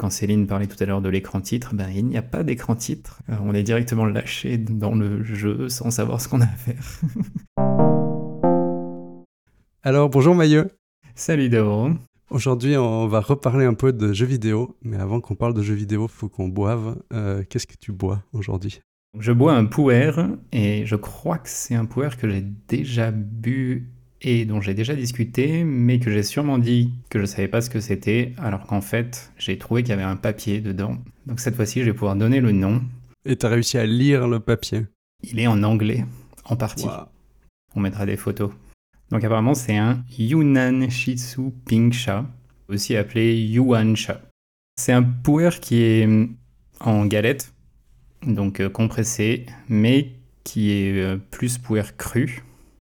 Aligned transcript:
Quand 0.00 0.08
Céline 0.08 0.46
parlait 0.46 0.66
tout 0.66 0.82
à 0.82 0.86
l'heure 0.86 1.02
de 1.02 1.10
l'écran 1.10 1.42
titre, 1.42 1.74
ben, 1.74 1.90
il 1.94 2.06
n'y 2.06 2.16
a 2.16 2.22
pas 2.22 2.42
d'écran 2.42 2.74
titre. 2.74 3.20
Euh, 3.28 3.34
on 3.42 3.52
est 3.52 3.62
directement 3.62 4.06
lâché 4.06 4.56
dans 4.56 4.94
le 4.94 5.22
jeu 5.22 5.68
sans 5.68 5.90
savoir 5.90 6.22
ce 6.22 6.28
qu'on 6.28 6.40
a 6.40 6.44
à 6.44 6.46
faire. 6.46 6.82
Alors 9.82 10.08
bonjour 10.08 10.34
Mailleux. 10.34 10.70
Salut 11.14 11.50
Doro. 11.50 11.90
Aujourd'hui 12.30 12.78
on 12.78 13.08
va 13.08 13.20
reparler 13.20 13.66
un 13.66 13.74
peu 13.74 13.92
de 13.92 14.14
jeux 14.14 14.24
vidéo, 14.24 14.74
mais 14.80 14.96
avant 14.96 15.20
qu'on 15.20 15.34
parle 15.34 15.52
de 15.52 15.60
jeux 15.60 15.74
vidéo, 15.74 16.08
faut 16.08 16.30
qu'on 16.30 16.48
boive. 16.48 16.96
Euh, 17.12 17.44
qu'est-ce 17.46 17.66
que 17.66 17.76
tu 17.78 17.92
bois 17.92 18.22
aujourd'hui? 18.32 18.80
Je 19.18 19.32
bois 19.32 19.52
un 19.52 19.66
puer 19.66 20.12
et 20.52 20.86
je 20.86 20.96
crois 20.96 21.36
que 21.36 21.50
c'est 21.50 21.74
un 21.74 21.84
puer 21.84 22.08
que 22.18 22.26
j'ai 22.26 22.40
déjà 22.40 23.10
bu 23.10 23.92
et 24.22 24.44
dont 24.44 24.60
j'ai 24.60 24.74
déjà 24.74 24.94
discuté, 24.94 25.64
mais 25.64 25.98
que 25.98 26.10
j'ai 26.10 26.22
sûrement 26.22 26.58
dit 26.58 26.92
que 27.08 27.18
je 27.18 27.22
ne 27.22 27.26
savais 27.26 27.48
pas 27.48 27.60
ce 27.60 27.70
que 27.70 27.80
c'était, 27.80 28.34
alors 28.38 28.66
qu'en 28.66 28.80
fait, 28.80 29.32
j'ai 29.38 29.56
trouvé 29.58 29.82
qu'il 29.82 29.90
y 29.90 29.92
avait 29.92 30.02
un 30.02 30.16
papier 30.16 30.60
dedans. 30.60 30.98
Donc 31.26 31.40
cette 31.40 31.56
fois-ci, 31.56 31.80
je 31.80 31.86
vais 31.86 31.94
pouvoir 31.94 32.16
donner 32.16 32.40
le 32.40 32.52
nom. 32.52 32.82
Et 33.24 33.36
tu 33.36 33.46
as 33.46 33.48
réussi 33.48 33.78
à 33.78 33.86
lire 33.86 34.28
le 34.28 34.40
papier 34.40 34.86
Il 35.22 35.38
est 35.40 35.46
en 35.46 35.62
anglais, 35.62 36.04
en 36.44 36.56
partie. 36.56 36.86
On 37.74 37.80
mettra 37.80 38.04
des 38.04 38.16
photos. 38.16 38.50
Donc 39.10 39.24
apparemment, 39.24 39.54
c'est 39.54 39.76
un 39.76 40.04
Yunnan 40.18 40.88
Shitsu 40.90 41.50
Pink 41.66 41.92
Cha, 41.92 42.26
aussi 42.68 42.96
appelé 42.96 43.40
Yuan 43.40 43.96
Cha. 43.96 44.20
C'est 44.76 44.92
un 44.92 45.02
puer 45.02 45.50
qui 45.60 45.82
est 45.82 46.08
en 46.80 47.06
galette, 47.06 47.52
donc 48.26 48.60
euh, 48.60 48.68
compressé, 48.68 49.46
mais 49.68 50.12
qui 50.44 50.72
est 50.72 50.92
euh, 51.00 51.16
plus 51.16 51.58
puer 51.58 51.82
cru 51.96 52.42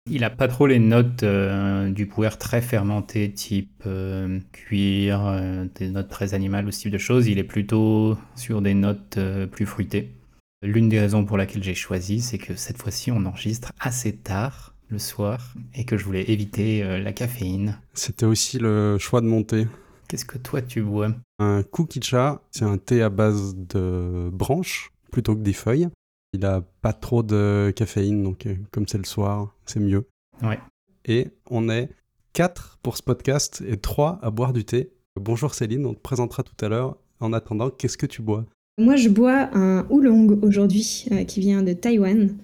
il 0.10 0.22
n'a 0.22 0.30
pas 0.30 0.48
trop 0.48 0.68
les 0.68 0.80
notes 0.80 1.24
euh, 1.24 1.90
du 1.90 2.08
puer 2.08 2.30
très 2.38 2.62
fermenté, 2.62 3.32
type 3.32 3.84
euh, 3.86 4.40
cuir, 4.52 5.26
euh, 5.26 5.66
des 5.76 5.90
notes 5.90 6.10
très 6.10 6.34
animales 6.34 6.68
ou 6.68 6.72
ce 6.72 6.82
type 6.82 6.92
de 6.92 6.98
choses. 6.98 7.28
Il 7.28 7.40
est 7.40 7.44
plutôt 7.44 8.18
sur 8.36 8.62
des 8.62 8.74
notes 8.74 9.18
plus 9.52 9.66
fruitées. 9.66 10.14
L'une 10.62 10.88
des 10.88 11.00
raisons 11.00 11.26
pour 11.26 11.38
laquelle 11.38 11.64
j'ai 11.64 11.74
choisi, 11.74 12.22
c'est 12.22 12.38
que 12.38 12.56
cette 12.56 12.82
fois-ci, 12.82 13.12
on 13.12 13.26
enregistre 13.26 13.72
assez 13.80 14.16
tard 14.16 14.76
le 14.90 15.00
soir 15.00 15.56
et 15.74 15.84
que 15.84 15.98
je 15.98 16.06
voulais 16.06 16.30
éviter 16.30 16.84
la 17.00 17.12
caféine. 17.12 17.80
C'était 17.94 18.26
aussi 18.26 18.60
le 18.60 18.98
choix 18.98 19.20
de 19.20 19.26
mon 19.26 19.44
thé. 19.44 19.68
Qu'est-ce 20.08 20.26
que 20.26 20.38
toi 20.38 20.62
tu 20.62 20.84
bois? 20.84 21.10
Un 21.40 21.64
kukicha, 21.64 22.42
c'est 22.52 22.66
un 22.66 22.78
thé 22.78 23.02
à 23.02 23.10
base 23.10 23.56
de 23.58 24.30
branches 24.32 24.92
plutôt 25.12 25.36
que 25.36 25.42
des 25.42 25.54
feuilles. 25.54 25.90
Il 26.36 26.44
a 26.46 26.64
pas 26.82 26.94
trop 26.94 27.22
de 27.22 27.72
caféine, 27.76 28.24
donc 28.24 28.48
euh, 28.48 28.56
comme 28.72 28.88
c'est 28.88 28.98
le 28.98 29.06
soir, 29.06 29.56
c'est 29.68 29.80
mieux. 29.80 30.08
Ouais. 30.42 30.58
Et 31.06 31.28
on 31.52 31.70
est 31.70 31.90
quatre 32.34 32.80
pour 32.82 32.98
ce 32.98 33.04
podcast 33.04 33.64
et 33.68 33.78
trois 33.78 34.18
à 34.24 34.32
boire 34.32 34.52
du 34.52 34.66
thé. 34.66 34.92
Bonjour 35.16 35.54
Céline, 35.54 35.86
on 35.86 35.94
te 35.94 36.00
présentera 36.00 36.42
tout 36.42 36.66
à 36.66 36.70
l'heure. 36.70 36.98
En 37.20 37.34
attendant, 37.34 37.70
qu'est-ce 37.70 37.98
que 37.98 38.08
tu 38.08 38.24
bois? 38.24 38.46
Moi, 38.80 38.96
je 38.96 39.10
bois 39.10 39.56
un 39.56 39.86
oolong 39.92 40.40
aujourd'hui 40.42 41.06
euh, 41.12 41.24
qui 41.24 41.40
vient 41.40 41.62
de 41.62 41.74
Taïwan. 41.74 42.36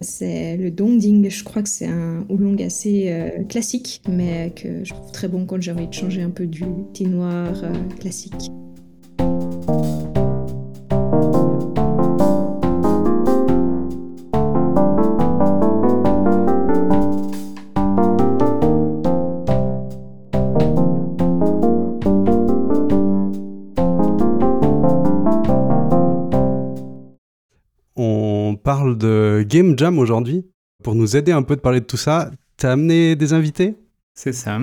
C'est 0.00 0.56
le 0.56 0.72
Dongding. 0.72 1.30
Je 1.30 1.44
crois 1.44 1.62
que 1.62 1.68
c'est 1.68 1.86
un 1.86 2.26
oolong 2.28 2.60
assez 2.60 3.12
euh, 3.12 3.44
classique, 3.44 4.02
mais 4.08 4.52
que 4.56 4.82
je 4.82 4.92
trouve 4.92 5.12
très 5.12 5.28
bon 5.28 5.46
quand 5.46 5.60
j'ai 5.60 5.70
envie 5.70 5.86
de 5.86 5.94
changer 5.94 6.22
un 6.22 6.30
peu 6.30 6.46
du 6.48 6.64
thé 6.92 7.04
noir 7.04 7.54
classique. 8.00 8.50
Game 29.48 29.78
Jam 29.78 29.98
aujourd'hui. 29.98 30.44
Pour 30.84 30.94
nous 30.94 31.16
aider 31.16 31.32
un 31.32 31.42
peu 31.42 31.56
de 31.56 31.62
parler 31.62 31.80
de 31.80 31.86
tout 31.86 31.96
ça, 31.96 32.30
t'as 32.58 32.72
amené 32.72 33.16
des 33.16 33.32
invités? 33.32 33.76
C'est 34.14 34.34
ça. 34.34 34.60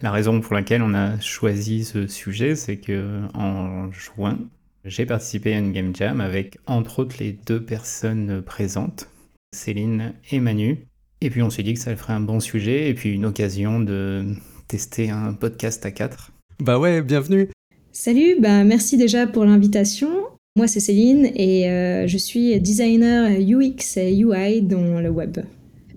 La 0.00 0.12
raison 0.12 0.40
pour 0.40 0.54
laquelle 0.54 0.80
on 0.80 0.94
a 0.94 1.18
choisi 1.18 1.84
ce 1.84 2.06
sujet, 2.06 2.54
c'est 2.54 2.76
que 2.76 3.22
en 3.34 3.90
juin, 3.90 4.38
j'ai 4.84 5.06
participé 5.06 5.54
à 5.54 5.58
une 5.58 5.72
Game 5.72 5.94
Jam 5.94 6.20
avec 6.20 6.56
entre 6.66 7.00
autres 7.00 7.16
les 7.18 7.32
deux 7.32 7.60
personnes 7.60 8.40
présentes, 8.40 9.10
Céline 9.52 10.14
et 10.30 10.38
Manu. 10.38 10.86
Et 11.20 11.30
puis 11.30 11.42
on 11.42 11.50
s'est 11.50 11.64
dit 11.64 11.74
que 11.74 11.80
ça 11.80 11.96
ferait 11.96 12.12
un 12.12 12.20
bon 12.20 12.38
sujet 12.38 12.88
et 12.88 12.94
puis 12.94 13.10
une 13.10 13.26
occasion 13.26 13.80
de 13.80 14.24
tester 14.68 15.10
un 15.10 15.32
podcast 15.32 15.84
à 15.84 15.90
quatre. 15.90 16.30
Bah 16.60 16.78
ouais, 16.78 17.02
bienvenue. 17.02 17.48
Salut, 17.90 18.36
bah 18.38 18.62
merci 18.62 18.96
déjà 18.96 19.26
pour 19.26 19.44
l'invitation. 19.44 20.08
Moi, 20.56 20.66
c'est 20.66 20.80
Céline 20.80 21.30
et 21.34 21.68
euh, 21.68 22.06
je 22.06 22.18
suis 22.18 22.58
designer 22.60 23.30
UX 23.30 23.96
et 23.96 24.16
UI 24.18 24.62
dans 24.62 25.00
le 25.00 25.08
web. 25.08 25.38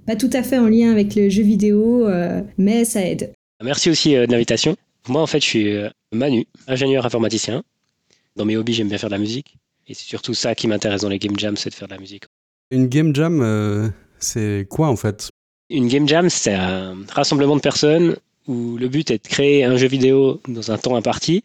Pas 0.05 0.15
tout 0.15 0.29
à 0.33 0.43
fait 0.43 0.57
en 0.57 0.67
lien 0.67 0.91
avec 0.91 1.15
le 1.15 1.29
jeu 1.29 1.43
vidéo, 1.43 2.07
euh, 2.07 2.41
mais 2.57 2.85
ça 2.85 3.05
aide. 3.05 3.33
Merci 3.63 3.89
aussi 3.89 4.15
euh, 4.15 4.27
de 4.27 4.31
l'invitation. 4.31 4.75
Moi, 5.07 5.21
en 5.21 5.27
fait, 5.27 5.39
je 5.39 5.45
suis 5.45 5.75
Manu, 6.11 6.45
ingénieur 6.67 7.05
informaticien. 7.05 7.63
Dans 8.35 8.45
mes 8.45 8.55
hobbies, 8.55 8.73
j'aime 8.73 8.87
bien 8.87 8.99
faire 8.99 9.09
de 9.09 9.15
la 9.15 9.19
musique. 9.19 9.55
Et 9.87 9.95
c'est 9.95 10.05
surtout 10.05 10.35
ça 10.35 10.53
qui 10.53 10.67
m'intéresse 10.67 11.01
dans 11.01 11.09
les 11.09 11.17
game 11.17 11.37
jams, 11.37 11.57
c'est 11.57 11.71
de 11.71 11.75
faire 11.75 11.87
de 11.87 11.93
la 11.93 11.99
musique. 11.99 12.25
Une 12.69 12.87
game 12.87 13.15
jam, 13.15 13.91
c'est 14.19 14.67
quoi 14.69 14.87
en 14.89 14.95
fait? 14.95 15.31
Une 15.71 15.87
game 15.87 16.07
jam, 16.07 16.29
c'est 16.29 16.53
un 16.53 16.97
rassemblement 17.09 17.55
de 17.55 17.61
personnes 17.61 18.15
où 18.47 18.77
le 18.77 18.87
but 18.89 19.09
est 19.09 19.23
de 19.23 19.27
créer 19.27 19.63
un 19.63 19.75
jeu 19.77 19.87
vidéo 19.87 20.39
dans 20.47 20.71
un 20.71 20.77
temps 20.77 20.95
imparti 20.95 21.43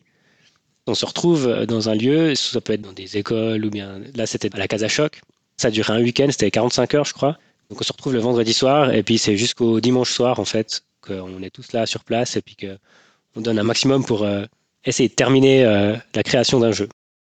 on 0.87 0.95
se 0.95 1.05
retrouve 1.05 1.47
euh, 1.49 1.67
dans 1.67 1.89
un 1.89 1.95
lieu, 1.95 2.35
ça 2.35 2.61
peut 2.61 2.73
être 2.73 2.83
dans 2.83 2.93
des 2.93 3.17
écoles 3.17 3.65
ou 3.65 3.71
bien 3.71 4.01
là 4.15 4.27
c'était 4.27 4.55
à 4.55 4.59
la 4.59 4.69
Casa 4.69 4.89
Choc. 4.89 5.21
Ça 5.57 5.71
duré 5.71 5.93
un 5.93 6.03
week-end, 6.03 6.29
c'était 6.31 6.51
45 6.51 6.95
heures 6.95 7.05
je 7.05 7.13
crois. 7.13 7.39
Donc 7.71 7.81
on 7.81 7.85
se 7.85 7.93
retrouve 7.93 8.13
le 8.13 8.21
vendredi 8.21 8.53
soir 8.53 8.93
et 8.93 9.03
puis 9.03 9.19
c'est 9.19 9.37
jusqu'au 9.37 9.81
dimanche 9.81 10.13
soir 10.13 10.39
en 10.39 10.45
fait 10.45 10.83
qu'on 11.01 11.43
est 11.43 11.51
tous 11.51 11.73
là 11.73 11.87
sur 11.87 12.05
place 12.05 12.37
et 12.37 12.43
puis 12.43 12.57
qu'on 12.57 13.41
donne 13.41 13.59
un 13.59 13.65
maximum 13.65 14.05
pour 14.05 14.23
euh, 14.23 14.45
essayer 14.85 15.09
de 15.09 15.15
terminer 15.15 15.65
euh, 15.65 15.97
la 16.15 16.23
création 16.23 16.61
d'un 16.61 16.73
jeu. 16.73 16.89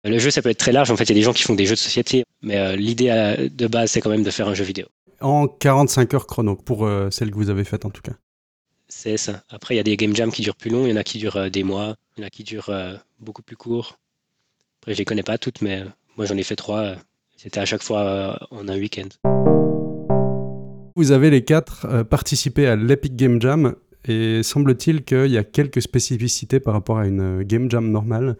Le 0.03 0.19
jeu 0.19 0.31
ça 0.31 0.41
peut 0.41 0.49
être 0.49 0.59
très 0.59 0.71
large, 0.71 0.91
en 0.91 0.97
fait 0.97 1.05
il 1.05 1.09
y 1.09 1.13
a 1.13 1.15
des 1.15 1.21
gens 1.23 1.33
qui 1.33 1.43
font 1.43 1.55
des 1.55 1.65
jeux 1.65 1.75
de 1.75 1.79
société, 1.79 2.23
mais 2.41 2.77
l'idée 2.77 3.09
de 3.51 3.67
base 3.67 3.91
c'est 3.91 4.01
quand 4.01 4.09
même 4.09 4.23
de 4.23 4.31
faire 4.31 4.47
un 4.47 4.53
jeu 4.53 4.63
vidéo. 4.63 4.85
En 5.19 5.47
45 5.47 6.13
heures 6.13 6.27
chrono 6.27 6.55
pour 6.55 6.87
celle 7.09 7.31
que 7.31 7.35
vous 7.35 7.49
avez 7.49 7.63
faite 7.63 7.83
en 7.83 7.89
tout 7.89 8.01
cas. 8.01 8.13
C'est 8.89 9.17
ça. 9.17 9.43
Après, 9.49 9.73
il 9.73 9.77
y 9.77 9.81
a 9.81 9.83
des 9.83 9.97
game 9.97 10.15
jams 10.15 10.31
qui 10.31 10.41
durent 10.41 10.55
plus 10.55 10.69
long, 10.69 10.85
il 10.85 10.91
y 10.91 10.93
en 10.93 10.97
a 10.97 11.03
qui 11.03 11.17
durent 11.17 11.35
euh, 11.35 11.49
des 11.49 11.63
mois, 11.63 11.95
il 12.15 12.21
y 12.21 12.23
en 12.23 12.27
a 12.27 12.29
qui 12.29 12.43
durent 12.43 12.69
euh, 12.69 12.95
beaucoup 13.19 13.41
plus 13.41 13.57
courts. 13.57 13.97
Après, 14.81 14.93
je 14.93 14.97
les 14.99 15.05
connais 15.05 15.23
pas 15.23 15.37
toutes, 15.37 15.61
mais 15.61 15.81
euh, 15.81 15.85
moi 16.15 16.25
j'en 16.25 16.37
ai 16.37 16.43
fait 16.43 16.55
trois. 16.55 16.95
C'était 17.35 17.59
à 17.59 17.65
chaque 17.65 17.83
fois 17.83 18.47
en 18.49 18.67
un 18.67 18.77
week-end. 18.77 19.09
Vous 20.95 21.11
avez 21.11 21.29
les 21.29 21.43
quatre 21.43 22.01
participé 22.03 22.65
à 22.65 22.75
l'Epic 22.75 23.15
Game 23.15 23.39
Jam 23.39 23.75
et 24.05 24.41
semble-t-il 24.41 25.03
qu'il 25.03 25.27
y 25.27 25.37
a 25.37 25.43
quelques 25.43 25.83
spécificités 25.83 26.59
par 26.59 26.73
rapport 26.73 26.97
à 26.97 27.05
une 27.05 27.43
Game 27.43 27.69
Jam 27.69 27.91
normale? 27.91 28.37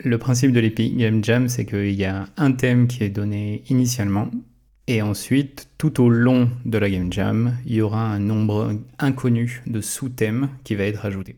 Le 0.00 0.18
principe 0.18 0.52
de 0.52 0.60
l'Epic 0.60 0.98
Game 0.98 1.24
Jam, 1.24 1.48
c'est 1.48 1.64
qu'il 1.64 1.94
y 1.94 2.04
a 2.04 2.26
un 2.36 2.52
thème 2.52 2.88
qui 2.88 3.04
est 3.04 3.08
donné 3.08 3.62
initialement 3.70 4.30
et 4.88 5.02
ensuite, 5.02 5.68
tout 5.78 6.00
au 6.00 6.08
long 6.08 6.48
de 6.64 6.78
la 6.78 6.88
Game 6.88 7.12
Jam, 7.12 7.56
il 7.66 7.74
y 7.74 7.80
aura 7.80 8.06
un 8.06 8.20
nombre 8.20 8.74
inconnu 9.00 9.62
de 9.66 9.80
sous-thèmes 9.80 10.48
qui 10.62 10.76
va 10.76 10.84
être 10.84 11.04
ajouté. 11.04 11.36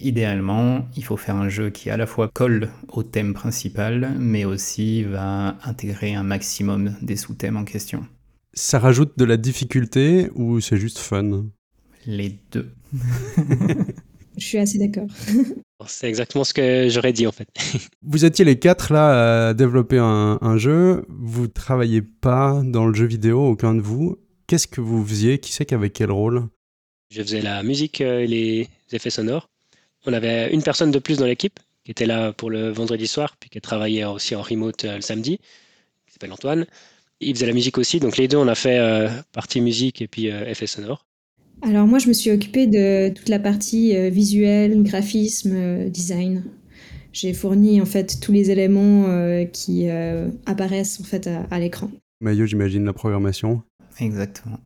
Idéalement, 0.00 0.88
il 0.96 1.04
faut 1.04 1.16
faire 1.16 1.36
un 1.36 1.48
jeu 1.48 1.70
qui 1.70 1.90
à 1.90 1.96
la 1.96 2.06
fois 2.06 2.28
colle 2.28 2.70
au 2.88 3.04
thème 3.04 3.34
principal, 3.34 4.14
mais 4.18 4.44
aussi 4.44 5.04
va 5.04 5.58
intégrer 5.64 6.14
un 6.14 6.24
maximum 6.24 6.96
des 7.00 7.16
sous-thèmes 7.16 7.56
en 7.56 7.64
question. 7.64 8.04
Ça 8.52 8.80
rajoute 8.80 9.16
de 9.16 9.24
la 9.24 9.36
difficulté 9.36 10.30
ou 10.34 10.60
c'est 10.60 10.78
juste 10.78 10.98
fun? 10.98 11.46
Les 12.06 12.36
deux. 12.50 12.72
Je 14.38 14.44
suis 14.44 14.58
assez 14.58 14.78
d'accord. 14.78 15.08
C'est 15.86 16.08
exactement 16.08 16.44
ce 16.44 16.54
que 16.54 16.88
j'aurais 16.88 17.12
dit 17.12 17.26
en 17.26 17.32
fait. 17.32 17.48
Vous 18.02 18.24
étiez 18.24 18.44
les 18.44 18.58
quatre 18.58 18.92
là 18.92 19.48
à 19.48 19.54
développer 19.54 19.98
un, 19.98 20.56
jeu. 20.56 21.04
Vous 21.08 21.48
travaillez 21.48 22.02
pas 22.02 22.62
dans 22.64 22.86
le 22.86 22.94
jeu 22.94 23.06
vidéo, 23.06 23.46
aucun 23.46 23.74
de 23.74 23.80
vous. 23.80 24.18
Qu'est-ce 24.46 24.66
que 24.66 24.80
vous 24.80 25.04
faisiez? 25.04 25.38
Qui 25.38 25.52
c'est 25.52 25.66
qui 25.66 25.74
avait 25.74 25.90
quel 25.90 26.10
rôle? 26.10 26.48
Je 27.10 27.22
faisais 27.22 27.42
la 27.42 27.62
musique 27.62 28.00
et 28.00 28.26
les 28.26 28.68
effets 28.92 29.10
sonores. 29.10 29.48
On 30.06 30.12
avait 30.12 30.52
une 30.52 30.62
personne 30.62 30.90
de 30.90 30.98
plus 30.98 31.18
dans 31.18 31.26
l'équipe 31.26 31.58
qui 31.84 31.92
était 31.92 32.06
là 32.06 32.32
pour 32.32 32.50
le 32.50 32.70
vendredi 32.70 33.06
soir, 33.06 33.36
puis 33.40 33.48
qui 33.48 33.60
travaillait 33.60 34.04
aussi 34.04 34.34
en 34.34 34.42
remote 34.42 34.84
euh, 34.84 34.96
le 34.96 35.00
samedi, 35.00 35.38
qui 36.06 36.12
s'appelle 36.12 36.32
Antoine. 36.32 36.66
Il 37.20 37.34
faisait 37.34 37.46
la 37.46 37.54
musique 37.54 37.78
aussi, 37.78 37.98
donc 37.98 38.18
les 38.18 38.28
deux 38.28 38.36
on 38.36 38.46
a 38.46 38.54
fait 38.54 38.78
euh, 38.78 39.08
partie 39.32 39.62
musique 39.62 40.02
et 40.02 40.06
puis 40.06 40.30
euh, 40.30 40.46
effets 40.46 40.66
sonores. 40.66 41.07
Alors 41.62 41.86
moi, 41.86 41.98
je 41.98 42.08
me 42.08 42.12
suis 42.12 42.30
occupée 42.30 42.66
de 42.66 43.12
toute 43.12 43.28
la 43.28 43.38
partie 43.38 43.96
euh, 43.96 44.10
visuelle, 44.10 44.82
graphisme, 44.82 45.52
euh, 45.54 45.88
design. 45.88 46.44
J'ai 47.12 47.32
fourni 47.32 47.80
en 47.80 47.84
fait 47.84 48.20
tous 48.20 48.32
les 48.32 48.50
éléments 48.50 49.06
euh, 49.08 49.44
qui 49.44 49.88
apparaissent 50.46 51.00
en 51.00 51.04
fait 51.04 51.26
à, 51.26 51.58
l'écran. 51.58 51.90
Maillot, 52.20 52.46
j'imagine 52.46 52.84
la 52.84 52.92
programmation. 52.92 53.62
Exactement. 53.98 54.58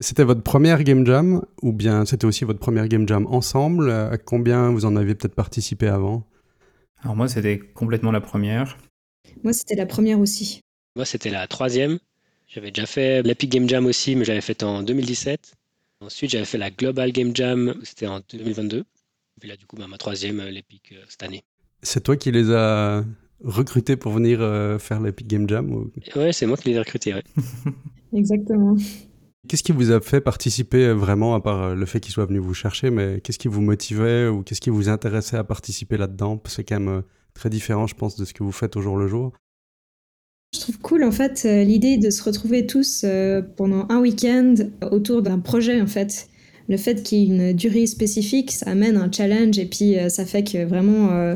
C'était 0.00 0.24
votre 0.24 0.42
première 0.42 0.82
game 0.82 1.06
jam 1.06 1.44
ou 1.62 1.72
bien 1.72 2.06
c'était 2.06 2.24
aussi 2.24 2.44
votre 2.44 2.58
première 2.58 2.88
game 2.88 3.06
jam 3.06 3.26
ensemble? 3.26 3.90
À 3.90 4.16
combien 4.16 4.70
vous 4.70 4.86
en 4.86 4.96
aviez 4.96 5.14
peut-être 5.14 5.34
participé 5.34 5.86
avant? 5.86 6.24
Alors 7.02 7.14
moi, 7.14 7.28
c'était 7.28 7.58
complètement 7.58 8.10
la 8.10 8.22
première. 8.22 8.78
Moi, 9.44 9.52
c'était 9.52 9.76
la 9.76 9.86
première 9.86 10.18
aussi. 10.18 10.62
Moi, 10.96 11.04
c'était 11.04 11.30
la 11.30 11.46
troisième. 11.46 11.98
J'avais 12.48 12.72
déjà 12.72 12.86
fait 12.86 13.22
l'Epic 13.22 13.52
Game 13.52 13.68
Jam 13.68 13.86
aussi, 13.86 14.16
mais 14.16 14.24
j'avais 14.24 14.40
fait 14.40 14.64
en 14.64 14.82
2017. 14.82 15.52
Ensuite, 16.02 16.30
j'avais 16.30 16.46
fait 16.46 16.56
la 16.56 16.70
Global 16.70 17.12
Game 17.12 17.36
Jam, 17.36 17.74
c'était 17.82 18.06
en 18.06 18.20
2022. 18.32 18.84
Puis 19.38 19.48
là, 19.50 19.56
du 19.56 19.66
coup, 19.66 19.76
bah, 19.76 19.86
ma 19.86 19.98
troisième, 19.98 20.40
euh, 20.40 20.50
l'Epic 20.50 20.92
euh, 20.92 21.02
cette 21.08 21.22
année. 21.22 21.42
C'est 21.82 22.02
toi 22.02 22.16
qui 22.16 22.32
les 22.32 22.50
as 22.50 23.04
recrutés 23.44 23.96
pour 23.96 24.12
venir 24.12 24.40
euh, 24.40 24.78
faire 24.78 25.00
l'Epic 25.00 25.26
Game 25.26 25.46
Jam 25.46 25.70
ou... 25.70 25.92
Ouais, 26.16 26.32
c'est 26.32 26.46
moi 26.46 26.56
qui 26.56 26.70
les 26.70 26.76
ai 26.76 26.78
recrutés. 26.78 27.12
Ouais. 27.12 27.22
Exactement. 28.16 28.76
Qu'est-ce 29.46 29.62
qui 29.62 29.72
vous 29.72 29.90
a 29.90 30.00
fait 30.00 30.22
participer 30.22 30.90
vraiment, 30.92 31.34
à 31.34 31.40
part 31.40 31.74
le 31.74 31.86
fait 31.86 32.00
qu'ils 32.00 32.12
soient 32.12 32.26
venus 32.26 32.42
vous 32.42 32.54
chercher, 32.54 32.90
mais 32.90 33.20
qu'est-ce 33.20 33.38
qui 33.38 33.48
vous 33.48 33.60
motivait 33.60 34.26
ou 34.28 34.42
qu'est-ce 34.42 34.60
qui 34.60 34.70
vous 34.70 34.88
intéressait 34.88 35.36
à 35.36 35.44
participer 35.44 35.98
là-dedans? 35.98 36.40
C'est 36.46 36.64
quand 36.64 36.80
même 36.80 37.02
très 37.34 37.50
différent, 37.50 37.86
je 37.86 37.94
pense, 37.94 38.16
de 38.16 38.24
ce 38.24 38.32
que 38.32 38.42
vous 38.42 38.52
faites 38.52 38.76
au 38.76 38.82
jour 38.82 38.96
le 38.96 39.06
jour. 39.06 39.32
Je 40.52 40.60
trouve 40.60 40.78
cool 40.80 41.04
en 41.04 41.12
fait 41.12 41.44
l'idée 41.44 41.96
de 41.96 42.10
se 42.10 42.22
retrouver 42.22 42.66
tous 42.66 43.04
pendant 43.56 43.86
un 43.88 44.00
week-end 44.00 44.54
autour 44.90 45.22
d'un 45.22 45.38
projet 45.38 45.80
en 45.80 45.86
fait 45.86 46.30
le 46.70 46.76
fait 46.76 47.02
qu'il 47.02 47.18
y 47.18 47.22
ait 47.22 47.26
une 47.26 47.52
durée 47.52 47.86
spécifique, 47.86 48.52
ça 48.52 48.70
amène 48.70 48.96
un 48.96 49.10
challenge 49.10 49.58
et 49.58 49.66
puis 49.66 49.98
euh, 49.98 50.08
ça 50.08 50.24
fait 50.24 50.44
que 50.44 50.64
vraiment 50.64 51.10
euh, 51.10 51.34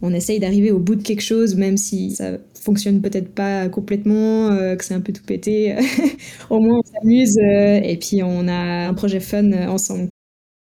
on 0.00 0.14
essaye 0.14 0.38
d'arriver 0.38 0.70
au 0.70 0.78
bout 0.78 0.94
de 0.94 1.02
quelque 1.02 1.22
chose, 1.22 1.56
même 1.56 1.76
si 1.76 2.12
ça 2.12 2.38
fonctionne 2.54 3.02
peut-être 3.02 3.34
pas 3.34 3.68
complètement, 3.68 4.50
euh, 4.52 4.76
que 4.76 4.84
c'est 4.84 4.94
un 4.94 5.00
peu 5.00 5.12
tout 5.12 5.24
pété. 5.24 5.74
Au 6.50 6.60
moins 6.60 6.78
on 6.78 7.00
s'amuse 7.00 7.36
et 7.36 7.98
puis 8.00 8.22
on 8.22 8.46
a 8.46 8.88
un 8.88 8.94
projet 8.94 9.18
fun 9.18 9.50
ensemble. 9.68 10.08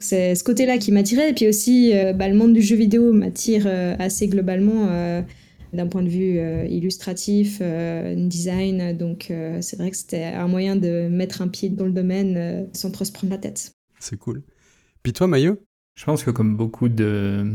C'est 0.03 0.35
ce 0.35 0.45
côté-là 0.45 0.77
qui 0.77 0.93
m'attirait 0.93 1.31
et 1.31 1.33
puis 1.33 1.49
aussi 1.49 1.93
bah, 2.15 2.29
le 2.29 2.35
monde 2.35 2.53
du 2.53 2.63
jeu 2.63 2.77
vidéo 2.77 3.13
m'attire 3.13 3.67
assez 3.99 4.29
globalement 4.29 4.89
d'un 5.73 5.87
point 5.87 6.03
de 6.03 6.09
vue 6.09 6.39
illustratif, 6.69 7.61
design. 7.61 8.97
Donc 8.97 9.33
c'est 9.61 9.77
vrai 9.77 9.91
que 9.91 9.97
c'était 9.97 10.25
un 10.25 10.49
moyen 10.49 10.77
de 10.77 11.09
mettre 11.09 11.43
un 11.43 11.49
pied 11.49 11.69
dans 11.69 11.87
le 11.87 11.93
domaine 11.93 12.69
sans 12.73 12.91
trop 12.91 13.05
se 13.05 13.13
prendre 13.13 13.33
la 13.33 13.39
tête. 13.39 13.73
C'est 13.99 14.19
cool. 14.19 14.43
Puis 15.03 15.13
toi, 15.13 15.27
Maillot 15.27 15.63
Je 15.95 16.05
pense 16.05 16.25
que 16.25 16.31
comme 16.31 16.57
beaucoup 16.57 16.89
de 16.89 17.47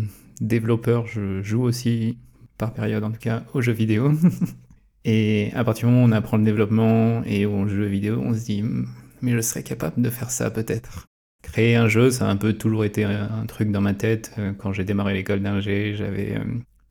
développeurs, 0.42 1.08
je 1.08 1.42
joue 1.42 1.64
aussi, 1.64 2.18
par 2.58 2.74
période 2.74 3.04
en 3.04 3.12
tout 3.12 3.20
cas, 3.20 3.44
aux 3.54 3.62
jeux 3.62 3.74
vidéo. 3.74 4.12
et 5.06 5.52
à 5.54 5.64
partir 5.64 5.88
du 5.88 5.94
moment 5.94 6.06
où 6.06 6.10
on 6.10 6.12
apprend 6.12 6.38
le 6.38 6.44
développement 6.44 7.24
et 7.26 7.46
où 7.46 7.52
on 7.52 7.68
joue 7.68 7.76
aux 7.76 7.84
jeux 7.84 7.86
vidéo, 7.86 8.22
on 8.24 8.34
se 8.34 8.46
dit, 8.46 8.64
hmm, 8.64 8.88
mais 9.22 9.34
je 9.34 9.42
serais 9.42 9.64
capable 9.64 10.02
de 10.02 10.10
faire 10.10 10.32
ça 10.32 10.50
peut-être. 10.52 11.06
Créer 11.42 11.76
un 11.76 11.88
jeu, 11.88 12.10
ça 12.10 12.28
a 12.28 12.32
un 12.32 12.38
peu 12.38 12.54
toujours 12.54 12.86
été 12.86 13.04
un 13.04 13.46
truc 13.46 13.72
dans 13.72 13.82
ma 13.82 13.94
tête. 13.94 14.34
Euh, 14.40 14.54
quand 14.54 14.74
j'ai 14.74 14.84
démarré 14.84 15.14
l'école 15.14 15.42
d'ingé, 15.42 15.94
j'avais 15.96 16.38
euh, 16.38 16.44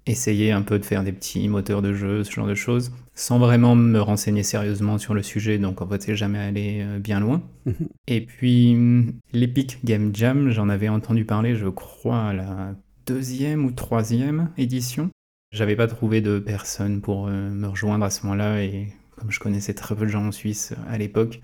essayer 0.07 0.53
un 0.53 0.63
peu 0.63 0.79
de 0.79 0.85
faire 0.85 1.03
des 1.03 1.13
petits 1.13 1.49
moteurs 1.49 1.83
de 1.83 1.95
jeu, 1.95 2.25
ce 2.25 2.33
genre 2.33 2.47
de 2.47 2.55
choses, 2.55 2.93
sans 3.15 3.39
vraiment 3.39 3.75
me 3.75 4.01
renseigner 4.01 4.43
sérieusement 4.43 4.99
sur 4.99 5.15
le 5.15 5.23
sujet, 5.23 5.59
donc 5.59 5.81
en 5.81 5.89
fait 5.89 6.03
c'est 6.03 6.17
jamais 6.17 6.39
allé 6.39 6.81
euh, 6.83 6.99
bien 6.99 7.21
loin. 7.21 7.43
Mhm. 7.65 7.89
Et 8.07 8.21
puis 8.21 8.77
l'Epic 9.33 9.85
Game 9.85 10.15
Jam, 10.15 10.51
j'en 10.51 10.69
avais 10.69 10.89
entendu 10.89 11.25
parler, 11.25 11.57
je 11.57 11.69
crois, 11.69 12.29
à 12.29 12.33
la 12.33 12.75
deuxième 13.07 13.65
ou 13.65 13.73
troisième 13.73 14.51
édition. 14.59 15.11
J'avais 15.53 15.77
pas 15.77 15.87
trouvé 15.87 16.21
de 16.21 16.39
personne 16.39 17.01
pour 17.01 17.29
euh, 17.29 17.51
me 17.51 17.69
rejoindre 17.69 18.05
à 18.05 18.11
ce 18.11 18.23
moment-là, 18.25 18.63
et 18.63 18.89
comme 19.17 19.31
je 19.31 19.41
connaissais 19.41 19.75
très 19.75 19.95
peu 19.95 20.03
de 20.03 20.11
gens 20.11 20.27
en 20.27 20.33
Suisse 20.33 20.75
à 20.89 20.99
l'époque, 20.99 21.41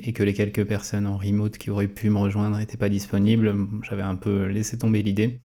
et 0.00 0.12
que 0.12 0.22
les 0.22 0.34
quelques 0.34 0.64
personnes 0.64 1.08
en 1.08 1.16
remote 1.16 1.58
qui 1.58 1.70
auraient 1.70 1.88
pu 1.88 2.10
me 2.10 2.18
rejoindre 2.18 2.58
n'étaient 2.58 2.76
pas 2.76 2.88
disponibles, 2.88 3.52
j'avais 3.82 4.02
un 4.02 4.14
peu 4.14 4.46
laissé 4.46 4.78
tomber 4.78 5.02
l'idée 5.02 5.40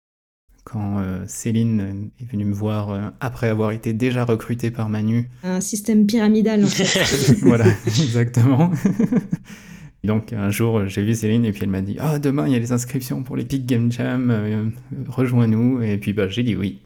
quand 0.71 0.99
euh, 0.99 1.25
Céline 1.27 2.11
est 2.21 2.31
venue 2.31 2.45
me 2.45 2.55
voir 2.55 2.91
euh, 2.91 3.09
après 3.21 3.49
avoir 3.49 3.73
été 3.73 3.93
déjà 3.93 4.25
recrutée 4.25 4.71
par 4.71 4.89
Manu. 4.89 5.31
Un 5.43 5.61
système 5.61 6.07
pyramidal 6.07 6.65
en 6.65 6.69
fait. 6.69 7.33
voilà, 7.43 7.65
exactement. 7.87 8.71
Donc 10.05 10.33
un 10.33 10.51
jour, 10.51 10.87
j'ai 10.87 11.03
vu 11.03 11.15
Céline 11.15 11.45
et 11.45 11.53
puis 11.53 11.63
elle 11.63 11.71
m'a 11.71 11.81
dit 11.81 11.97
Ah, 11.99 12.19
demain 12.19 12.47
il 12.47 12.53
y 12.53 12.57
a 12.57 12.59
les 12.59 12.73
inscriptions 12.73 13.23
pour 13.23 13.37
l'Epic 13.37 13.67
Game 13.67 13.91
Jam, 13.91 14.31
euh, 14.31 14.67
rejoins-nous. 15.09 15.83
Et 15.83 15.97
puis 15.97 16.13
bah, 16.13 16.29
j'ai 16.29 16.43
dit 16.43 16.55
oui. 16.55 16.81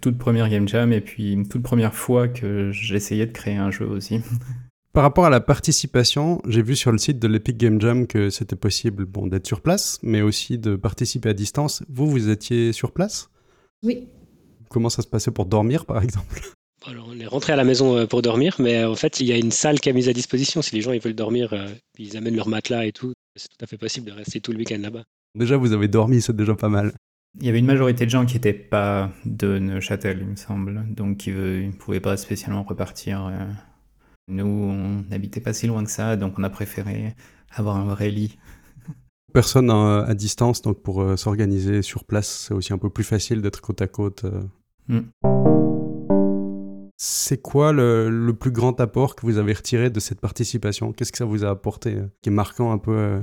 Toute 0.00 0.18
première 0.18 0.48
Game 0.48 0.66
Jam 0.66 0.92
et 0.92 1.00
puis 1.00 1.42
toute 1.48 1.62
première 1.62 1.94
fois 1.94 2.26
que 2.26 2.70
j'essayais 2.72 3.26
de 3.26 3.32
créer 3.32 3.56
un 3.56 3.70
jeu 3.70 3.86
aussi. 3.86 4.20
Par 4.92 5.04
rapport 5.04 5.24
à 5.24 5.30
la 5.30 5.40
participation, 5.40 6.42
j'ai 6.48 6.62
vu 6.62 6.74
sur 6.74 6.90
le 6.90 6.98
site 6.98 7.20
de 7.20 7.28
l'Epic 7.28 7.56
Game 7.56 7.80
Jam 7.80 8.08
que 8.08 8.28
c'était 8.28 8.56
possible 8.56 9.04
bon, 9.04 9.28
d'être 9.28 9.46
sur 9.46 9.60
place, 9.60 10.00
mais 10.02 10.20
aussi 10.20 10.58
de 10.58 10.74
participer 10.74 11.28
à 11.28 11.32
distance. 11.32 11.84
Vous, 11.88 12.10
vous 12.10 12.28
étiez 12.28 12.72
sur 12.72 12.90
place? 12.90 13.30
Oui. 13.84 14.08
Comment 14.68 14.90
ça 14.90 15.02
se 15.02 15.06
passait 15.06 15.30
pour 15.30 15.46
dormir, 15.46 15.86
par 15.86 16.02
exemple? 16.02 16.40
Alors, 16.86 17.06
on 17.08 17.20
est 17.20 17.26
rentré 17.26 17.52
à 17.52 17.56
la 17.56 17.62
maison 17.62 17.98
euh, 17.98 18.06
pour 18.06 18.20
dormir, 18.20 18.56
mais 18.58 18.78
euh, 18.78 18.90
en 18.90 18.96
fait, 18.96 19.20
il 19.20 19.28
y 19.28 19.32
a 19.32 19.36
une 19.36 19.52
salle 19.52 19.78
qui 19.78 19.90
est 19.90 19.92
mise 19.92 20.08
à 20.08 20.12
disposition. 20.12 20.60
Si 20.60 20.74
les 20.74 20.80
gens 20.80 20.90
ils 20.90 21.00
veulent 21.00 21.14
dormir, 21.14 21.52
euh, 21.52 21.68
ils 21.96 22.16
amènent 22.16 22.34
leur 22.34 22.48
matelas 22.48 22.86
et 22.86 22.92
tout, 22.92 23.12
c'est 23.36 23.48
tout 23.48 23.62
à 23.64 23.68
fait 23.68 23.78
possible 23.78 24.08
de 24.08 24.12
rester 24.12 24.40
tout 24.40 24.50
le 24.50 24.58
week-end 24.58 24.78
là-bas. 24.80 25.04
Déjà, 25.36 25.56
vous 25.56 25.72
avez 25.72 25.86
dormi, 25.86 26.20
c'est 26.20 26.34
déjà 26.34 26.56
pas 26.56 26.68
mal. 26.68 26.92
Il 27.38 27.46
y 27.46 27.48
avait 27.48 27.60
une 27.60 27.66
majorité 27.66 28.06
de 28.06 28.10
gens 28.10 28.26
qui 28.26 28.34
n'étaient 28.34 28.52
pas 28.52 29.12
de 29.24 29.60
Neuchâtel, 29.60 30.18
il 30.20 30.26
me 30.26 30.36
semble, 30.36 30.84
donc 30.92 31.18
qui 31.18 31.30
ne 31.30 31.70
pouvaient 31.70 32.00
pas 32.00 32.16
spécialement 32.16 32.64
repartir 32.64 33.30
nous, 34.30 34.46
on 34.46 35.04
n'habitait 35.10 35.40
pas 35.40 35.52
si 35.52 35.66
loin 35.66 35.84
que 35.84 35.90
ça, 35.90 36.16
donc 36.16 36.38
on 36.38 36.42
a 36.42 36.50
préféré 36.50 37.14
avoir 37.52 37.76
un 37.76 37.84
vrai 37.84 38.10
lit. 38.10 38.38
Personne 39.32 39.70
à 39.70 40.14
distance, 40.14 40.62
donc 40.62 40.82
pour 40.82 41.02
euh, 41.02 41.16
s'organiser 41.16 41.82
sur 41.82 42.04
place, 42.04 42.46
c'est 42.46 42.54
aussi 42.54 42.72
un 42.72 42.78
peu 42.78 42.90
plus 42.90 43.04
facile 43.04 43.42
d'être 43.42 43.60
côte 43.60 43.82
à 43.82 43.86
côte. 43.86 44.24
Euh. 44.24 44.42
Mm. 44.88 45.10
C'est 46.96 47.40
quoi 47.40 47.72
le, 47.72 48.32
plus 48.38 48.50
grand 48.50 48.78
apport 48.80 49.16
que 49.16 49.24
vous 49.24 49.38
avez 49.38 49.54
retiré 49.54 49.88
de 49.88 50.00
cette 50.00 50.20
participation? 50.20 50.92
Qu'est-ce 50.92 51.12
que 51.12 51.18
ça 51.18 51.24
vous 51.24 51.44
a 51.44 51.50
apporté, 51.50 51.94
euh, 51.94 52.06
qui 52.22 52.28
est 52.28 52.32
marquant 52.32 52.72
un 52.72 52.78
peu 52.78 53.22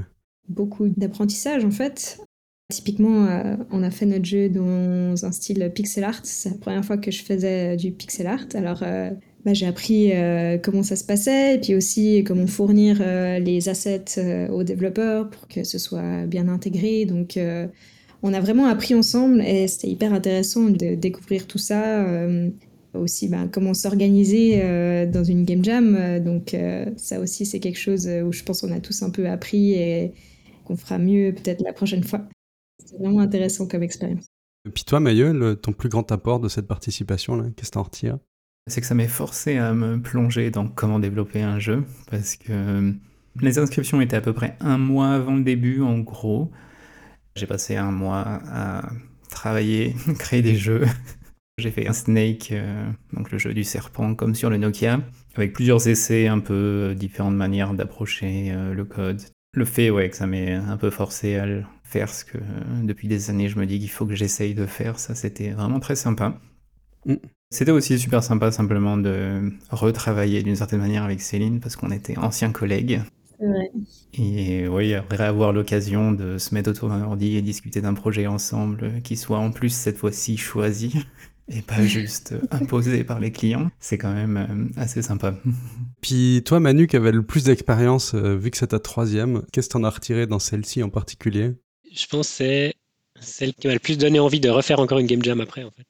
Beaucoup 0.50 0.88
d'apprentissage 0.88 1.64
en 1.64 1.72
fait. 1.72 2.20
Typiquement, 2.70 3.28
on 3.72 3.82
a 3.82 3.92
fait 3.92 4.06
notre 4.06 4.26
jeu 4.26 4.50
dans 4.50 5.26
un 5.26 5.32
style 5.32 5.72
pixel 5.74 6.04
art. 6.04 6.20
C'est 6.24 6.50
la 6.50 6.58
première 6.58 6.84
fois 6.84 6.98
que 6.98 7.12
je 7.12 7.24
faisais 7.24 7.78
du 7.78 7.92
pixel 7.92 8.28
art. 8.28 8.46
Alors, 8.56 8.84
bah, 9.46 9.54
j'ai 9.54 9.66
appris 9.66 10.12
euh, 10.14 10.58
comment 10.58 10.84
ça 10.84 10.96
se 10.96 11.04
passait 11.04 11.56
et 11.56 11.60
puis 11.60 11.76
aussi 11.76 12.24
comment 12.26 12.48
fournir 12.48 12.98
euh, 13.02 13.40
les 13.40 13.70
assets 13.70 14.18
euh, 14.18 14.48
aux 14.50 14.64
développeurs 14.64 15.30
pour 15.30 15.48
que 15.48 15.64
ce 15.64 15.78
soit 15.78 16.26
bien 16.26 16.48
intégré. 16.48 17.06
Donc, 17.06 17.40
on 18.24 18.34
a 18.34 18.40
vraiment 18.42 18.66
appris 18.66 18.96
ensemble 18.96 19.42
et 19.42 19.68
c'était 19.68 19.88
hyper 19.88 20.14
intéressant 20.14 20.66
de 20.66 20.96
découvrir 20.96 21.48
tout 21.48 21.60
ça. 21.60 22.06
aussi, 22.94 23.28
bah, 23.28 23.48
comment 23.52 23.74
s'organiser 23.74 24.60
dans 25.08 25.24
une 25.24 25.46
game 25.46 25.64
jam. 25.64 26.20
donc, 26.24 26.56
ça 26.98 27.20
aussi, 27.20 27.46
c'est 27.46 27.60
quelque 27.60 27.80
chose 27.80 28.08
où 28.08 28.32
je 28.34 28.44
pense 28.44 28.62
qu'on 28.62 28.72
a 28.72 28.80
tous 28.80 29.04
un 29.04 29.12
peu 29.12 29.30
appris 29.30 29.74
et 29.74 30.14
qu'on 30.66 30.76
fera 30.76 30.98
mieux 30.98 31.32
peut-être 31.32 31.62
la 31.62 31.74
prochaine 31.74 32.04
fois. 32.04 32.28
C'est 32.84 32.98
vraiment 32.98 33.20
intéressant 33.20 33.68
comme 33.68 33.84
expérience. 33.84 34.26
Et 34.66 34.72
puis 34.72 34.84
toi, 34.84 35.00
Maïeul, 35.00 35.58
ton 35.62 35.72
plus 35.74 35.90
grand 35.90 36.12
apport 36.12 36.40
de 36.40 36.50
cette 36.50 36.68
participation, 36.68 37.54
qu'est-ce 37.56 37.70
que 37.70 37.78
tu 37.78 37.84
retires? 37.84 38.18
C'est 38.68 38.82
que 38.82 38.88
ça 38.88 38.96
m'est 38.96 39.08
forcé 39.08 39.58
à 39.58 39.74
me 39.74 40.00
plonger 40.00 40.52
dans 40.52 40.68
comment 40.68 41.00
développer 41.00 41.42
un 41.42 41.60
jeu, 41.60 41.86
parce 42.12 42.36
que 42.36 42.52
euh, 42.52 42.92
les 43.42 43.60
inscriptions 43.60 44.02
étaient 44.02 44.16
à 44.18 44.22
peu 44.22 44.34
près 44.34 44.56
un 44.60 44.78
mois 44.78 45.10
avant 45.10 45.36
le 45.36 45.44
début, 45.44 45.82
en 45.82 46.00
gros. 46.00 46.52
J'ai 47.36 47.48
passé 47.48 47.76
un 47.76 47.92
mois 47.92 48.42
à 48.52 48.90
travailler, 49.30 49.96
créer 50.20 50.42
des 50.42 50.56
jeux. 50.56 50.86
J'ai 51.60 51.72
fait 51.72 51.88
un 51.88 51.94
Snake, 51.94 52.52
euh, 52.52 52.88
donc 53.14 53.32
le 53.32 53.40
jeu 53.40 53.54
du 53.54 53.64
serpent, 53.64 54.14
comme 54.14 54.36
sur 54.36 54.50
le 54.52 54.58
Nokia, 54.58 55.00
avec 55.36 55.54
plusieurs 55.54 55.88
essais, 55.88 56.28
un 56.28 56.40
peu 56.40 56.94
différentes 56.96 57.36
manières 57.36 57.74
d'approcher 57.74 58.52
euh, 58.52 58.74
le 58.76 58.86
code. 58.86 59.22
Le 59.54 59.66
fait, 59.66 59.90
ouais, 59.90 60.10
que 60.10 60.16
ça 60.16 60.28
m'est 60.28 60.54
un 60.54 60.78
peu 60.78 60.92
forcé 60.92 61.38
à 61.38 61.48
faire 61.84 62.14
ce 62.14 62.26
que 62.26 62.38
depuis 62.84 63.08
des 63.08 63.30
années 63.30 63.48
je 63.48 63.58
me 63.58 63.66
dis 63.66 63.80
qu'il 63.80 63.90
faut 63.90 64.06
que 64.06 64.14
j'essaye 64.14 64.54
de 64.54 64.66
faire, 64.66 65.00
ça 65.00 65.16
c'était 65.16 65.52
vraiment 65.52 65.80
très 65.80 65.96
sympa. 65.96 66.38
C'était 67.50 67.72
aussi 67.72 67.98
super 67.98 68.24
sympa 68.24 68.52
simplement 68.52 68.98
de 68.98 69.54
retravailler 69.70 70.44
d'une 70.44 70.56
certaine 70.56 70.80
manière 70.80 71.04
avec 71.04 71.22
Céline 71.22 71.60
parce 71.60 71.76
qu'on 71.76 71.92
était 71.92 72.18
anciens 72.18 72.52
collègues. 72.52 73.02
Vrai. 73.40 73.72
Et 74.14 74.68
oui, 74.68 74.96
avoir 74.96 75.54
l'occasion 75.54 76.12
de 76.12 76.38
se 76.38 76.54
mettre 76.54 76.72
autour 76.72 76.90
d'un 76.90 77.04
ordi 77.04 77.38
et 77.38 77.42
discuter 77.42 77.82
d'un 77.82 77.94
projet 77.94 78.28
ensemble 78.28 79.02
qui 79.04 79.16
soit 79.16 79.38
en 79.38 79.52
plus 79.52 79.70
cette 79.70 79.98
fois-ci 79.98 80.38
choisi 80.38 80.94
et 81.48 81.62
pas 81.62 81.82
juste 81.84 82.36
imposé 82.52 83.04
par 83.04 83.20
les 83.20 83.32
clients, 83.32 83.70
c'est 83.80 83.98
quand 83.98 84.14
même 84.14 84.38
euh, 84.38 84.82
assez 84.82 85.02
sympa. 85.02 85.36
Puis 86.02 86.42
toi 86.46 86.60
Manu 86.60 86.88
qui 86.88 86.96
avait 86.96 87.12
le 87.12 87.24
plus 87.24 87.46
d'expérience, 87.46 88.14
euh, 88.14 88.36
vu 88.36 88.52
que 88.52 88.58
c'est 88.58 88.68
ta 88.68 88.80
troisième, 88.80 89.44
qu'est-ce 89.54 89.70
que 89.70 89.74
t'en 89.74 89.84
as 89.84 89.90
retiré 89.90 90.28
dans 90.28 90.40
celle-ci 90.40 90.84
en 90.84 90.90
particulier? 90.90 91.54
Je 91.94 92.06
pense 92.08 92.28
que 92.30 92.36
c'est 92.36 92.74
celle 93.22 93.54
qui 93.54 93.68
m'a 93.68 93.74
le 93.74 93.80
plus 93.80 93.98
donné 93.98 94.20
envie 94.20 94.40
de 94.40 94.50
refaire 94.50 94.80
encore 94.80 95.00
une 95.00 95.08
game 95.08 95.24
jam 95.24 95.40
après 95.40 95.64
en 95.64 95.72
fait. 95.72 95.86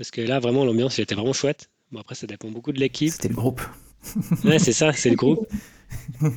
Parce 0.00 0.10
que 0.10 0.22
là, 0.22 0.40
vraiment, 0.40 0.64
l'ambiance 0.64 0.98
était 0.98 1.14
vraiment 1.14 1.34
chouette. 1.34 1.68
Bon, 1.92 2.00
après, 2.00 2.14
ça 2.14 2.26
dépend 2.26 2.48
beaucoup 2.48 2.72
de 2.72 2.80
l'équipe. 2.80 3.12
C'était 3.12 3.28
le 3.28 3.34
groupe. 3.34 3.60
ouais, 4.44 4.58
c'est 4.58 4.72
ça, 4.72 4.94
c'est 4.94 5.10
le 5.10 5.14
groupe. 5.14 5.46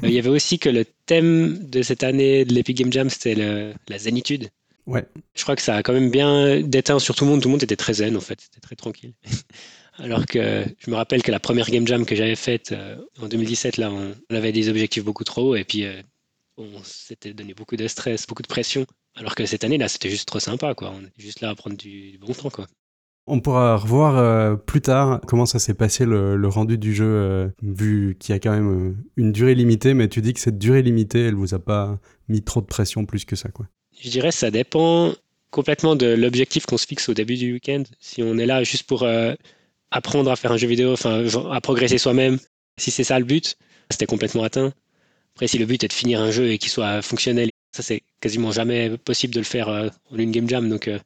Il 0.03 0.11
y 0.11 0.19
avait 0.19 0.27
aussi 0.27 0.59
que 0.59 0.67
le 0.67 0.83
thème 1.05 1.59
de 1.69 1.81
cette 1.81 2.03
année 2.03 2.43
de 2.43 2.53
l'Epic 2.53 2.75
Game 2.75 2.91
Jam, 2.91 3.09
c'était 3.09 3.35
la 3.87 3.97
zénitude. 3.97 4.49
Ouais. 4.85 5.05
Je 5.33 5.43
crois 5.43 5.55
que 5.55 5.61
ça 5.61 5.77
a 5.77 5.81
quand 5.81 5.93
même 5.93 6.11
bien 6.11 6.59
déteint 6.59 6.99
sur 6.99 7.15
tout 7.15 7.23
le 7.23 7.31
monde. 7.31 7.41
Tout 7.41 7.47
le 7.47 7.53
monde 7.53 7.63
était 7.63 7.77
très 7.77 7.93
zen 7.93 8.17
en 8.17 8.19
fait, 8.19 8.41
c'était 8.41 8.59
très 8.59 8.75
tranquille. 8.75 9.13
Alors 9.97 10.25
que 10.25 10.65
je 10.79 10.91
me 10.91 10.97
rappelle 10.97 11.23
que 11.23 11.31
la 11.31 11.39
première 11.39 11.69
game 11.69 11.87
jam 11.87 12.05
que 12.05 12.17
j'avais 12.17 12.35
faite 12.35 12.73
euh, 12.73 12.97
en 13.21 13.29
2017, 13.29 13.77
là, 13.77 13.93
on, 13.93 14.13
avait 14.35 14.51
des 14.51 14.67
objectifs 14.67 15.05
beaucoup 15.05 15.23
trop 15.23 15.51
hauts 15.51 15.55
et 15.55 15.63
puis 15.63 15.85
euh, 15.85 16.01
on 16.57 16.83
s'était 16.83 17.33
donné 17.33 17.53
beaucoup 17.53 17.77
de 17.77 17.87
stress, 17.87 18.27
beaucoup 18.27 18.41
de 18.41 18.47
pression. 18.47 18.85
Alors 19.15 19.35
que 19.35 19.45
cette 19.45 19.63
année, 19.63 19.77
là, 19.77 19.87
c'était 19.87 20.09
juste 20.09 20.27
trop 20.27 20.39
sympa, 20.39 20.75
quoi. 20.75 20.91
On 20.93 20.99
était 20.99 21.21
juste 21.21 21.39
là 21.39 21.51
à 21.51 21.55
prendre 21.55 21.77
du, 21.77 22.17
bon 22.19 22.33
temps, 22.33 22.49
quoi. 22.49 22.67
On 23.25 23.39
pourra 23.39 23.77
revoir 23.77 24.17
euh, 24.17 24.55
plus 24.55 24.81
tard 24.81 25.21
comment 25.27 25.45
ça 25.45 25.57
s'est 25.57 25.73
passé 25.73 26.05
le, 26.05 26.47
rendu 26.47 26.77
du 26.77 26.93
jeu, 26.93 27.51
vu 27.61 28.17
qu'il 28.19 28.33
y 28.33 28.35
a 28.35 28.39
quand 28.39 28.51
même 28.51 28.97
une 29.15 29.31
durée 29.31 29.55
limitée, 29.55 29.93
mais 29.93 30.09
tu 30.09 30.21
dis 30.21 30.33
que 30.33 30.41
cette 30.41 30.57
durée 30.57 30.81
limitée, 30.81 31.27
elle 31.27 31.35
vous 31.35 31.53
a 31.53 31.59
pas 31.59 31.99
mis 32.27 32.41
trop 32.41 32.59
de 32.59 32.65
pression 32.65 33.05
plus 33.05 33.23
que 33.23 33.35
ça, 33.35 33.49
quoi. 33.49 33.67
Je 34.01 34.09
dirais 34.09 34.31
ça 34.31 34.51
dépend 34.51 35.13
complètement 35.51 35.95
de 35.95 36.07
l'objectif 36.07 36.65
qu'on 36.65 36.77
se 36.77 36.85
fixe 36.85 37.07
au 37.07 37.13
début 37.13 37.35
du 37.35 37.53
week-end. 37.53 37.83
Si 37.99 38.23
on 38.23 38.37
est 38.37 38.45
là 38.45 38.63
juste 38.63 38.83
pour 38.83 39.05
apprendre 39.93 40.31
à 40.31 40.35
faire 40.35 40.51
un 40.51 40.57
jeu 40.57 40.67
vidéo, 40.67 40.93
enfin, 40.93 41.23
à 41.51 41.61
progresser 41.61 41.97
soi-même. 41.97 42.39
Si 42.77 42.91
c'est 42.91 43.03
ça 43.03 43.19
le 43.19 43.25
but, 43.25 43.55
c'était 43.89 44.07
complètement 44.07 44.43
atteint. 44.43 44.73
Après, 45.35 45.47
si 45.47 45.57
le 45.59 45.65
but 45.65 45.83
est 45.83 45.87
de 45.87 45.93
finir 45.93 46.19
un 46.19 46.31
jeu 46.31 46.49
et 46.49 46.57
qu'il 46.57 46.71
soit 46.71 47.01
fonctionnel, 47.01 47.49
ça 47.71 47.83
c'est 47.83 48.01
quasiment 48.19 48.51
jamais 48.51 48.97
possible 48.97 49.33
de 49.33 49.39
le 49.39 49.45
faire 49.45 49.69
euh, 49.69 49.89
en 50.11 50.17
une 50.17 50.31
game 50.31 50.49
jam. 50.49 50.67
Donc, 50.67 50.87
euh, 50.87 50.99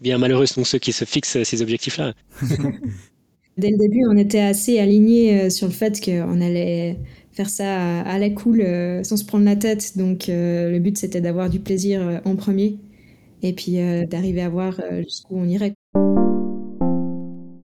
bien 0.00 0.18
malheureux 0.18 0.46
sont 0.46 0.64
ceux 0.64 0.78
qui 0.78 0.92
se 0.92 1.04
fixent 1.04 1.42
ces 1.42 1.62
objectifs-là. 1.62 2.14
Dès 3.56 3.70
le 3.70 3.78
début, 3.78 4.02
on 4.10 4.16
était 4.16 4.40
assez 4.40 4.78
alignés 4.80 5.42
euh, 5.42 5.50
sur 5.50 5.68
le 5.68 5.72
fait 5.72 6.04
qu'on 6.04 6.40
allait 6.40 6.98
faire 7.32 7.48
ça 7.48 8.00
à 8.00 8.18
la 8.18 8.30
cool, 8.30 8.64
sans 9.04 9.16
se 9.16 9.24
prendre 9.24 9.44
la 9.44 9.56
tête. 9.56 9.96
Donc, 9.96 10.26
le 10.28 10.78
but 10.78 10.96
c'était 10.96 11.20
d'avoir 11.20 11.50
du 11.50 11.58
plaisir 11.58 12.20
en 12.24 12.36
premier 12.36 12.78
et 13.42 13.52
puis 13.52 13.72
d'arriver 14.08 14.40
à 14.40 14.48
voir 14.48 14.80
jusqu'où 15.02 15.36
on 15.36 15.48
irait. 15.48 15.74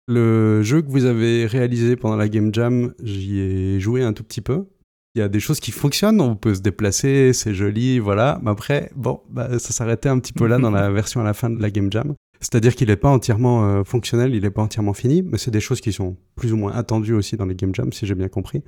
Le 0.06 0.62
jeu 0.62 0.82
que 0.82 0.90
vous 0.90 1.06
avez 1.06 1.46
réalisé 1.46 1.96
pendant 1.96 2.16
la 2.16 2.28
Game 2.28 2.52
Jam, 2.52 2.92
j'y 3.02 3.38
ai 3.38 3.80
joué 3.80 4.02
un 4.02 4.12
tout 4.12 4.22
petit 4.22 4.42
peu. 4.42 4.66
Il 5.14 5.20
y 5.20 5.22
a 5.22 5.28
des 5.28 5.40
choses 5.40 5.60
qui 5.60 5.70
fonctionnent, 5.70 6.20
on 6.20 6.34
peut 6.34 6.54
se 6.54 6.60
déplacer, 6.60 7.32
c'est 7.32 7.54
joli, 7.54 8.00
voilà. 8.00 8.40
Mais 8.42 8.50
après, 8.50 8.90
bon, 8.96 9.20
bah, 9.30 9.58
ça 9.58 9.72
s'arrêtait 9.72 10.08
un 10.08 10.18
petit 10.18 10.32
peu 10.32 10.46
là 10.46 10.58
dans 10.58 10.72
la 10.72 10.90
version 10.92 11.20
à 11.20 11.24
la 11.24 11.34
fin 11.34 11.50
de 11.50 11.62
la 11.62 11.70
Game 11.70 11.92
Jam. 11.92 12.14
C'est-à-dire 12.40 12.74
qu'il 12.74 12.88
n'est 12.88 12.96
pas 12.96 13.10
entièrement 13.10 13.64
euh, 13.64 13.84
fonctionnel, 13.84 14.34
il 14.34 14.42
n'est 14.42 14.50
pas 14.50 14.62
entièrement 14.62 14.92
fini, 14.92 15.22
mais 15.22 15.38
c'est 15.38 15.52
des 15.52 15.60
choses 15.60 15.80
qui 15.80 15.92
sont 15.92 16.16
plus 16.34 16.52
ou 16.52 16.56
moins 16.56 16.72
attendues 16.72 17.14
aussi 17.14 17.36
dans 17.36 17.46
les 17.46 17.54
Game 17.54 17.74
Jam, 17.74 17.92
si 17.92 18.06
j'ai 18.06 18.14
bien 18.16 18.28
compris. 18.28 18.62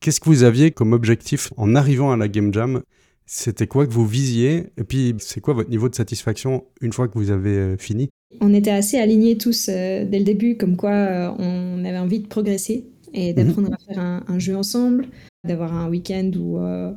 Qu'est-ce 0.00 0.18
que 0.18 0.30
vous 0.30 0.42
aviez 0.42 0.70
comme 0.72 0.94
objectif 0.94 1.52
en 1.56 1.74
arrivant 1.74 2.10
à 2.10 2.16
la 2.16 2.26
Game 2.26 2.52
Jam? 2.52 2.82
C'était 3.26 3.66
quoi 3.66 3.86
que 3.86 3.92
vous 3.92 4.06
visiez? 4.06 4.66
Et 4.76 4.84
puis, 4.84 5.14
c'est 5.18 5.40
quoi 5.40 5.54
votre 5.54 5.70
niveau 5.70 5.88
de 5.88 5.94
satisfaction 5.94 6.64
une 6.80 6.92
fois 6.92 7.06
que 7.06 7.18
vous 7.18 7.30
avez 7.30 7.56
euh, 7.56 7.76
fini? 7.76 8.08
On 8.40 8.52
était 8.52 8.70
assez 8.70 8.98
alignés 8.98 9.38
tous 9.38 9.68
euh, 9.68 10.04
dès 10.04 10.18
le 10.18 10.24
début, 10.24 10.56
comme 10.56 10.76
quoi 10.76 10.90
euh, 10.90 11.30
on 11.38 11.84
avait 11.84 11.98
envie 11.98 12.20
de 12.20 12.26
progresser 12.26 12.86
et 13.14 13.32
mhm. 13.32 13.36
d'apprendre 13.36 13.70
à 13.72 13.92
faire 13.92 14.22
un, 14.26 14.38
jeu 14.38 14.56
ensemble, 14.56 15.06
d'avoir 15.44 15.74
un 15.74 15.88
week-end 15.88 16.30
où 16.36 16.58
euh, 16.58 16.92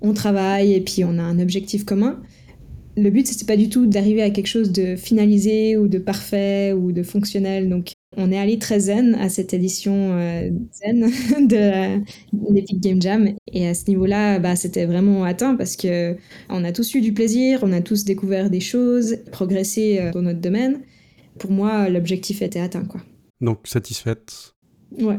on 0.00 0.12
travaille 0.12 0.74
et 0.74 0.80
puis 0.80 1.04
on 1.04 1.18
a 1.18 1.22
un 1.22 1.38
objectif 1.38 1.84
commun. 1.84 2.20
Le 2.98 3.10
but, 3.10 3.26
c'était 3.26 3.44
pas 3.44 3.58
du 3.58 3.68
tout 3.68 3.86
d'arriver 3.86 4.22
à 4.22 4.30
quelque 4.30 4.46
chose 4.46 4.72
de 4.72 4.96
finalisé 4.96 5.76
ou 5.76 5.86
de 5.86 5.98
parfait 5.98 6.72
ou 6.72 6.92
de 6.92 7.02
fonctionnel. 7.02 7.68
Donc, 7.68 7.92
on 8.16 8.32
est 8.32 8.38
allé 8.38 8.58
très 8.58 8.80
zen 8.80 9.14
à 9.16 9.28
cette 9.28 9.52
édition 9.52 10.12
euh, 10.12 10.48
zen 10.72 11.00
de 11.46 12.00
l'Epic 12.54 12.80
Game 12.80 13.02
Jam. 13.02 13.28
Et 13.52 13.68
à 13.68 13.74
ce 13.74 13.84
niveau-là, 13.88 14.38
bah, 14.38 14.56
c'était 14.56 14.86
vraiment 14.86 15.24
atteint 15.24 15.56
parce 15.56 15.76
que 15.76 16.16
on 16.48 16.64
a 16.64 16.72
tous 16.72 16.94
eu 16.94 17.02
du 17.02 17.12
plaisir, 17.12 17.60
on 17.62 17.72
a 17.72 17.82
tous 17.82 18.04
découvert 18.04 18.48
des 18.48 18.60
choses, 18.60 19.18
progressé 19.30 19.98
euh, 20.00 20.12
dans 20.12 20.22
notre 20.22 20.40
domaine. 20.40 20.80
Pour 21.38 21.50
moi, 21.50 21.90
l'objectif 21.90 22.40
était 22.40 22.60
atteint. 22.60 22.86
Quoi. 22.86 23.02
Donc, 23.42 23.66
satisfaite 23.66 24.54
Ouais. 24.98 25.18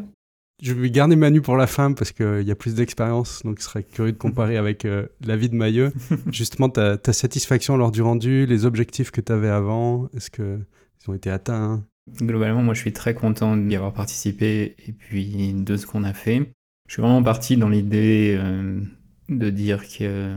Je 0.62 0.74
vais 0.74 0.90
garder 0.90 1.16
Manu 1.16 1.42
pour 1.42 1.56
la 1.56 1.68
fin 1.68 1.94
parce 1.94 2.12
qu'il 2.12 2.42
y 2.42 2.52
a 2.52 2.56
plus 2.56 2.74
d'expérience, 2.74 3.44
donc 3.44 3.60
je 3.60 3.64
serais 3.64 3.84
curieux 3.84 4.12
de 4.12 4.18
comparer 4.18 4.58
avec 4.58 4.86
euh, 4.86 5.06
la 5.24 5.38
vie 5.38 5.50
de 5.50 5.56
Mailleux. 5.56 5.94
Justement, 6.32 6.70
ta, 6.70 6.98
ta, 6.98 7.14
satisfaction 7.14 7.78
lors 7.78 7.92
du 7.92 8.02
rendu, 8.02 8.46
les 8.48 8.66
objectifs 8.66 9.12
que 9.12 9.22
tu 9.22 9.32
avais 9.32 9.50
avant, 9.50 10.10
est-ce 10.16 10.32
qu'ils 10.32 10.66
ont 11.08 11.14
été 11.14 11.30
atteints 11.30 11.84
Globalement, 12.22 12.64
moi 12.64 12.74
je 12.74 12.80
suis 12.80 12.94
très 12.94 13.14
content 13.14 13.58
d'y 13.58 13.76
avoir 13.76 13.94
participé 13.94 14.76
et 14.88 14.94
puis 14.94 15.54
de 15.54 15.76
ce 15.76 15.86
qu'on 15.86 16.04
a 16.04 16.14
fait. 16.14 16.52
Je 16.88 16.94
suis 16.94 17.02
vraiment 17.02 17.22
parti 17.22 17.58
dans 17.58 17.68
l'idée 17.68 18.38
euh, 18.40 18.80
de 19.28 19.50
dire 19.50 19.84
que 19.88 20.34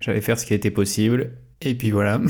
j'allais 0.00 0.20
faire 0.20 0.38
ce 0.38 0.46
qui 0.46 0.54
était 0.54 0.70
possible 0.70 1.32
et 1.60 1.74
puis 1.74 1.90
voilà. 1.90 2.20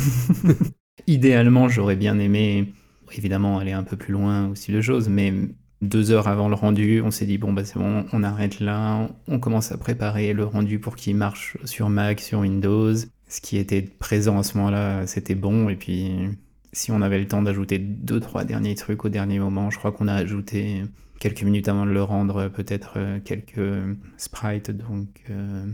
Idéalement, 1.06 1.68
j'aurais 1.68 1.96
bien 1.96 2.18
aimé 2.18 2.72
évidemment 3.12 3.58
aller 3.58 3.72
un 3.72 3.82
peu 3.82 3.96
plus 3.96 4.12
loin 4.12 4.48
aussi 4.48 4.72
de 4.72 4.80
choses, 4.80 5.08
mais 5.08 5.32
deux 5.80 6.10
heures 6.10 6.28
avant 6.28 6.48
le 6.48 6.54
rendu, 6.54 7.02
on 7.02 7.10
s'est 7.10 7.26
dit 7.26 7.38
bon 7.38 7.52
bah 7.52 7.64
c'est 7.64 7.78
bon, 7.78 8.04
on 8.12 8.22
arrête 8.22 8.60
là, 8.60 9.08
on 9.28 9.38
commence 9.38 9.70
à 9.72 9.78
préparer 9.78 10.32
le 10.32 10.44
rendu 10.44 10.78
pour 10.78 10.96
qu'il 10.96 11.16
marche 11.16 11.56
sur 11.64 11.88
Mac, 11.88 12.20
sur 12.20 12.40
Windows. 12.40 12.94
Ce 13.28 13.40
qui 13.40 13.58
était 13.58 13.82
présent 13.82 14.38
à 14.38 14.42
ce 14.42 14.56
moment-là, 14.56 15.06
c'était 15.06 15.34
bon 15.34 15.68
et 15.68 15.76
puis 15.76 16.30
si 16.72 16.90
on 16.90 17.02
avait 17.02 17.18
le 17.18 17.28
temps 17.28 17.42
d'ajouter 17.42 17.78
deux, 17.78 18.20
trois 18.20 18.44
derniers 18.44 18.74
trucs 18.74 19.04
au 19.04 19.08
dernier 19.08 19.38
moment, 19.38 19.70
je 19.70 19.78
crois 19.78 19.92
qu'on 19.92 20.08
a 20.08 20.14
ajouté 20.14 20.82
quelques 21.18 21.42
minutes 21.42 21.68
avant 21.68 21.86
de 21.86 21.90
le 21.90 22.02
rendre, 22.02 22.48
peut-être 22.48 22.94
euh, 22.96 23.18
quelques 23.24 23.96
sprites, 24.16 24.70
donc 24.70 25.08
euh, 25.30 25.66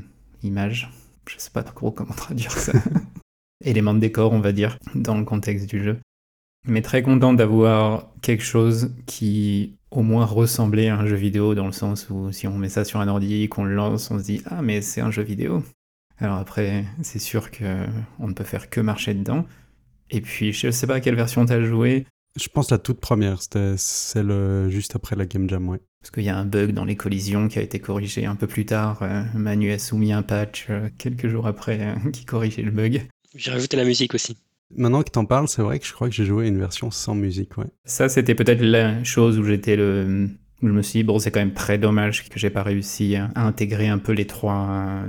images. 0.43 0.91
Je 1.29 1.39
sais 1.39 1.51
pas 1.51 1.63
trop 1.63 1.91
comment 1.91 2.13
traduire 2.17 2.53
ça. 2.53 2.73
Éléments 3.65 3.95
de 3.95 4.01
décor, 4.01 4.33
on 4.33 4.41
va 4.41 4.53
dire, 4.53 4.79
dans 4.95 5.17
le 5.17 5.25
contexte 5.25 5.69
du 5.69 5.83
jeu. 5.83 5.99
Mais 6.67 6.83
très 6.83 7.03
content 7.03 7.35
d'avoir 7.35 8.11
quelque 8.23 8.43
chose 8.43 8.95
qui 9.07 9.77
au 9.95 10.03
moins 10.03 10.25
ressemblait 10.25 10.89
à 10.89 10.99
un 10.99 11.07
jeu 11.07 11.17
vidéo 11.17 11.55
dans 11.55 11.67
le 11.67 11.73
sens 11.73 12.09
où 12.11 12.33
si 12.33 12.47
on 12.47 12.59
met 12.59 12.69
ça 12.69 12.85
sur 12.85 13.01
un 13.01 13.09
ordi, 13.09 13.49
qu'on 13.49 13.65
le 13.65 13.75
lance, 13.75 14.11
on 14.11 14.19
se 14.19 14.25
dit 14.25 14.43
ah 14.47 14.61
mais 14.61 14.81
c'est 14.81 15.01
un 15.01 15.11
jeu 15.11 15.23
vidéo. 15.23 15.63
Alors 16.19 16.37
après, 16.37 16.85
c'est 17.03 17.19
sûr 17.19 17.51
que 17.51 17.87
on 18.19 18.29
ne 18.29 18.35
peut 18.35 18.45
faire 18.45 18.71
que 18.71 18.81
marcher 18.81 19.15
dedans. 19.15 19.47
Et 20.11 20.21
puis, 20.21 20.53
je 20.53 20.71
sais 20.71 20.87
pas 20.87 20.97
à 20.97 21.01
quelle 21.01 21.17
version 21.17 21.45
t'as 21.47 21.63
joué. 21.63 22.07
Je 22.37 22.49
pense 22.49 22.71
la 22.71 22.79
toute 22.79 23.01
première, 23.01 23.41
c'était 23.43 23.77
celle 23.77 24.31
euh, 24.31 24.69
juste 24.69 24.97
après 24.97 25.15
la 25.15 25.25
Game 25.25 25.49
Jam, 25.49 25.69
ouais. 25.69 25.81
Parce 26.01 26.11
qu'il 26.11 26.25
y 26.25 26.29
a 26.29 26.37
un 26.37 26.45
bug 26.45 26.73
dans 26.73 26.85
les 26.85 26.97
collisions 26.97 27.49
qui 27.49 27.61
a 27.61 27.63
été 27.63 27.79
corrigé 27.79 28.27
un 28.27 28.35
peu 28.35 28.49
plus 28.49 28.67
tard. 28.67 29.03
Euh, 29.03 29.23
Manu 29.35 29.73
a 29.73 29.79
soumis 29.79 30.13
un 30.13 30.23
patch 30.23 30.67
euh, 30.69 30.89
quelques 30.99 31.29
jours 31.29 31.47
après 31.47 31.95
qui 32.13 32.25
corrigeait 32.25 32.63
le 32.63 32.73
bug. 32.73 33.07
J'ai 33.37 33.51
rajouté 33.53 33.77
la 33.77 33.85
musique 33.85 34.15
aussi. 34.15 34.37
Maintenant 34.77 35.03
que 35.03 35.11
t'en 35.11 35.25
parles, 35.25 35.49
c'est 35.49 35.63
vrai 35.63 35.79
que 35.79 35.87
je 35.87 35.93
crois 35.93 36.09
que 36.09 36.15
j'ai 36.15 36.25
joué 36.25 36.49
une 36.49 36.59
version 36.59 36.91
sans 36.91 37.15
musique, 37.15 37.57
ouais. 37.59 37.67
Ça, 37.85 38.09
c'était 38.09 38.35
peut-être 38.35 38.63
la 38.63 39.03
chose 39.05 39.39
où 39.39 39.45
j'étais 39.45 39.77
le. 39.77 40.29
Où 40.63 40.69
je 40.69 40.73
me 40.73 40.83
suis 40.83 41.01
dit, 41.01 41.05
bon, 41.05 41.19
c'est 41.19 41.31
quand 41.31 41.41
même 41.41 41.53
très 41.53 41.77
dommage 41.77 42.29
que 42.29 42.39
j'ai 42.39 42.49
pas 42.49 42.63
réussi 42.63 43.17
à 43.17 43.31
intégrer 43.35 43.89
un 43.89 43.99
peu 43.99 44.13
les 44.13 44.27
trois 44.27 45.03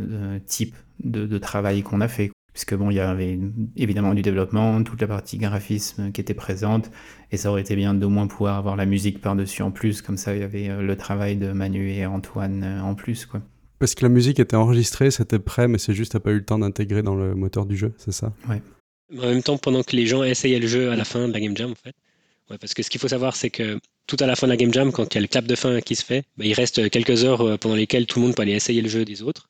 types 0.48 0.76
de, 1.04 1.26
de 1.26 1.38
travail 1.38 1.82
qu'on 1.82 2.02
a 2.02 2.08
fait 2.08 2.32
puisque 2.56 2.74
bon, 2.74 2.90
il 2.90 2.96
y 2.96 3.00
avait 3.02 3.38
évidemment 3.76 4.14
du 4.14 4.22
développement, 4.22 4.82
toute 4.82 5.02
la 5.02 5.08
partie 5.08 5.38
graphisme 5.38 6.14
qui 6.14 6.22
était 6.22 6.34
présente, 6.34 6.90
et 7.34 7.38
ça 7.38 7.52
aurait 7.52 7.60
été 7.60 7.76
bien 7.76 7.94
d'au 7.94 8.08
moins 8.08 8.28
pouvoir 8.28 8.58
avoir 8.58 8.78
la 8.78 8.86
musique 8.86 9.20
par-dessus 9.20 9.62
en 9.62 9.72
plus, 9.72 10.02
comme 10.02 10.16
ça 10.16 10.34
il 10.34 10.40
y 10.40 10.44
avait 10.44 10.70
euh, 10.70 10.82
le 10.82 10.96
travail 10.96 11.36
de 11.36 11.52
Manu 11.52 11.92
et 11.92 12.06
Antoine 12.06 12.64
euh, 12.64 12.82
en 12.82 12.96
plus, 12.96 13.26
quoi. 13.26 13.42
Parce 13.78 13.94
que 13.94 14.06
la 14.06 14.10
musique 14.10 14.40
était 14.40 14.56
enregistrée, 14.56 15.12
c'était 15.12 15.38
prêt, 15.38 15.68
mais 15.68 15.78
c'est 15.78 15.94
juste 15.94 16.14
t'as 16.14 16.22
pas 16.22 16.32
eu 16.32 16.36
le 16.36 16.46
temps 16.46 16.58
d'intégrer 16.58 17.04
dans 17.04 17.16
le 17.16 17.36
moteur 17.36 17.66
du 17.66 17.76
jeu, 17.76 17.92
c'est 17.98 18.14
ça? 18.14 18.32
Ouais. 18.50 18.62
En 19.14 19.28
même 19.28 19.44
temps, 19.44 19.58
pendant 19.58 19.84
que 19.84 19.96
les 19.96 20.08
gens 20.08 20.24
essayaient 20.24 20.60
le 20.60 20.68
jeu 20.68 20.92
à 20.92 20.96
la 20.96 21.06
fin 21.06 21.28
de 21.28 21.34
la 21.34 21.40
Game 21.40 21.56
Jam, 21.56 21.72
en 21.72 21.76
fait. 21.76 21.96
Ouais, 22.50 22.58
parce 22.60 22.74
que 22.74 22.84
ce 22.84 22.90
qu'il 22.90 23.02
faut 23.02 23.08
savoir, 23.08 23.36
c'est 23.36 23.50
que 23.50 23.80
tout 24.08 24.18
à 24.20 24.26
la 24.26 24.36
fin 24.36 24.48
de 24.48 24.52
la 24.52 24.58
Game 24.58 24.74
Jam, 24.74 24.92
quand 24.92 25.14
il 25.14 25.16
y 25.16 25.18
a 25.18 25.22
le 25.22 25.28
clap 25.28 25.46
de 25.46 25.56
fin 25.56 25.82
qui 25.82 25.96
se 25.96 26.06
fait, 26.06 26.24
bah, 26.38 26.46
il 26.46 26.54
reste 26.54 26.90
quelques 26.90 27.24
heures 27.24 27.42
euh, 27.42 27.58
pendant 27.58 27.76
lesquelles 27.76 28.06
tout 28.06 28.20
le 28.20 28.26
monde 28.26 28.36
peut 28.36 28.44
aller 28.44 28.54
essayer 28.54 28.82
le 28.82 28.90
jeu 28.90 29.06
des 29.06 29.22
autres 29.22 29.50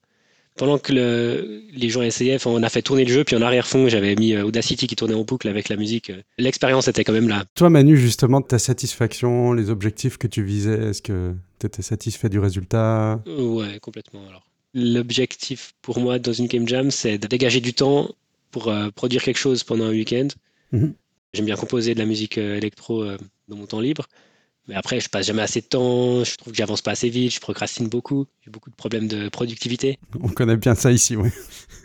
pendant 0.57 0.77
que 0.77 0.93
les 0.93 1.89
gens 1.89 2.01
essayaient, 2.01 2.37
on 2.45 2.63
a 2.63 2.69
fait 2.69 2.81
tourner 2.81 3.05
le 3.05 3.11
jeu, 3.11 3.23
puis 3.23 3.35
en 3.35 3.41
arrière-fond, 3.41 3.89
j'avais 3.89 4.15
mis 4.15 4.33
euh, 4.33 4.45
Audacity 4.45 4.87
qui 4.87 4.95
tournait 4.95 5.13
en 5.13 5.23
boucle 5.23 5.47
avec 5.47 5.69
la 5.69 5.75
musique. 5.75 6.11
L'expérience 6.37 6.87
était 6.87 7.03
quand 7.03 7.13
même 7.13 7.27
là. 7.27 7.45
Toi, 7.55 7.69
Manu, 7.69 7.97
justement, 7.97 8.41
ta 8.41 8.57
satisfaction, 8.57 9.53
les 9.53 9.69
objectifs 9.69 10.17
que 10.17 10.27
tu 10.27 10.43
visais, 10.43 10.89
est-ce 10.89 11.01
que 11.01 11.33
tu 11.59 11.67
étais 11.67 11.81
satisfait 11.81 12.29
du 12.29 12.39
résultat? 12.39 13.21
Ouais, 13.27 13.79
complètement. 13.81 14.21
Alors, 14.29 14.47
l'objectif 14.73 15.73
pour 15.81 15.99
moi 15.99 16.19
dans 16.19 16.33
une 16.33 16.47
game 16.47 16.67
jam, 16.67 16.89
c'est 16.91 17.17
de 17.17 17.27
dégager 17.27 17.59
du 17.59 17.73
temps 17.73 18.09
pour 18.55 18.69
euh, 18.69 18.89
produire 18.89 19.21
quelque 19.21 19.37
chose 19.37 19.65
pendant 19.65 19.85
un 19.85 19.91
week-end. 19.91 20.29
Mhm. 20.71 20.93
J'aime 21.33 21.45
bien 21.45 21.57
composer 21.57 21.93
de 21.93 21.99
la 21.99 22.05
musique 22.05 22.37
euh, 22.37 22.55
électro 22.55 23.03
dans 23.49 23.57
mon 23.57 23.65
temps 23.65 23.81
libre. 23.81 24.07
Mais 24.67 24.75
après, 24.75 24.99
je 24.99 25.09
passe 25.09 25.27
jamais 25.27 25.41
assez 25.41 25.61
de 25.61 25.65
temps, 25.65 26.23
je 26.23 26.37
trouve 26.37 26.51
que 26.51 26.57
j'avance 26.57 26.81
pas 26.81 26.91
assez 26.91 27.09
vite, 27.09 27.33
je 27.33 27.39
procrastine 27.39 27.87
beaucoup, 27.87 28.25
j'ai 28.43 28.49
beaucoup 28.49 28.69
de 28.69 28.75
problèmes 28.75 29.07
de 29.07 29.29
productivité. 29.29 29.99
On 30.21 30.29
connaît 30.29 30.57
bien 30.57 30.73
ça 30.73 30.91
ici, 30.91 31.15
oui. 31.15 31.29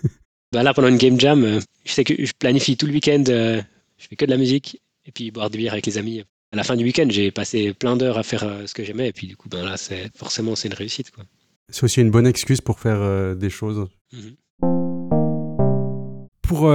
bah 0.52 0.62
là, 0.62 0.72
pendant 0.72 0.88
une 0.88 0.96
game 0.96 1.20
jam, 1.20 1.44
euh, 1.44 1.60
je 1.84 1.92
sais 1.92 2.04
que 2.04 2.14
je 2.24 2.32
planifie 2.38 2.76
tout 2.76 2.86
le 2.86 2.92
week-end, 2.92 3.24
euh, 3.28 3.60
je 3.98 4.06
fais 4.06 4.16
que 4.16 4.24
de 4.24 4.30
la 4.30 4.38
musique 4.38 4.80
et 5.04 5.12
puis 5.12 5.30
boire 5.30 5.50
des 5.50 5.58
bières 5.58 5.74
avec 5.74 5.86
les 5.86 5.98
amis. 5.98 6.24
À 6.52 6.56
la 6.56 6.64
fin 6.64 6.74
du 6.74 6.84
week-end, 6.84 7.06
j'ai 7.10 7.30
passé 7.30 7.74
plein 7.74 7.96
d'heures 7.96 8.18
à 8.18 8.22
faire 8.22 8.44
euh, 8.44 8.66
ce 8.66 8.72
que 8.72 8.82
j'aimais 8.82 9.08
et 9.08 9.12
puis 9.12 9.26
du 9.26 9.36
coup, 9.36 9.48
ben 9.50 9.62
là, 9.62 9.76
c'est 9.76 10.10
forcément 10.16 10.56
c'est 10.56 10.68
une 10.68 10.74
réussite. 10.74 11.10
Quoi. 11.10 11.24
C'est 11.68 11.84
aussi 11.84 12.00
une 12.00 12.10
bonne 12.10 12.26
excuse 12.26 12.60
pour 12.62 12.80
faire 12.80 13.36
des 13.36 13.50
choses. 13.50 13.88
Mhm. 14.12 14.89
Pour 16.50 16.68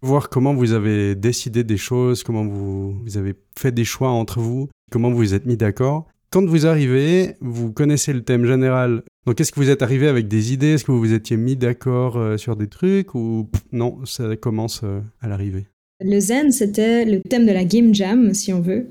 voir 0.00 0.30
comment 0.30 0.54
vous 0.54 0.72
avez 0.72 1.14
décidé 1.14 1.62
des 1.62 1.76
choses, 1.76 2.22
comment 2.22 2.46
vous, 2.46 2.92
vous 2.92 3.18
avez 3.18 3.34
fait 3.58 3.70
des 3.70 3.84
choix 3.84 4.08
entre 4.08 4.40
vous, 4.40 4.70
comment 4.90 5.10
vous 5.10 5.18
vous 5.18 5.34
êtes 5.34 5.44
mis 5.44 5.58
d'accord. 5.58 6.06
Quand 6.30 6.46
vous 6.46 6.66
arrivez, 6.66 7.34
vous 7.42 7.70
connaissez 7.70 8.14
le 8.14 8.22
thème 8.22 8.46
général. 8.46 9.02
Donc, 9.26 9.42
est-ce 9.42 9.52
que 9.52 9.60
vous 9.60 9.68
êtes 9.68 9.82
arrivé 9.82 10.08
avec 10.08 10.26
des 10.26 10.54
idées? 10.54 10.68
Est-ce 10.68 10.84
que 10.84 10.92
vous 10.92 11.00
vous 11.00 11.12
étiez 11.12 11.36
mis 11.36 11.54
d'accord 11.54 12.16
euh, 12.16 12.38
sur 12.38 12.56
des 12.56 12.68
trucs 12.68 13.14
Ou 13.14 13.50
non, 13.72 14.06
ça 14.06 14.36
commence 14.36 14.80
euh, 14.84 15.02
à 15.20 15.28
l'arrivée 15.28 15.66
Le 16.00 16.20
zen, 16.20 16.52
c'était 16.52 17.04
le 17.04 17.20
thème 17.20 17.44
de 17.44 17.52
la 17.52 17.64
game 17.64 17.92
jam, 17.92 18.32
si 18.32 18.52
on 18.52 18.60
veut. 18.60 18.88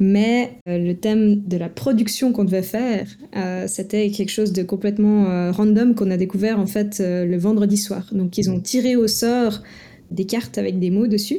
Mais 0.00 0.58
euh, 0.68 0.78
le 0.78 0.94
thème 0.94 1.42
de 1.46 1.56
la 1.56 1.68
production 1.68 2.32
qu'on 2.32 2.44
devait 2.44 2.62
faire, 2.62 3.06
c'était 3.68 4.10
quelque 4.10 4.30
chose 4.30 4.52
de 4.52 4.62
complètement 4.62 5.52
random 5.52 5.94
qu'on 5.94 6.10
a 6.10 6.16
découvert 6.16 6.58
en 6.58 6.66
fait 6.66 7.00
le 7.00 7.36
vendredi 7.36 7.76
soir. 7.76 8.08
Donc, 8.12 8.38
ils 8.38 8.50
ont 8.50 8.60
tiré 8.60 8.96
au 8.96 9.06
sort 9.06 9.62
des 10.10 10.24
cartes 10.24 10.58
avec 10.58 10.78
des 10.80 10.90
mots 10.90 11.06
dessus. 11.06 11.38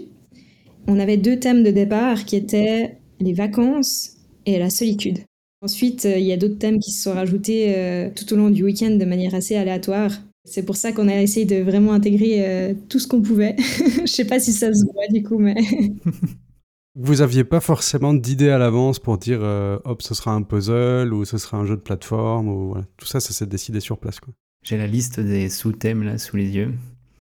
On 0.88 1.00
avait 1.00 1.18
deux 1.18 1.38
thèmes 1.38 1.64
de 1.64 1.72
départ 1.72 2.26
qui 2.26 2.36
étaient 2.36 2.98
les 3.20 3.34
vacances 3.34 4.18
et 4.46 4.58
la 4.58 4.70
solitude. 4.70 5.20
Ensuite, 5.62 6.06
euh, 6.06 6.18
il 6.18 6.26
y 6.26 6.32
a 6.32 6.38
d'autres 6.38 6.58
thèmes 6.58 6.80
qui 6.80 6.92
se 6.92 7.04
sont 7.04 7.14
rajoutés 7.14 7.76
euh, 7.76 8.10
tout 8.16 8.32
au 8.34 8.38
long 8.38 8.50
du 8.50 8.64
week-end 8.64 8.92
de 8.92 9.06
manière 9.06 9.36
assez 9.36 9.56
aléatoire. 9.56 10.12
C'est 10.50 10.64
pour 10.64 10.76
ça 10.76 10.92
qu'on 10.92 11.08
a 11.08 11.22
essayé 11.22 11.46
de 11.46 11.62
vraiment 11.62 11.94
intégrer 11.94 12.46
euh, 12.46 12.74
tout 12.90 13.00
ce 13.00 13.08
qu'on 13.08 13.22
pouvait. 13.22 13.56
Je 14.02 14.12
sais 14.12 14.26
pas 14.26 14.40
si 14.40 14.52
ça 14.52 14.74
se 14.74 14.84
voit 14.84 15.08
du 15.10 15.24
coup, 15.24 15.38
mais. 15.38 15.56
Vous 16.96 17.22
aviez 17.22 17.44
pas 17.44 17.60
forcément 17.60 18.14
d'idée 18.14 18.50
à 18.50 18.58
l'avance 18.58 19.00
pour 19.00 19.18
dire 19.18 19.42
hop, 19.86 20.02
ce 20.02 20.14
sera 20.16 20.34
un 20.34 20.42
puzzle 20.42 21.14
ou 21.14 21.24
ce 21.24 21.38
sera 21.38 21.58
un 21.58 21.66
jeu 21.66 21.78
de 21.78 21.82
plateforme 21.82 22.50
ou 22.50 22.76
tout 22.98 23.06
ça, 23.06 23.20
ça 23.20 23.32
s'est 23.32 23.46
décidé 23.46 23.80
sur 23.80 24.00
place 24.00 24.20
quoi. 24.20 24.34
J'ai 24.64 24.78
la 24.78 24.88
liste 24.88 25.20
des 25.20 25.50
sous-thèmes 25.50 26.04
là 26.04 26.18
sous 26.18 26.36
les 26.36 26.50
yeux. 26.50 26.74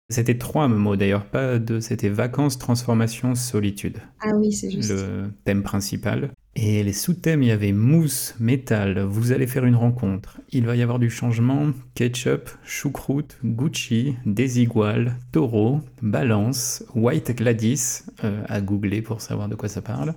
C'était 0.10 0.38
trois 0.38 0.68
mots 0.68 0.96
d'ailleurs, 0.96 1.26
pas 1.26 1.60
deux. 1.60 1.80
C'était 1.80 2.10
vacances, 2.10 2.58
transformation, 2.58 3.36
solitude. 3.36 3.98
Ah 4.20 4.36
oui, 4.36 4.52
c'est 4.52 4.70
juste. 4.70 4.92
Le 4.92 5.32
thème 5.46 5.64
principal. 5.64 6.32
Et 6.56 6.84
les 6.84 6.94
sous-thèmes, 6.94 7.42
il 7.42 7.50
y 7.50 7.52
avait 7.52 7.72
mousse, 7.72 8.36
métal, 8.40 9.00
vous 9.00 9.32
allez 9.32 9.48
faire 9.48 9.66
une 9.66 9.76
rencontre, 9.76 10.40
il 10.52 10.68
va 10.68 10.76
y 10.76 10.84
avoir 10.84 11.00
du 11.00 11.10
changement, 11.10 11.72
ketchup, 11.96 12.48
choucroute, 12.64 13.40
Gucci, 13.44 14.16
désigual, 14.28 15.16
taureau, 15.32 15.82
balance, 16.04 16.84
white 16.94 17.36
Gladys, 17.36 18.04
euh, 18.24 18.44
à 18.48 18.62
googler 18.62 19.02
pour 19.02 19.20
savoir 19.20 19.50
de 19.50 19.56
quoi 19.56 19.68
ça 19.68 19.82
parle, 19.82 20.14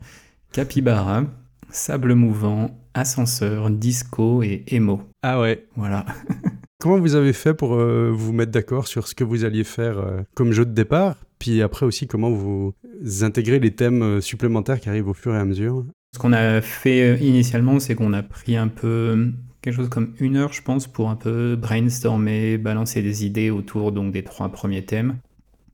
capybara, 0.52 1.24
sable 1.70 2.14
mouvant, 2.14 2.78
ascenseur, 2.92 3.70
disco 3.70 4.42
et 4.42 4.62
emo. 4.68 5.00
Ah 5.22 5.40
ouais. 5.40 5.66
Voilà. 5.74 6.04
Comment 6.78 6.98
vous 6.98 7.14
avez 7.14 7.32
fait 7.32 7.54
pour 7.54 7.74
euh, 7.74 8.10
vous 8.12 8.34
mettre 8.34 8.52
d'accord 8.52 8.86
sur 8.86 9.08
ce 9.08 9.14
que 9.14 9.24
vous 9.24 9.46
alliez 9.46 9.64
faire 9.64 9.98
euh, 9.98 10.20
comme 10.34 10.52
jeu 10.52 10.66
de 10.66 10.72
départ? 10.72 11.16
Puis 11.38 11.62
après 11.62 11.84
aussi, 11.84 12.06
comment 12.06 12.30
vous 12.30 12.72
intégrez 13.20 13.58
les 13.58 13.74
thèmes 13.74 14.22
supplémentaires 14.22 14.80
qui 14.80 14.88
arrivent 14.88 15.08
au 15.08 15.14
fur 15.14 15.34
et 15.34 15.38
à 15.38 15.44
mesure? 15.44 15.84
Ce 16.16 16.18
qu'on 16.18 16.32
a 16.32 16.62
fait 16.62 17.02
euh, 17.02 17.18
initialement, 17.18 17.78
c'est 17.78 17.94
qu'on 17.94 18.14
a 18.14 18.22
pris 18.22 18.56
un 18.56 18.68
peu 18.68 18.86
euh, 18.86 19.30
quelque 19.60 19.74
chose 19.74 19.90
comme 19.90 20.14
une 20.18 20.36
heure, 20.36 20.54
je 20.54 20.62
pense, 20.62 20.86
pour 20.86 21.10
un 21.10 21.14
peu 21.14 21.56
brainstormer, 21.56 22.56
balancer 22.56 23.02
des 23.02 23.26
idées 23.26 23.50
autour 23.50 23.92
donc 23.92 24.12
des 24.12 24.22
trois 24.22 24.48
premiers 24.48 24.82
thèmes. 24.82 25.18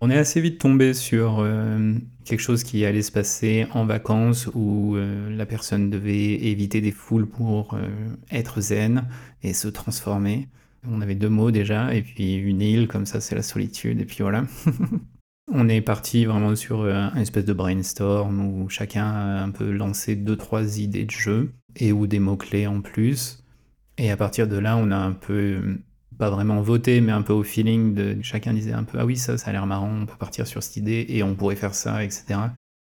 On 0.01 0.11
est 0.11 0.19
assez 0.19 0.41
vite 0.41 0.59
tombé 0.59 0.95
sur 0.95 1.39
euh, 1.39 1.95
quelque 2.25 2.41
chose 2.41 2.65
qui 2.65 2.85
allait 2.85 3.03
se 3.03 3.13
passer 3.13 3.69
en 3.73 3.87
vacances 3.87 4.49
où 4.53 4.97
la 4.97 5.47
personne 5.47 5.91
devait 5.91 6.33
éviter 6.33 6.81
des 6.81 6.91
foules 6.91 7.29
pour 7.29 7.79
être 8.33 8.61
zen 8.61 9.05
et 9.45 9.53
se 9.53 9.69
transformer. 9.69 10.49
On 10.91 11.01
avait 11.03 11.15
deux 11.15 11.29
mots 11.29 11.53
déjà, 11.53 11.95
et 11.95 12.03
puis 12.03 12.35
une 12.35 12.63
île, 12.63 12.89
comme 12.89 13.07
ça 13.07 13.21
c'est 13.21 13.37
la 13.37 13.43
solitude, 13.43 14.01
et 14.01 14.05
puis 14.05 14.19
voilà. 14.23 14.43
On 15.55 15.69
est 15.69 15.83
parti 15.83 16.25
vraiment 16.25 16.57
sur 16.57 16.81
euh, 16.81 16.95
un 16.95 17.21
espèce 17.21 17.45
de 17.45 17.53
brainstorm 17.53 18.41
où 18.41 18.71
chacun 18.71 19.05
a 19.05 19.43
un 19.43 19.51
peu 19.51 19.71
lancé 19.71 20.17
deux 20.17 20.37
trois 20.37 20.79
idées 20.79 21.05
de 21.05 21.11
jeu 21.11 21.53
et 21.77 21.93
ou 21.93 22.07
des 22.07 22.21
mots 22.21 22.39
clés 22.39 22.67
en 22.67 22.81
plus. 22.81 23.45
Et 23.99 24.11
à 24.11 24.17
partir 24.17 24.49
de 24.49 24.57
là, 24.57 24.79
on 24.79 24.91
a 24.91 24.97
un 24.97 25.13
peu 25.13 25.61
euh, 25.63 25.79
pas 26.19 26.31
vraiment 26.31 26.63
voté, 26.63 27.03
mais 27.03 27.13
un 27.13 27.21
peu 27.21 27.35
au 27.35 27.43
feeling 27.43 27.93
de 27.93 28.17
chacun 28.23 28.55
disait 28.55 28.73
un 28.73 28.85
peu 28.85 28.97
ah 28.99 29.05
oui 29.05 29.19
ça 29.19 29.37
ça 29.37 29.51
a 29.51 29.53
l'air 29.53 29.67
marrant, 29.67 29.93
on 29.93 30.07
peut 30.07 30.17
partir 30.19 30.47
sur 30.47 30.63
cette 30.63 30.79
idée 30.79 31.05
et 31.11 31.23
on 31.23 31.35
pourrait 31.35 31.57
faire 31.57 31.75
ça, 31.75 32.03
etc. 32.03 32.25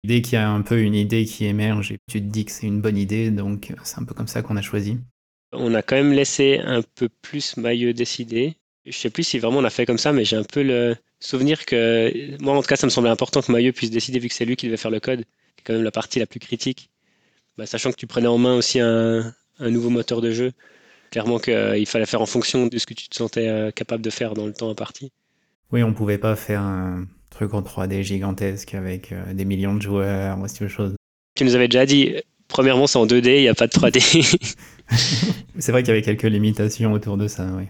Dès 0.07 0.23
qu'il 0.23 0.35
y 0.35 0.37
a 0.37 0.49
un 0.49 0.63
peu 0.63 0.81
une 0.81 0.95
idée 0.95 1.25
qui 1.25 1.47
émerge 1.47 1.91
et 1.91 1.99
tu 2.09 2.21
te 2.21 2.27
dis 2.27 2.45
que 2.45 2.53
c'est 2.53 2.69
une 2.69 2.81
bonne 2.81 2.99
idée, 2.99 3.33
donc 3.33 3.73
c'est 3.83 3.99
un 3.99 4.05
peu 4.05 4.15
comme 4.15 4.29
ça 4.29 4.43
qu'on 4.43 4.57
a 4.57 4.63
choisi. 4.63 4.99
On 5.53 5.75
a 5.75 5.83
quand 5.83 5.97
même 5.97 6.13
laissé 6.13 6.61
un 6.65 6.83
peu 6.83 7.09
plus 7.21 7.57
Maillot 7.57 7.93
décider. 7.95 8.55
Je 8.87 8.97
sais 8.97 9.11
plus 9.11 9.25
si 9.25 9.41
vraiment 9.41 9.59
on 9.59 9.65
a 9.65 9.71
fait 9.71 9.87
comme 9.87 9.99
ça, 9.99 10.13
mais 10.13 10.25
j'ai 10.25 10.37
un 10.37 10.45
peu 10.45 10.63
le 10.63 10.97
souvenir 11.25 11.65
que 11.65 12.41
moi 12.43 12.57
en 12.57 12.61
tout 12.61 12.69
cas 12.69 12.77
ça 12.77 12.87
me 12.87 12.91
semblait 12.91 13.11
important 13.11 13.41
que 13.41 13.51
Maillot 13.51 13.73
puisse 13.73 13.91
décider 13.91 14.19
vu 14.19 14.29
que 14.29 14.35
c'est 14.35 14.45
lui 14.45 14.57
qui 14.57 14.67
devait 14.67 14.77
faire 14.77 14.91
le 14.91 15.01
code, 15.01 15.21
qui 15.21 15.61
est 15.61 15.65
quand 15.65 15.73
même 15.73 15.83
la 15.83 15.91
partie 15.91 16.19
la 16.19 16.27
plus 16.27 16.41
critique. 16.41 16.91
Bah, 17.57 17.67
sachant 17.67 17.91
que 17.93 17.97
tu 17.97 18.07
prenais 18.07 18.27
en 18.27 18.39
main 18.39 18.57
aussi 18.57 18.81
un, 18.81 19.33
nouveau 19.61 19.89
moteur 19.89 20.21
de 20.21 20.33
jeu, 20.33 20.53
clairement 21.11 21.39
qu'il 21.39 21.55
euh, 21.55 21.85
fallait 21.87 22.07
faire 22.07 22.21
en 22.21 22.27
fonction 22.27 22.67
de 22.67 22.79
ce 22.79 22.87
que 22.87 22.95
tu 22.95 23.09
te 23.09 23.15
sentais 23.15 23.49
euh, 23.49 23.71
capable 23.71 24.03
de 24.03 24.11
faire 24.11 24.35
dans 24.35 24.47
le 24.47 24.53
temps 24.53 24.71
imparti. 24.71 25.13
Oui, 25.73 25.83
on 25.83 25.95
pouvait 25.95 26.19
pas 26.19 26.37
faire 26.37 26.61
un 26.61 27.07
truc 27.31 27.55
en 27.55 27.63
3D 27.63 28.03
gigantesque 28.03 28.75
avec 28.75 29.13
euh, 29.13 29.33
des 29.33 29.45
millions 29.45 29.75
de 29.75 29.83
joueurs 29.83 30.39
ou 30.39 30.49
ce 30.49 30.69
chose. 30.69 30.95
Tu 31.37 31.45
nous 31.45 31.55
avais 31.55 31.69
déjà 31.69 31.87
dit, 31.87 32.17
premièrement 32.49 32.87
c'est 32.87 32.99
en 32.99 33.07
2D, 33.07 33.37
il 33.37 33.43
n'y 33.43 33.49
a 33.49 33.55
pas 33.55 33.69
de 33.69 33.73
3D. 33.73 34.55
c'est 35.59 35.73
vrai 35.73 35.83
qu'il 35.83 35.89
y 35.89 35.93
avait 35.93 36.03
quelques 36.03 36.25
limitations 36.25 36.93
autour 36.93 37.17
de 37.17 37.29
ça, 37.29 37.47
oui 37.57 37.67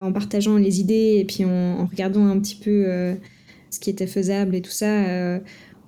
en 0.00 0.12
partageant 0.12 0.56
les 0.56 0.80
idées 0.80 1.16
et 1.18 1.24
puis 1.24 1.44
en, 1.44 1.86
regardant 1.86 2.26
un 2.26 2.38
petit 2.38 2.56
peu 2.56 2.84
euh, 2.86 3.14
ce 3.70 3.80
qui 3.80 3.90
était 3.90 4.06
faisable 4.06 4.54
et 4.54 4.60
tout 4.60 4.70
ça, 4.70 5.06
euh, 5.06 5.38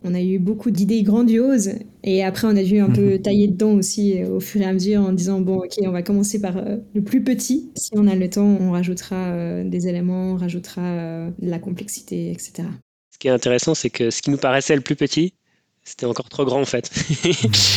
on 0.05 0.15
a 0.15 0.21
eu 0.21 0.39
beaucoup 0.39 0.71
d'idées 0.71 1.03
grandioses. 1.03 1.73
Et 2.05 2.25
après, 2.25 2.47
on 2.47 2.57
a 2.57 2.63
dû 2.63 2.79
un 2.79 2.91
peu 2.91 3.19
tailler 3.23 3.49
dedans 3.49 3.73
aussi 3.73 4.23
euh, 4.23 4.37
au 4.37 4.41
fur 4.41 4.61
et 4.61 4.65
à 4.65 4.73
mesure 4.73 5.03
en 5.03 5.13
disant 5.13 5.41
bon, 5.41 5.59
ok, 5.59 5.79
on 5.83 5.91
va 5.91 6.03
commencer 6.03 6.41
par 6.41 6.63
le 6.95 7.03
plus 7.03 7.23
petit. 7.23 7.71
Si 7.77 7.91
on 7.95 8.07
a 8.07 8.15
le 8.15 8.31
temps, 8.31 8.57
on 8.61 8.73
rajoutera 8.73 9.63
des 9.65 9.89
éléments, 9.89 10.33
on 10.33 10.37
rajoutera 10.37 11.31
de 11.39 11.51
la 11.51 11.59
complexité, 11.59 12.31
etc. 12.31 12.69
Ce 13.11 13.19
qui 13.19 13.29
est 13.29 13.33
intéressant, 13.33 13.75
c'est 13.75 13.91
que 13.91 14.11
ce 14.11 14.23
qui 14.23 14.31
nous 14.31 14.39
paraissait 14.39 14.77
le 14.77 14.83
plus 14.83 14.97
petit, 14.97 15.35
c'était 15.89 16.07
encore 16.07 16.29
trop 16.29 16.45
grand 16.45 16.61
en 16.61 16.67
fait. 16.67 16.91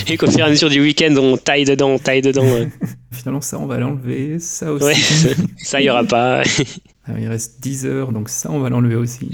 et 0.08 0.18
qu'au 0.18 0.30
fur 0.30 0.42
et 0.42 0.44
à 0.44 0.50
mesure 0.50 0.70
du 0.70 0.82
week-end, 0.82 1.16
on 1.16 1.38
taille 1.38 1.64
dedans, 1.64 1.92
on 1.92 2.00
taille 2.00 2.22
dedans. 2.22 2.46
Finalement, 3.12 3.42
ça, 3.42 3.58
on 3.58 3.68
va 3.68 3.78
l'enlever. 3.78 4.38
Ça 4.40 4.74
aussi. 4.74 4.86
Ouais, 4.86 5.36
ça, 5.58 5.80
il 5.80 5.84
n'y 5.84 5.90
aura 5.90 6.04
pas. 6.04 6.44
Il 7.18 7.28
reste 7.28 7.62
10 7.62 7.86
heures, 7.88 8.12
donc 8.12 8.30
ça, 8.30 8.52
on 8.52 8.60
va 8.60 8.70
l'enlever 8.70 8.96
aussi. 8.96 9.28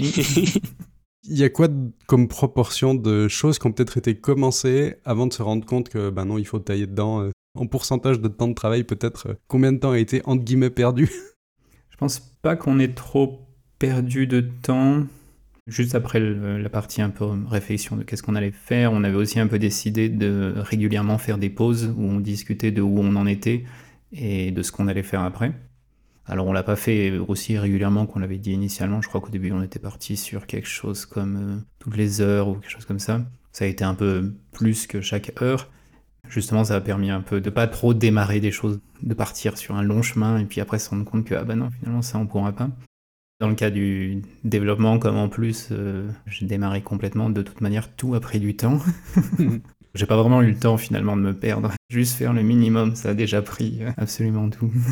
Il 1.24 1.36
y 1.36 1.44
a 1.44 1.50
quoi 1.50 1.68
comme 2.06 2.26
proportion 2.26 2.94
de 2.94 3.28
choses 3.28 3.58
qui 3.58 3.66
ont 3.66 3.72
peut-être 3.72 3.98
été 3.98 4.14
commencées 4.16 4.96
avant 5.04 5.26
de 5.26 5.32
se 5.32 5.42
rendre 5.42 5.66
compte 5.66 5.88
que 5.88 6.08
ben 6.08 6.24
non, 6.24 6.38
il 6.38 6.46
faut 6.46 6.58
tailler 6.58 6.86
dedans 6.86 7.20
euh, 7.20 7.30
En 7.54 7.66
pourcentage 7.66 8.20
de 8.20 8.28
temps 8.28 8.48
de 8.48 8.54
travail, 8.54 8.84
peut-être, 8.84 9.28
euh, 9.28 9.34
combien 9.48 9.72
de 9.72 9.78
temps 9.78 9.90
a 9.90 9.98
été 9.98 10.22
entre 10.24 10.44
guillemets 10.44 10.70
perdu? 10.70 11.10
Je 11.90 11.96
pense 11.98 12.20
pas 12.40 12.56
qu'on 12.56 12.78
ait 12.78 12.94
trop 12.94 13.46
perdu 13.78 14.26
de 14.26 14.40
temps. 14.40 15.02
Juste 15.68 15.94
après 15.94 16.18
la 16.18 16.70
partie 16.70 17.02
un 17.02 17.10
peu 17.10 17.26
réflexion 17.46 17.96
de 17.96 18.02
qu'est-ce 18.02 18.22
qu'on 18.22 18.34
allait 18.34 18.52
faire, 18.52 18.90
on 18.90 19.04
avait 19.04 19.16
aussi 19.16 19.38
un 19.38 19.46
peu 19.46 19.58
décidé 19.58 20.08
de 20.08 20.54
régulièrement 20.56 21.18
faire 21.18 21.36
des 21.36 21.50
pauses 21.50 21.92
où 21.94 22.02
on 22.04 22.20
discutait 22.20 22.70
de 22.70 22.80
où 22.80 22.98
on 23.00 23.14
en 23.16 23.26
était 23.26 23.64
et 24.10 24.50
de 24.50 24.62
ce 24.62 24.72
qu'on 24.72 24.88
allait 24.88 25.02
faire 25.02 25.22
après. 25.22 25.52
Alors 26.24 26.46
on 26.46 26.54
l'a 26.54 26.62
pas 26.62 26.76
fait 26.76 27.18
aussi 27.18 27.58
régulièrement 27.58 28.06
qu'on 28.06 28.18
l'avait 28.18 28.38
dit 28.38 28.52
initialement. 28.52 29.02
Je 29.02 29.08
crois 29.08 29.20
qu'au 29.20 29.28
début 29.28 29.52
on 29.52 29.62
était 29.62 29.78
parti 29.78 30.16
sur 30.16 30.46
quelque 30.46 30.68
chose 30.68 31.04
comme 31.04 31.36
euh, 31.36 31.60
toutes 31.80 31.98
les 31.98 32.22
heures 32.22 32.48
ou 32.48 32.54
quelque 32.54 32.70
chose 32.70 32.86
comme 32.86 32.98
ça. 32.98 33.20
Ça 33.52 33.66
a 33.66 33.68
été 33.68 33.84
un 33.84 33.94
peu 33.94 34.32
plus 34.52 34.86
que 34.86 35.02
chaque 35.02 35.32
heure. 35.42 35.68
Justement, 36.30 36.64
ça 36.64 36.76
a 36.76 36.80
permis 36.80 37.10
un 37.10 37.20
peu 37.20 37.40
de 37.42 37.50
pas 37.50 37.66
trop 37.66 37.92
démarrer 37.92 38.40
des 38.40 38.50
choses, 38.50 38.80
de 39.02 39.14
partir 39.14 39.58
sur 39.58 39.74
un 39.74 39.82
long 39.82 40.00
chemin 40.00 40.38
et 40.38 40.44
puis 40.44 40.62
après 40.62 40.78
se 40.78 40.88
rendre 40.88 41.04
compte 41.04 41.24
que 41.26 41.34
ah 41.34 41.44
bah 41.44 41.56
non 41.56 41.70
finalement 41.70 42.00
ça 42.02 42.18
on 42.18 42.26
pourra 42.26 42.52
pas. 42.52 42.70
Dans 43.40 43.48
le 43.48 43.54
cas 43.54 43.70
du 43.70 44.22
développement, 44.42 44.98
comme 44.98 45.16
en 45.16 45.28
plus 45.28 45.68
euh, 45.70 46.08
j'ai 46.26 46.46
démarré 46.46 46.82
complètement, 46.82 47.30
de 47.30 47.42
toute 47.42 47.60
manière 47.60 47.94
tout 47.94 48.14
a 48.14 48.20
pris 48.20 48.40
du 48.40 48.56
temps. 48.56 48.80
j'ai 49.94 50.06
pas 50.06 50.16
vraiment 50.16 50.42
eu 50.42 50.50
le 50.50 50.58
temps 50.58 50.76
finalement 50.76 51.16
de 51.16 51.22
me 51.22 51.34
perdre. 51.34 51.72
Juste 51.88 52.16
faire 52.16 52.32
le 52.32 52.42
minimum, 52.42 52.96
ça 52.96 53.10
a 53.10 53.14
déjà 53.14 53.40
pris 53.40 53.78
euh, 53.82 53.92
absolument 53.96 54.50
tout. 54.50 54.72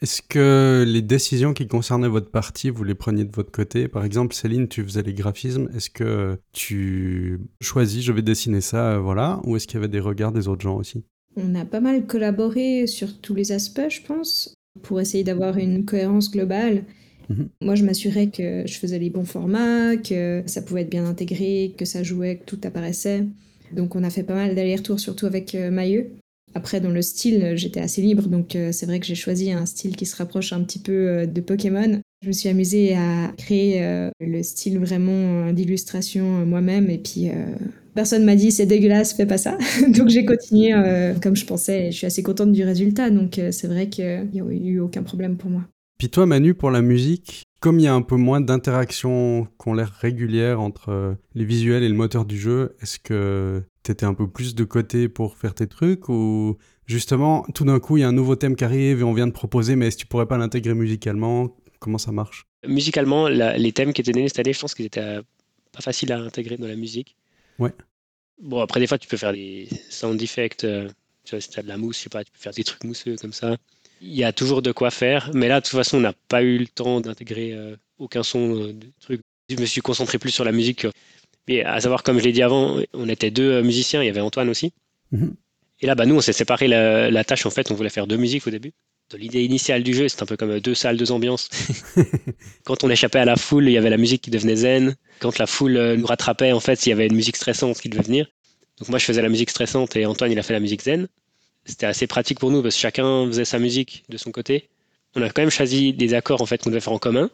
Est-ce 0.00 0.22
que 0.22 0.84
les 0.86 1.02
décisions 1.02 1.52
qui 1.54 1.66
concernaient 1.66 2.08
votre 2.08 2.30
partie, 2.30 2.70
vous 2.70 2.84
les 2.84 2.94
preniez 2.94 3.24
de 3.24 3.34
votre 3.34 3.50
côté? 3.50 3.88
Par 3.88 4.04
exemple, 4.04 4.32
Céline, 4.32 4.68
tu 4.68 4.84
faisais 4.84 5.02
les 5.02 5.12
graphismes. 5.12 5.68
Est-ce 5.74 5.90
que 5.90 6.38
tu 6.52 7.40
choisis, 7.60 8.04
je 8.04 8.12
vais 8.12 8.22
dessiner 8.22 8.60
ça, 8.60 8.92
euh, 8.92 8.98
voilà 9.00 9.40
Ou 9.42 9.56
est-ce 9.56 9.66
qu'il 9.66 9.74
y 9.74 9.78
avait 9.78 9.88
des 9.88 9.98
regards 9.98 10.30
des 10.30 10.46
autres 10.46 10.62
gens 10.62 10.76
aussi? 10.76 11.02
On 11.36 11.54
a 11.56 11.64
pas 11.64 11.80
mal 11.80 12.06
collaboré 12.06 12.86
sur 12.86 13.20
tous 13.20 13.34
les 13.34 13.50
aspects, 13.50 13.88
je 13.88 14.02
pense, 14.02 14.54
pour 14.82 15.00
essayer 15.00 15.24
d'avoir 15.24 15.58
une 15.58 15.84
cohérence 15.84 16.30
globale. 16.30 16.84
Mhm. 17.28 17.48
Moi, 17.62 17.74
je 17.74 17.84
m'assurais 17.84 18.28
que 18.28 18.64
je 18.66 18.78
faisais 18.78 18.98
les 18.98 19.10
bons 19.10 19.24
formats, 19.24 19.96
que 19.96 20.42
ça 20.46 20.62
pouvait 20.62 20.82
être 20.82 20.90
bien 20.90 21.06
intégré, 21.06 21.74
que 21.76 21.84
ça 21.84 22.02
jouait, 22.02 22.36
que 22.36 22.44
tout 22.44 22.60
apparaissait. 22.64 23.24
Donc, 23.72 23.96
on 23.96 24.04
a 24.04 24.10
fait 24.10 24.22
pas 24.22 24.34
mal 24.34 24.54
d'allers-retours, 24.54 25.00
surtout 25.00 25.26
avec 25.26 25.54
euh, 25.54 25.70
Mailleux. 25.70 26.10
Après, 26.54 26.80
dans 26.80 26.90
le 26.90 27.02
style, 27.02 27.52
j'étais 27.56 27.80
assez 27.80 28.00
libre, 28.00 28.26
donc 28.26 28.56
euh, 28.56 28.72
c'est 28.72 28.86
vrai 28.86 29.00
que 29.00 29.06
j'ai 29.06 29.14
choisi 29.14 29.52
un 29.52 29.66
style 29.66 29.96
qui 29.96 30.06
se 30.06 30.16
rapproche 30.16 30.54
un 30.54 30.62
petit 30.64 30.78
peu 30.78 30.92
euh, 30.92 31.26
de 31.26 31.40
Pokémon. 31.42 32.00
Je 32.22 32.28
me 32.28 32.32
suis 32.32 32.48
amusée 32.48 32.96
à 32.96 33.32
créer 33.36 34.10
le 34.18 34.42
style 34.42 34.80
vraiment 34.80 35.52
d'illustration 35.52 36.44
moi-même 36.44 36.90
et 36.90 36.98
puis 36.98 37.28
personne 37.94 38.24
m'a 38.24 38.34
dit 38.34 38.50
c'est 38.50 38.66
dégueulasse, 38.66 39.12
fais 39.12 39.24
pas 39.24 39.38
ça. 39.38 39.56
donc 39.96 40.08
j'ai 40.08 40.24
continué 40.24 40.74
comme 41.22 41.36
je 41.36 41.46
pensais 41.46 41.86
et 41.86 41.92
je 41.92 41.96
suis 41.96 42.06
assez 42.08 42.24
contente 42.24 42.50
du 42.50 42.64
résultat. 42.64 43.10
Donc 43.10 43.40
c'est 43.52 43.68
vrai 43.68 43.88
qu'il 43.88 44.28
n'y 44.32 44.40
a 44.40 44.44
eu 44.44 44.80
aucun 44.80 45.04
problème 45.04 45.36
pour 45.36 45.48
moi. 45.48 45.62
Puis 45.98 46.10
toi 46.10 46.26
Manu, 46.26 46.54
pour 46.54 46.70
la 46.70 46.80
musique, 46.80 47.42
comme 47.58 47.80
il 47.80 47.82
y 47.82 47.88
a 47.88 47.94
un 47.94 48.02
peu 48.02 48.14
moins 48.14 48.40
d'interactions 48.40 49.48
qui 49.60 49.68
ont 49.68 49.74
l'air 49.74 49.92
régulières 50.00 50.60
entre 50.60 51.16
les 51.34 51.44
visuels 51.44 51.82
et 51.82 51.88
le 51.88 51.94
moteur 51.94 52.24
du 52.24 52.38
jeu, 52.38 52.76
est-ce 52.80 53.00
que 53.00 53.64
tu 53.82 53.90
étais 53.90 54.06
un 54.06 54.14
peu 54.14 54.30
plus 54.30 54.54
de 54.54 54.62
côté 54.62 55.08
pour 55.08 55.36
faire 55.36 55.54
tes 55.54 55.66
trucs 55.66 56.08
ou 56.08 56.56
justement 56.86 57.44
tout 57.52 57.64
d'un 57.64 57.80
coup 57.80 57.96
il 57.96 58.02
y 58.02 58.04
a 58.04 58.08
un 58.08 58.12
nouveau 58.12 58.36
thème 58.36 58.54
qui 58.54 58.62
arrive 58.62 59.00
et 59.00 59.02
on 59.02 59.12
vient 59.12 59.26
de 59.26 59.32
proposer 59.32 59.74
mais 59.74 59.88
est-ce 59.88 59.96
que 59.96 60.02
tu 60.02 60.06
pourrais 60.06 60.26
pas 60.26 60.38
l'intégrer 60.38 60.74
musicalement? 60.74 61.56
Comment 61.80 61.98
ça 61.98 62.12
marche? 62.12 62.46
Musicalement, 62.64 63.28
les 63.28 63.72
thèmes 63.72 63.92
qui 63.92 64.00
étaient 64.00 64.12
nés 64.12 64.28
cette 64.28 64.38
année, 64.38 64.52
je 64.52 64.60
pense 64.60 64.74
qu'ils 64.74 64.86
étaient 64.86 65.00
euh, 65.00 65.22
pas 65.72 65.80
faciles 65.80 66.12
à 66.12 66.18
intégrer 66.20 66.56
dans 66.56 66.66
la 66.66 66.76
musique. 66.76 67.16
Ouais. 67.58 67.72
Bon, 68.40 68.60
après, 68.60 68.80
des 68.80 68.86
fois, 68.86 68.98
tu 68.98 69.08
peux 69.08 69.16
faire 69.16 69.32
des 69.32 69.68
sound 69.88 70.20
effects. 70.20 70.64
Euh, 70.64 70.88
tu 71.24 71.36
vois, 71.36 71.40
si 71.40 71.50
tu 71.50 71.60
as 71.60 71.62
de 71.62 71.68
la 71.68 71.76
mousse, 71.76 71.98
je 71.98 72.02
sais 72.04 72.08
pas, 72.08 72.24
tu 72.24 72.32
peux 72.32 72.38
faire 72.38 72.52
des 72.52 72.64
trucs 72.64 72.82
mousseux 72.82 73.16
comme 73.16 73.32
ça. 73.32 73.56
Il 74.00 74.14
y 74.14 74.24
a 74.24 74.32
toujours 74.32 74.62
de 74.62 74.72
quoi 74.72 74.90
faire. 74.90 75.30
Mais 75.34 75.48
là, 75.48 75.60
de 75.60 75.66
toute 75.66 75.76
façon, 75.76 75.98
on 75.98 76.00
n'a 76.00 76.14
pas 76.28 76.42
eu 76.42 76.58
le 76.58 76.66
temps 76.66 77.00
d'intégrer 77.00 77.52
euh, 77.52 77.76
aucun 77.98 78.22
son 78.22 78.68
de 78.68 78.86
truc. 79.00 79.20
Je 79.48 79.56
me 79.56 79.66
suis 79.66 79.80
concentré 79.80 80.18
plus 80.18 80.30
sur 80.30 80.44
la 80.44 80.52
musique. 80.52 80.86
Mais 81.48 81.64
à 81.64 81.80
savoir, 81.80 82.02
comme 82.02 82.18
je 82.18 82.24
l'ai 82.24 82.32
dit 82.32 82.42
avant, 82.42 82.80
on 82.92 83.08
était 83.08 83.30
deux 83.30 83.62
musiciens. 83.62 84.02
Il 84.02 84.06
y 84.06 84.10
avait 84.10 84.20
Antoine 84.20 84.48
aussi. 84.48 84.72
Mhm. 85.12 85.34
Et 85.80 85.86
là, 85.86 85.94
bah, 85.94 86.06
nous, 86.06 86.16
on 86.16 86.20
s'est 86.20 86.32
séparé 86.32 86.68
la, 86.68 87.10
la, 87.10 87.24
tâche. 87.24 87.46
En 87.46 87.50
fait, 87.50 87.70
on 87.70 87.74
voulait 87.74 87.88
faire 87.88 88.06
deux 88.06 88.16
musiques 88.16 88.46
au 88.46 88.50
début 88.50 88.72
l'idée 89.16 89.42
initiale 89.42 89.82
du 89.82 89.94
jeu, 89.94 90.08
c'est 90.08 90.22
un 90.22 90.26
peu 90.26 90.36
comme 90.36 90.60
deux 90.60 90.74
salles, 90.74 90.96
deux 90.96 91.12
ambiances. 91.12 91.48
Quand 92.64 92.84
on 92.84 92.90
échappait 92.90 93.18
à 93.18 93.24
la 93.24 93.36
foule, 93.36 93.68
il 93.68 93.72
y 93.72 93.78
avait 93.78 93.90
la 93.90 93.96
musique 93.96 94.22
qui 94.22 94.30
devenait 94.30 94.56
zen. 94.56 94.96
Quand 95.20 95.38
la 95.38 95.46
foule 95.46 95.76
euh, 95.76 95.96
nous 95.96 96.06
rattrapait, 96.06 96.52
en 96.52 96.60
fait, 96.60 96.84
il 96.84 96.90
y 96.90 96.92
avait 96.92 97.06
une 97.06 97.14
musique 97.14 97.36
stressante 97.36 97.78
qui 97.80 97.88
devait 97.88 98.02
venir. 98.02 98.26
Donc 98.78 98.90
moi, 98.90 98.98
je 98.98 99.04
faisais 99.04 99.22
la 99.22 99.28
musique 99.28 99.50
stressante 99.50 99.96
et 99.96 100.04
Antoine, 100.06 100.30
il 100.30 100.38
a 100.38 100.42
fait 100.42 100.52
la 100.52 100.60
musique 100.60 100.82
zen. 100.82 101.08
C'était 101.68 101.86
assez 101.86 102.06
pratique 102.06 102.40
pour 102.40 102.50
nous 102.50 102.62
parce 102.62 102.74
que 102.74 102.80
chacun 102.80 103.26
faisait 103.26 103.44
sa 103.44 103.58
musique 103.58 104.04
de 104.08 104.16
son 104.16 104.32
côté. 104.32 104.68
On 105.14 105.22
a 105.22 105.28
quand 105.28 105.42
même 105.42 105.50
choisi 105.50 105.92
des 105.92 106.14
accords 106.14 106.40
en 106.40 106.46
fait 106.46 106.62
qu'on 106.62 106.70
devait 106.70 106.80
faire 106.80 106.94
en 106.94 106.98
commun. 106.98 107.30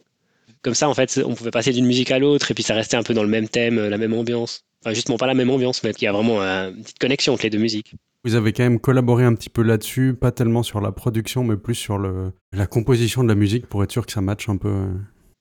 Comme 0.63 0.75
ça, 0.75 0.89
en 0.89 0.95
fait, 0.95 1.21
on 1.25 1.35
pouvait 1.35 1.51
passer 1.51 1.73
d'une 1.73 1.87
musique 1.87 2.11
à 2.11 2.19
l'autre 2.19 2.51
et 2.51 2.55
puis 2.55 2.65
ça 2.65 2.75
restait 2.75 2.97
un 2.97 3.03
peu 3.03 3.15
dans 3.15 3.23
le 3.23 3.29
même 3.29 3.49
thème, 3.49 3.77
la 3.89 3.97
même 3.97 4.13
ambiance. 4.13 4.65
Enfin, 4.83 4.93
justement 4.93 5.19
pas 5.19 5.27
la 5.27 5.35
même 5.35 5.51
ambiance, 5.51 5.83
mais 5.85 5.93
il 5.93 6.05
y 6.05 6.07
a 6.07 6.13
vraiment 6.13 6.41
une 6.41 6.83
petite 6.83 6.99
connexion 6.99 7.33
entre 7.35 7.45
les 7.45 7.51
deux 7.51 7.59
musiques. 7.59 7.95
Vous 8.25 8.35
avez 8.35 8.53
quand 8.53 8.65
même 8.65 8.81
collaboré 8.81 9.25
un 9.25 9.35
petit 9.35 9.51
peu 9.51 9.63
là-dessus, 9.63 10.15
pas 10.19 10.33
tellement 10.33 10.63
sur 10.63 10.81
la 10.81 10.91
production, 10.91 11.45
mais 11.45 11.57
plus 11.57 11.75
sur 11.75 11.99
le, 11.99 12.33
la 12.53 12.67
composition 12.67 13.23
de 13.23 13.29
la 13.29 13.35
musique 13.35 13.67
pour 13.67 13.85
être 13.85 13.93
sûr 13.93 14.05
que 14.05 14.13
ça 14.13 14.21
matche 14.21 14.49
un 14.49 14.57
peu. 14.57 14.69
Euh. 14.69 14.95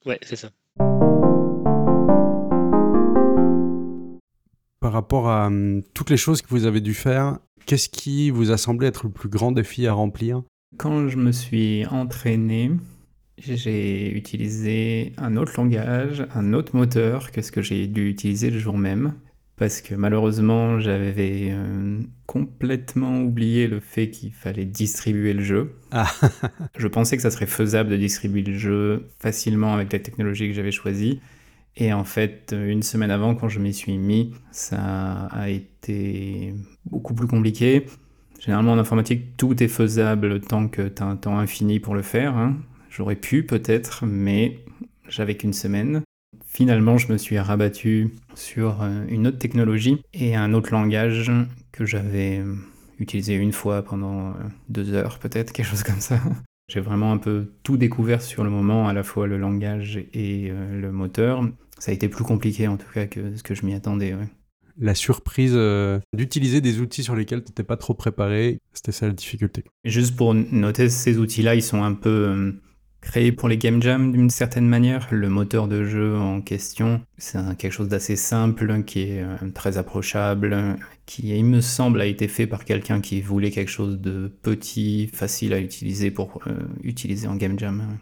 Ouais, 0.06 0.20
c'est 0.22 0.36
ça. 0.36 0.50
Par 4.82 4.92
rapport 4.92 5.30
à 5.30 5.48
hum, 5.48 5.82
toutes 5.94 6.10
les 6.10 6.18
choses 6.18 6.42
que 6.42 6.50
vous 6.50 6.66
avez 6.66 6.82
dû 6.82 6.94
faire, 6.94 7.40
qu'est-ce 7.66 7.90
qui 7.90 8.30
vous 8.30 8.52
a 8.52 8.58
semblé 8.58 8.88
être 8.88 9.06
le 9.06 9.12
plus 9.12 9.30
grand 9.30 9.52
défi 9.52 9.88
à 9.88 9.94
remplir? 9.94 10.44
Quand 10.78 11.08
je 11.08 11.18
me 11.18 11.32
suis 11.32 11.86
entraîné, 11.88 12.72
j'ai 13.38 14.12
utilisé 14.12 15.14
un 15.18 15.38
autre 15.38 15.54
langage, 15.58 16.26
un 16.34 16.54
autre 16.54 16.76
moteur 16.76 17.32
que 17.32 17.42
ce 17.42 17.52
que 17.52 17.62
j'ai 17.62 17.88
dû 17.88 18.10
utiliser 18.10 18.50
le 18.50 18.60
jour 18.60 18.78
même 18.78 19.14
parce 19.56 19.82
que 19.82 19.94
malheureusement 19.94 20.80
j'avais 20.80 21.50
euh, 21.52 22.00
complètement 22.26 23.22
oublié 23.22 23.68
le 23.68 23.80
fait 23.80 24.10
qu'il 24.10 24.34
fallait 24.34 24.66
distribuer 24.66 25.34
le 25.34 25.44
jeu. 25.44 25.76
Ah. 25.92 26.12
je 26.78 26.88
pensais 26.88 27.16
que 27.16 27.22
ça 27.22 27.32
serait 27.32 27.46
faisable 27.46 27.90
de 27.90 27.98
distribuer 27.98 28.42
le 28.42 28.58
jeu 28.58 29.10
facilement 29.20 29.74
avec 29.74 29.94
la 29.94 30.00
technologie 30.00 30.48
que 30.48 30.54
j'avais 30.54 30.72
choisie. 30.72 31.22
Et 31.76 31.92
en 31.92 32.04
fait, 32.04 32.54
une 32.56 32.84
semaine 32.84 33.12
avant, 33.12 33.36
quand 33.36 33.50
je 33.50 33.60
m'y 33.60 33.74
suis 33.74 33.98
mis, 33.98 34.34
ça 34.52 35.26
a 35.32 35.50
été 35.50 36.54
beaucoup 36.86 37.16
plus 37.16 37.28
compliqué. 37.28 37.86
Généralement 38.40 38.74
en 38.74 38.78
informatique, 38.78 39.38
tout 39.38 39.64
est 39.64 39.68
faisable 39.68 40.42
tant 40.42 40.68
que 40.68 40.88
tu 40.88 41.02
as 41.02 41.06
un 41.06 41.16
temps 41.16 41.40
infini 41.40 41.80
pour 41.80 41.96
le 41.96 42.02
faire. 42.02 42.36
Hein. 42.36 42.58
J'aurais 42.90 43.16
pu 43.16 43.44
peut-être, 43.44 44.06
mais 44.06 44.60
j'avais 45.08 45.36
qu'une 45.36 45.54
semaine. 45.54 46.04
Finalement, 46.46 46.98
je 46.98 47.12
me 47.12 47.18
suis 47.18 47.40
rabattu 47.40 48.14
sur 48.36 48.84
euh, 48.84 49.06
une 49.08 49.28
autre 49.28 49.40
technologie 49.40 50.02
et 50.14 50.36
un 50.36 50.54
autre 50.54 50.72
langage 50.72 51.32
que 51.72 51.86
j'avais 51.86 52.40
euh, 52.40 52.54
utilisé 53.00 53.34
une 53.34 53.54
fois 53.54 53.82
pendant 53.82 54.30
euh, 54.30 54.34
deux 54.70 54.94
heures, 54.94 55.18
peut-être, 55.20 55.52
quelque 55.54 55.66
chose 55.66 55.84
comme 55.84 56.00
ça. 56.00 56.20
J'ai 56.68 56.80
vraiment 56.80 57.12
un 57.12 57.18
peu 57.18 57.54
tout 57.64 57.78
découvert 57.78 58.22
sur 58.22 58.44
le 58.44 58.50
moment, 58.50 58.88
à 58.88 58.94
la 58.94 59.04
fois 59.04 59.28
le 59.28 59.38
langage 59.38 59.98
et 60.14 60.50
le 60.50 60.92
moteur. 60.92 61.44
Ça 61.78 61.92
a 61.92 61.94
été 61.94 62.08
plus 62.08 62.24
compliqué 62.24 62.68
en 62.68 62.78
tout 62.78 62.88
cas 62.94 63.06
que 63.06 63.36
ce 63.36 63.44
que 63.44 63.54
je 63.54 63.66
m'y 63.66 63.74
attendais. 63.74 64.16
La 64.80 64.96
surprise 64.96 65.58
d'utiliser 66.16 66.62
des 66.62 66.80
outils 66.80 67.04
sur 67.04 67.16
lesquels 67.16 67.44
tu 67.44 67.50
n'étais 67.50 67.64
pas 67.64 67.78
trop 67.78 67.94
préparé, 67.94 68.60
c'était 68.74 68.92
ça 68.92 69.08
la 69.08 69.14
difficulté. 69.14 69.64
Juste 69.84 70.16
pour 70.16 70.34
noter, 70.34 70.90
ces 70.90 71.18
outils-là, 71.18 71.56
ils 71.56 71.62
sont 71.62 71.84
un 71.84 71.94
peu 71.94 72.56
créé 73.04 73.32
pour 73.32 73.50
les 73.50 73.58
game 73.58 73.82
jams 73.82 74.12
d'une 74.12 74.30
certaine 74.30 74.68
manière. 74.68 75.08
Le 75.12 75.30
moteur 75.30 75.68
de 75.68 75.84
jeu 75.84 76.18
en 76.18 76.42
question, 76.42 77.02
c'est 77.18 77.38
quelque 77.58 77.72
chose 77.72 77.90
d'assez 77.90 78.16
simple, 78.16 78.84
qui 78.84 79.02
est 79.02 79.22
euh, 79.22 79.36
très 79.54 79.78
approchable, 79.78 80.78
qui, 81.06 81.38
il 81.38 81.46
me 81.46 81.62
semble, 81.62 82.02
a 82.02 82.06
été 82.06 82.28
fait 82.28 82.48
par 82.48 82.66
quelqu'un 82.66 83.02
qui 83.02 83.22
voulait 83.22 83.52
quelque 83.52 83.70
chose 83.70 84.00
de 84.00 84.32
petit, 84.42 85.10
facile 85.14 85.54
à 85.54 85.60
utiliser 85.60 86.12
pour 86.12 86.40
euh, 86.48 86.54
utiliser 86.82 87.28
en 87.28 87.36
game 87.36 87.60
jam. 87.60 88.00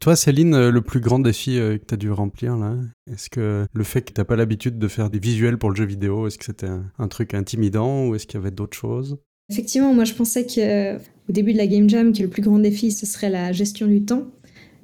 Toi, 0.00 0.16
Céline, 0.16 0.54
euh, 0.54 0.70
le 0.70 0.80
plus 0.80 1.00
grand 1.00 1.18
défi 1.18 1.56
que 1.56 1.84
tu 1.86 1.94
as 1.94 1.98
dû 1.98 2.10
remplir, 2.10 2.56
là, 2.56 2.74
est-ce 3.12 3.28
que 3.28 3.66
le 3.72 3.84
fait 3.84 4.02
que 4.02 4.12
tu 4.12 4.20
n'as 4.20 4.24
pas 4.24 4.36
l'habitude 4.36 4.78
de 4.78 4.88
faire 4.88 5.10
des 5.10 5.18
visuels 5.18 5.58
pour 5.58 5.70
le 5.70 5.76
jeu 5.76 5.84
vidéo, 5.84 6.26
est-ce 6.26 6.38
que 6.38 6.44
c'était 6.44 6.70
un, 6.98 7.08
truc 7.08 7.34
intimidant 7.34 8.06
ou 8.06 8.14
est-ce 8.14 8.26
qu'il 8.26 8.38
y 8.38 8.42
avait 8.42 8.50
d'autres 8.50 8.76
choses? 8.76 9.18
Effectivement, 9.50 9.94
moi 9.94 10.04
je 10.04 10.12
pensais 10.12 10.44
qu'au 10.44 11.32
début 11.32 11.52
de 11.52 11.58
la 11.58 11.66
Game 11.66 11.88
Jam, 11.88 12.12
que 12.12 12.22
le 12.22 12.28
plus 12.28 12.42
grand 12.42 12.58
défi, 12.58 12.92
ce 12.92 13.06
serait 13.06 13.30
la 13.30 13.52
gestion 13.52 13.86
du 13.86 14.04
temps. 14.04 14.26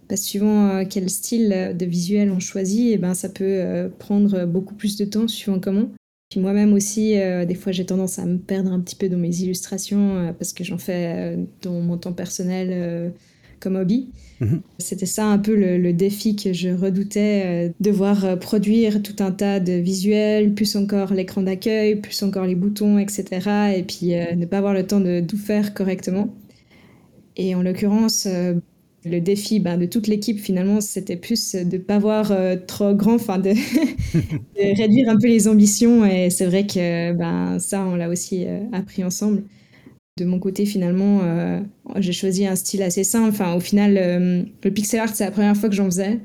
Parce 0.09 0.21
que 0.21 0.27
suivant 0.27 0.69
euh, 0.69 0.85
quel 0.88 1.09
style 1.09 1.75
de 1.79 1.87
visuel 1.87 2.31
on 2.31 2.40
choisit, 2.40 2.90
et 2.90 2.93
eh 2.93 2.99
ben, 2.99 3.14
ça 3.14 3.29
peut 3.29 3.45
euh, 3.45 3.88
prendre 3.88 4.45
beaucoup 4.47 4.75
plus 4.75 4.97
de 4.97 5.05
temps 5.05 5.29
suivant 5.29 5.59
comment. 5.61 5.90
Puis 6.31 6.40
moi-même 6.40 6.73
aussi, 6.73 7.19
euh, 7.19 7.45
des 7.45 7.55
fois 7.55 7.73
j'ai 7.73 7.87
tendance 7.87 8.19
à 8.19 8.27
me 8.27 8.38
perdre 8.38 8.73
un 8.73 8.81
petit 8.81 8.97
peu 8.97 9.09
dans 9.09 9.17
mes 9.17 9.35
illustrations 9.40 10.35
parce 10.38 10.53
que 10.53 10.64
j'en 10.64 10.79
fais 10.79 11.38
dans 11.62 11.81
mon 11.81 11.97
temps 11.97 12.12
personnel 12.12 13.12
comme 13.61 13.77
hobby. 13.77 14.09
Mhm. 14.40 14.62
C'était 14.79 15.07
ça 15.07 15.27
un 15.27 15.38
peu 15.38 15.55
le, 15.55 15.93
défi 15.93 16.35
que 16.35 16.53
je 16.53 16.71
redoutais, 16.71 17.73
devoir 17.79 18.38
produire 18.40 19.01
tout 19.03 19.23
un 19.23 19.31
tas 19.31 19.61
de 19.61 19.75
visuels, 19.75 20.55
plus 20.55 20.75
encore 20.77 21.14
l'écran 21.14 21.43
d'accueil, 21.43 21.97
plus 21.97 22.21
encore 22.23 22.47
les 22.47 22.57
boutons, 22.57 22.99
etc. 22.99 23.77
Et 23.77 23.85
puis 23.85 24.09
ne 24.37 24.47
pas 24.47 24.59
avoir 24.59 24.75
le 24.75 24.87
temps 24.87 25.01
de 25.01 25.21
tout 25.21 25.38
faire 25.38 25.73
correctement. 25.73 26.35
Et 27.37 27.55
en 27.55 27.62
l'occurrence, 27.62 28.27
le 29.05 29.21
défi 29.21 29.61
ben, 29.61 29.77
de 29.77 29.87
toute 29.87 30.07
l'équipe, 30.07 30.38
finalement, 30.38 30.81
c'était 30.81 31.17
plus 31.17 31.55
de 31.55 31.77
ne 31.77 31.83
pas 31.83 31.99
voir 31.99 32.33
euh, 32.33 32.57
trop 32.57 32.95
grand, 32.95 33.14
enfin 33.14 33.38
de, 33.38 33.51
réduire 34.77 35.09
un 35.09 35.19
peu 35.19 35.27
les 35.27 35.47
ambitions. 35.47 36.05
Et 36.07 36.31
c'est 36.31 36.47
vrai 36.47 36.67
que 36.67 37.12
ben, 37.12 37.59
ça, 37.59 37.85
on 37.85 37.97
l'a 37.97 38.09
aussi 38.09 38.45
euh, 38.47 38.61
appris 38.73 39.05
ensemble. 39.05 39.43
De 40.19 40.25
mon 40.25 40.38
côté, 40.38 40.64
finalement, 40.64 41.21
euh, 41.23 41.61
j'ai 41.97 42.12
choisi 42.12 42.47
un 42.47 42.57
style 42.57 42.83
assez 42.83 43.05
simple. 43.05 43.31
Enfin, 43.31 43.55
au 43.55 43.61
final, 43.61 43.95
le 44.62 44.71
pixel 44.71 45.01
art, 45.01 45.14
c'est 45.14 45.25
la 45.25 45.33
première 45.33 45.57
fois 45.57 45.69
que 45.69 45.75
j'en 45.75 45.87
faisais. 45.87 46.21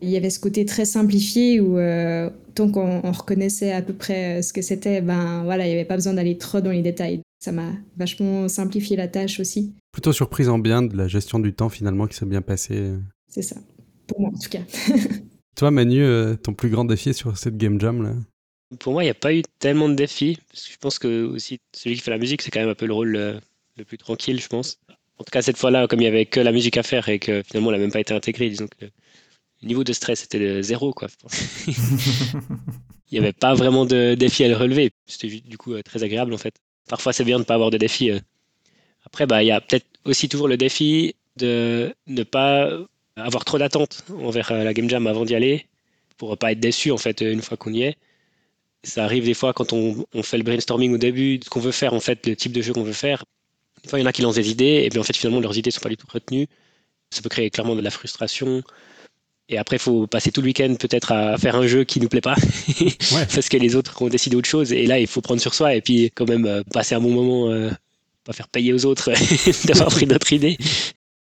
Il 0.00 0.08
y 0.08 0.16
avait 0.16 0.30
ce 0.30 0.40
côté 0.40 0.64
très 0.64 0.86
simplifié 0.86 1.60
où, 1.60 1.76
tant 2.54 2.70
qu'on 2.70 3.02
reconnaissait 3.02 3.72
à 3.72 3.82
peu 3.82 3.92
près 3.92 4.40
ce 4.40 4.54
que 4.54 4.62
c'était, 4.62 5.02
ben 5.02 5.42
voilà, 5.44 5.66
il 5.66 5.68
n'y 5.68 5.74
avait 5.74 5.84
pas 5.84 5.96
besoin 5.96 6.14
d'aller 6.14 6.38
trop 6.38 6.62
dans 6.62 6.70
les 6.70 6.80
détails. 6.80 7.20
Ça 7.44 7.52
m'a 7.52 7.72
vachement 7.98 8.48
simplifié 8.48 8.96
la 8.96 9.06
tâche 9.06 9.38
aussi. 9.38 9.74
Plutôt 9.92 10.14
surprise 10.14 10.48
en 10.48 10.58
bien 10.58 10.80
de 10.80 10.96
la 10.96 11.08
gestion 11.08 11.38
du 11.38 11.52
temps 11.52 11.68
finalement 11.68 12.06
qui 12.06 12.16
s'est 12.16 12.24
bien 12.24 12.40
passée. 12.40 12.92
C'est 13.28 13.42
ça, 13.42 13.56
pour 14.06 14.18
moi 14.18 14.30
en 14.34 14.38
tout 14.38 14.48
cas. 14.48 14.62
Toi 15.54 15.70
Manu, 15.70 16.02
euh, 16.02 16.36
ton 16.36 16.54
plus 16.54 16.70
grand 16.70 16.86
défi 16.86 17.12
sur 17.12 17.36
cette 17.36 17.58
game 17.58 17.78
jam 17.78 18.02
là? 18.02 18.14
Pour 18.78 18.94
moi, 18.94 19.02
il 19.02 19.08
n'y 19.08 19.10
a 19.10 19.14
pas 19.14 19.34
eu 19.34 19.42
tellement 19.58 19.90
de 19.90 19.94
défis. 19.94 20.38
Parce 20.48 20.64
que 20.64 20.72
je 20.72 20.78
pense 20.78 20.98
que 20.98 21.24
aussi 21.26 21.58
celui 21.74 21.96
qui 21.96 22.00
fait 22.00 22.12
la 22.12 22.16
musique, 22.16 22.40
c'est 22.40 22.50
quand 22.50 22.60
même 22.60 22.70
un 22.70 22.74
peu 22.74 22.86
le 22.86 22.94
rôle 22.94 23.14
euh, 23.14 23.38
le, 23.76 23.84
plus 23.84 23.98
tranquille, 23.98 24.40
je 24.40 24.48
pense. 24.48 24.78
En 25.18 25.24
tout 25.24 25.30
cas, 25.30 25.42
cette 25.42 25.58
fois-là, 25.58 25.86
comme 25.86 26.00
il 26.00 26.04
n'y 26.04 26.08
avait 26.08 26.24
que 26.24 26.40
la 26.40 26.50
musique 26.50 26.78
à 26.78 26.82
faire 26.82 27.10
et 27.10 27.18
que 27.18 27.42
finalement, 27.42 27.72
elle 27.72 27.76
n'a 27.76 27.82
même 27.82 27.92
pas 27.92 28.00
été 28.00 28.14
intégrée, 28.14 28.48
disons 28.48 28.68
que 28.68 28.86
le 28.86 29.68
niveau 29.68 29.84
de 29.84 29.92
stress 29.92 30.24
était 30.24 30.38
de 30.40 30.62
zéro. 30.62 30.94
Quoi. 30.94 31.08
il 31.66 31.74
n'y 33.12 33.18
avait 33.18 33.34
pas 33.34 33.52
vraiment 33.52 33.84
de 33.84 34.14
défis 34.14 34.44
à 34.44 34.48
le 34.48 34.56
relever. 34.56 34.92
C'était 35.04 35.28
du 35.28 35.58
coup 35.58 35.74
euh, 35.74 35.82
très 35.82 36.04
agréable 36.04 36.32
en 36.32 36.38
fait 36.38 36.54
parfois 36.88 37.12
c'est 37.12 37.24
bien 37.24 37.36
de 37.36 37.42
ne 37.42 37.44
pas 37.44 37.54
avoir 37.54 37.70
de 37.70 37.78
défi. 37.78 38.10
Euh. 38.10 38.20
Après, 39.06 39.26
bah, 39.26 39.42
il 39.42 39.46
y 39.46 39.50
a 39.50 39.60
peut-être 39.60 39.86
aussi 40.04 40.28
toujours 40.28 40.48
le 40.48 40.56
défi 40.56 41.14
de 41.36 41.94
ne 42.06 42.22
pas 42.22 42.70
avoir 43.16 43.44
trop 43.44 43.58
d'attentes 43.58 44.04
envers 44.22 44.50
euh, 44.52 44.64
la 44.64 44.74
game 44.74 44.88
jam 44.88 45.06
avant 45.06 45.24
d'y 45.24 45.34
aller, 45.34 45.66
pour 46.16 46.30
ne 46.30 46.36
pas 46.36 46.52
être 46.52 46.60
déçu 46.60 46.90
en 46.90 46.96
fait 46.96 47.20
une 47.20 47.42
fois 47.42 47.56
qu'on 47.56 47.72
y 47.72 47.82
est. 47.82 47.96
Ça 48.82 49.04
arrive 49.04 49.24
des 49.24 49.34
fois 49.34 49.52
quand 49.52 49.72
on, 49.72 50.04
fait 50.22 50.36
le 50.36 50.44
brainstorming 50.44 50.92
au 50.94 50.98
début, 50.98 51.40
ce 51.42 51.48
qu'on 51.48 51.60
veut 51.60 51.72
faire 51.72 51.94
en 51.94 52.00
fait, 52.00 52.26
le 52.26 52.36
type 52.36 52.52
de 52.52 52.60
jeu 52.60 52.72
qu'on 52.72 52.82
veut 52.82 52.92
faire. 52.92 53.24
Des 53.82 53.88
fois, 53.88 53.98
il 53.98 54.02
y 54.02 54.04
en 54.04 54.08
a 54.08 54.12
qui 54.12 54.22
lancent 54.22 54.34
des 54.34 54.50
idées 54.50 54.82
et 54.84 54.90
puis 54.90 54.98
en 54.98 55.02
fait 55.02 55.16
finalement 55.16 55.40
leurs 55.40 55.56
idées 55.56 55.68
ne 55.68 55.72
sont 55.72 55.80
pas 55.80 55.88
du 55.88 55.96
tout 55.96 56.06
retenues. 56.10 56.46
Ça 57.10 57.22
peut 57.22 57.28
créer 57.28 57.50
clairement 57.50 57.76
de 57.76 57.80
la 57.80 57.90
frustration. 57.90 58.62
Et 59.48 59.58
après, 59.58 59.76
il 59.76 59.80
faut 59.80 60.06
passer 60.06 60.32
tout 60.32 60.40
le 60.40 60.46
week-end 60.46 60.74
peut-être 60.78 61.12
à 61.12 61.36
faire 61.36 61.56
un 61.56 61.66
jeu 61.66 61.84
qui 61.84 62.00
nous 62.00 62.08
plaît 62.08 62.22
pas, 62.22 62.36
parce 63.34 63.48
que 63.48 63.58
les 63.58 63.76
autres 63.76 64.00
ont 64.00 64.08
décidé 64.08 64.36
autre 64.36 64.48
chose. 64.48 64.72
Et 64.72 64.86
là, 64.86 64.98
il 64.98 65.06
faut 65.06 65.20
prendre 65.20 65.40
sur 65.40 65.52
soi 65.52 65.74
et 65.74 65.82
puis 65.82 66.10
quand 66.14 66.26
même 66.26 66.46
euh, 66.46 66.62
passer 66.72 66.94
un 66.94 67.00
bon 67.00 67.12
moment, 67.12 67.50
euh, 67.50 67.70
pas 68.24 68.32
faire 68.32 68.48
payer 68.48 68.72
aux 68.72 68.86
autres 68.86 69.10
d'avoir 69.66 69.90
pris 69.90 70.06
notre 70.06 70.32
idée. 70.32 70.56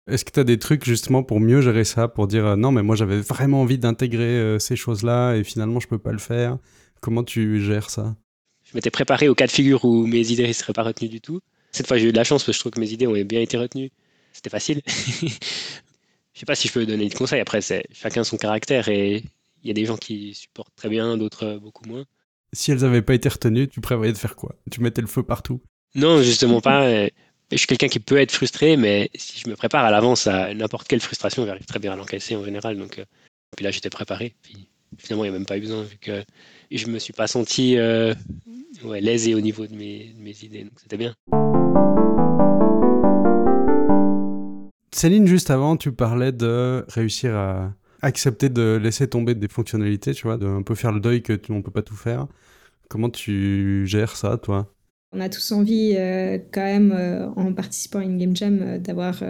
Est-ce 0.10 0.26
que 0.26 0.32
tu 0.32 0.40
as 0.42 0.44
des 0.44 0.60
trucs 0.60 0.84
justement 0.84 1.24
pour 1.24 1.40
mieux 1.40 1.62
gérer 1.62 1.86
ça, 1.86 2.10
pour 2.10 2.28
dire 2.28 2.46
euh, 2.46 2.56
non 2.58 2.74
mais 2.74 2.84
moi 2.84 2.98
j'avais 2.98 3.22
vraiment 3.22 3.62
envie 3.62 3.78
d'intégrer 3.78 4.58
ces 4.60 4.76
choses-là 4.76 5.36
et 5.36 5.44
finalement 5.46 5.80
je 5.80 5.88
peux 5.88 6.00
pas 6.00 6.12
le 6.12 6.18
faire 6.18 6.58
Comment 7.00 7.24
tu 7.24 7.64
gères 7.64 7.90
ça? 7.90 8.16
Je 8.64 8.72
m'étais 8.76 8.92
préparé 8.92 9.30
au 9.30 9.36
cas 9.36 9.48
de 9.48 9.52
figure 9.52 9.86
où 9.86 10.06
mes 10.06 10.32
idées 10.32 10.48
ne 10.48 10.54
seraient 10.54 10.74
pas 10.74 10.84
retenues 10.84 11.10
du 11.10 11.22
tout. 11.22 11.40
Cette 11.72 11.88
fois 11.88 11.98
j'ai 11.98 12.10
eu 12.10 12.12
de 12.12 12.18
la 12.18 12.26
chance 12.26 12.44
parce 12.44 12.48
que 12.48 12.54
je 12.54 12.60
trouve 12.60 12.74
que 12.74 12.80
mes 12.80 12.92
idées 12.92 13.08
ont 13.08 13.14
bien 13.24 13.40
été 13.40 13.58
retenues. 13.58 13.90
C'était 14.34 14.50
facile. 14.50 14.82
Je 16.42 16.44
sais 16.44 16.48
pas 16.48 16.56
si 16.56 16.70
je 16.70 16.74
peux 16.74 16.88
donner 16.88 17.08
des 17.08 17.16
conseils. 17.16 17.40
Après, 17.40 17.62
c'est 17.62 17.86
chacun 17.92 18.24
son 18.24 18.36
caractère 18.36 18.88
et 18.88 19.24
il 19.62 19.68
y 19.68 19.70
a 19.70 19.76
des 19.76 19.86
gens 19.86 19.96
qui 19.96 20.34
supportent 20.34 20.74
très 20.76 20.90
bien, 20.90 21.16
d'autres 21.16 21.60
beaucoup 21.62 21.88
moins. 21.88 22.04
Si 22.52 22.72
elles 22.72 22.80
n'avaient 22.80 23.04
pas 23.04 23.14
été 23.14 23.30
retenues, 23.30 23.68
tu 23.68 23.80
prévoyais 23.80 24.12
de 24.12 24.18
faire 24.18 24.36
quoi? 24.36 24.56
Tu 24.72 24.82
mettais 24.82 25.02
le 25.02 25.08
feu 25.08 25.22
partout? 25.22 25.62
Non, 25.94 26.24
justement 26.24 26.60
pas. 26.60 26.90
Je 27.52 27.58
suis 27.58 27.68
quelqu'un 27.68 27.90
qui 27.90 28.00
peut 28.00 28.18
être 28.18 28.32
frustré, 28.32 28.76
mais 28.76 29.12
si 29.14 29.40
je 29.40 29.50
me 29.52 29.56
prépare 29.56 29.86
à 29.86 29.92
l'avance 29.92 30.26
à 30.26 30.52
n'importe 30.56 30.88
quelle 30.88 31.00
frustration, 31.00 31.46
j'arrive 31.46 31.66
très 31.66 31.78
bien 31.78 31.94
à 31.94 31.96
l'encaisser 31.96 32.36
en 32.36 32.44
général. 32.44 32.76
Donc, 32.76 32.98
euh, 32.98 33.06
puis 33.56 33.64
là, 33.64 33.70
j'étais 33.70 33.92
préparé. 33.92 34.34
Puis 34.42 34.68
finalement, 34.98 35.26
il 35.26 35.30
n'y 35.30 35.36
a 35.36 35.38
même 35.38 35.46
pas 35.46 35.60
eu 35.60 35.62
besoin 35.62 35.84
vu 35.84 35.98
que 36.00 36.24
je 36.72 36.88
me 36.88 36.98
suis 36.98 37.14
pas 37.14 37.28
senti 37.28 37.78
euh, 37.78 38.16
ouais, 38.84 39.00
lésé 39.00 39.36
au 39.36 39.42
niveau 39.42 39.68
de 39.68 39.76
mes, 39.76 40.12
de 40.18 40.24
mes 40.24 40.44
idées. 40.44 40.64
Donc, 40.64 40.74
c'était 40.78 40.98
bien. 40.98 41.14
Céline, 44.94 45.26
juste 45.26 45.50
avant, 45.50 45.78
tu 45.78 45.92
parlais 45.94 46.34
de 46.34 46.86
réussir 46.90 47.36
à 47.36 47.74
accepter 48.02 48.50
de 48.50 48.80
laisser 48.82 49.08
tomber 49.08 49.36
des 49.36 49.48
fonctionnalités, 49.48 50.14
tu 50.14 50.24
vois, 50.24 50.38
de 50.38 50.46
un 50.46 50.64
peu 50.64 50.76
faire 50.76 50.92
le 50.92 51.00
deuil 51.00 51.22
que 51.22 51.34
tu, 51.34 51.52
on 51.52 51.62
peut 51.62 51.72
pas 51.72 51.82
tout 51.82 51.96
faire. 51.96 52.28
Comment 52.90 53.10
tu 53.10 53.84
gères 53.86 54.18
ça, 54.18 54.38
toi? 54.38 54.74
On 55.14 55.22
a 55.22 55.30
tous 55.30 55.52
envie, 55.52 55.94
euh, 55.96 56.38
quand 56.52 56.64
même, 56.64 56.92
euh, 56.92 57.30
en 57.36 57.54
participant 57.54 58.00
à 58.00 58.04
une 58.04 58.18
game 58.18 58.36
jam, 58.36 58.60
euh, 58.62 58.80
d'avoir 58.80 59.24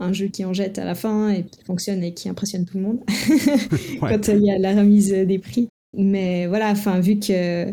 un 0.00 0.12
jeu 0.12 0.26
qui 0.26 0.44
en 0.44 0.52
jette 0.52 0.78
à 0.78 0.84
la 0.84 0.94
fin 0.94 1.30
et 1.30 1.44
qui 1.44 1.64
fonctionne 1.64 2.02
et 2.02 2.14
qui 2.14 2.28
impressionne 2.28 2.64
tout 2.64 2.76
le 2.78 2.82
monde 2.84 3.00
quand 4.00 4.28
il 4.28 4.44
y 4.44 4.50
a 4.50 4.58
la 4.58 4.74
remise 4.74 5.10
des 5.10 5.38
prix. 5.38 5.68
Mais 5.96 6.46
voilà, 6.46 6.70
enfin, 6.70 7.00
vu 7.00 7.18
que 7.18 7.72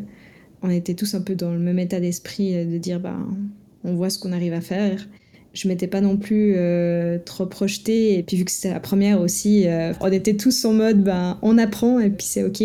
on 0.64 0.70
était 0.70 0.94
tous 0.94 1.16
un 1.16 1.22
peu 1.22 1.36
dans 1.36 1.52
le 1.52 1.60
même 1.60 1.80
état 1.80 2.00
d'esprit 2.00 2.66
de 2.66 2.78
dire, 2.78 3.00
ben, 3.00 3.28
on 3.84 3.96
voit 3.96 4.12
ce 4.12 4.20
qu'on 4.20 4.32
arrive 4.32 4.54
à 4.54 4.62
faire 4.62 5.08
je 5.54 5.68
m'étais 5.68 5.88
pas 5.88 6.02
non 6.02 6.18
plus 6.18 6.54
euh, 6.56 7.18
trop 7.24 7.46
projetée. 7.46 8.18
Et 8.18 8.24
puis 8.24 8.38
vu 8.38 8.46
que 8.46 8.52
c'était 8.52 8.74
la 8.74 8.80
première 8.80 9.22
aussi, 9.22 9.68
euh, 9.68 9.94
on 10.02 10.12
était 10.12 10.36
tous 10.36 10.66
en 10.66 10.74
mode 10.74 11.04
ben 11.04 11.38
on 11.42 11.58
apprend 11.58 12.00
et 12.00 12.10
puis 12.10 12.26
c'est 12.26 12.44
ok. 12.44 12.64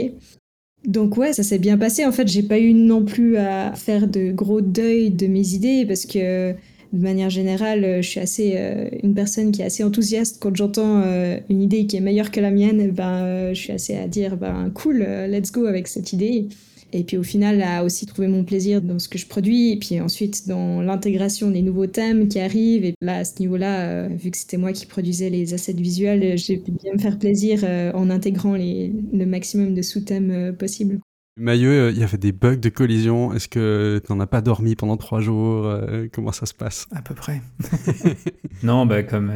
Donc 0.85 1.17
ouais, 1.17 1.33
ça 1.33 1.43
s'est 1.43 1.59
bien 1.59 1.79
passé. 1.79 2.07
En 2.07 2.13
fait, 2.13 2.29
j'ai 2.29 2.43
pas 2.43 2.59
eu 2.59 2.73
non 2.73 3.05
plus 3.05 3.37
à 3.39 3.73
faire 3.75 4.07
de 4.07 4.31
gros 4.31 4.61
deuil 4.61 5.11
de 5.11 5.27
mes 5.27 5.55
idées 5.55 5.85
parce 5.85 6.07
que 6.07 6.53
de 6.53 7.03
manière 7.03 7.31
générale, 7.31 8.01
je 8.01 8.09
suis 8.09 8.21
assez 8.21 8.53
euh, 8.57 8.89
une 9.03 9.15
personne 9.15 9.51
qui 9.51 9.63
est 9.63 9.65
assez 9.65 9.83
enthousiaste 9.83 10.39
quand 10.41 10.55
j'entends 10.55 11.03
une 11.49 11.61
idée 11.61 11.87
qui 11.87 11.97
est 11.97 12.01
meilleure 12.01 12.31
que 12.31 12.41
la 12.41 12.53
mienne. 12.53 12.93
Ben, 12.93 13.53
je 13.53 13.61
suis 13.61 13.73
assez 13.73 13.97
à 13.97 14.07
dire 14.07 14.37
ben 14.37 14.71
cool, 14.73 14.99
let's 15.29 15.51
go 15.51 15.67
avec 15.67 15.89
cette 15.89 16.13
idée. 16.13 16.49
Et 16.97 17.05
puis 17.05 17.19
au 17.19 17.23
final, 17.23 17.63
à 17.63 17.85
aussi 17.85 18.07
trouver 18.07 18.27
mon 18.27 18.43
plaisir 18.43 18.81
dans 18.81 18.99
ce 18.99 19.09
que 19.09 19.19
je 19.19 19.27
produis. 19.27 19.73
Et 19.73 19.79
puis 19.79 20.01
ensuite, 20.01 20.49
dans 20.49 20.81
l'intégration 20.81 21.51
des 21.51 21.61
nouveaux 21.61 21.87
thèmes 21.87 22.29
qui 22.29 22.41
arrivent. 22.41 22.85
Et 22.85 22.95
là, 23.03 23.19
à 23.19 23.25
ce 23.25 23.39
niveau-là, 23.41 23.81
euh, 23.81 24.09
vu 24.09 24.31
que 24.31 24.39
c'était 24.39 24.57
moi 24.57 24.73
qui 24.73 24.87
produisais 24.87 25.29
les 25.29 25.53
assets 25.53 25.75
visuels, 25.75 26.39
j'ai 26.39 26.57
pu 26.57 26.71
bien 26.71 26.95
me 26.95 26.99
faire 26.99 27.19
plaisir 27.19 27.61
euh, 27.65 27.93
en 27.93 28.09
intégrant 28.09 28.55
les, 28.55 28.93
le 29.13 29.27
maximum 29.27 29.75
de 29.75 29.83
sous-thèmes 29.83 30.31
euh, 30.31 30.53
possibles. 30.53 31.01
Maillot, 31.39 31.91
il 31.91 31.99
y 31.99 32.03
avait 32.03 32.17
des 32.17 32.33
bugs 32.33 32.57
de 32.57 32.71
collision. 32.71 33.35
Est-ce 33.35 33.49
que 33.49 34.01
tu 34.03 34.11
n'en 34.11 34.21
as 34.21 34.27
pas 34.27 34.41
dormi 34.41 34.75
pendant 34.75 34.97
trois 34.97 35.21
jours 35.21 35.71
Comment 36.11 36.33
ça 36.33 36.47
se 36.47 36.55
passe? 36.55 36.87
À 36.93 37.03
peu 37.03 37.15
près. 37.15 37.43
non, 38.63 38.87
bah, 38.87 39.03
comme 39.03 39.31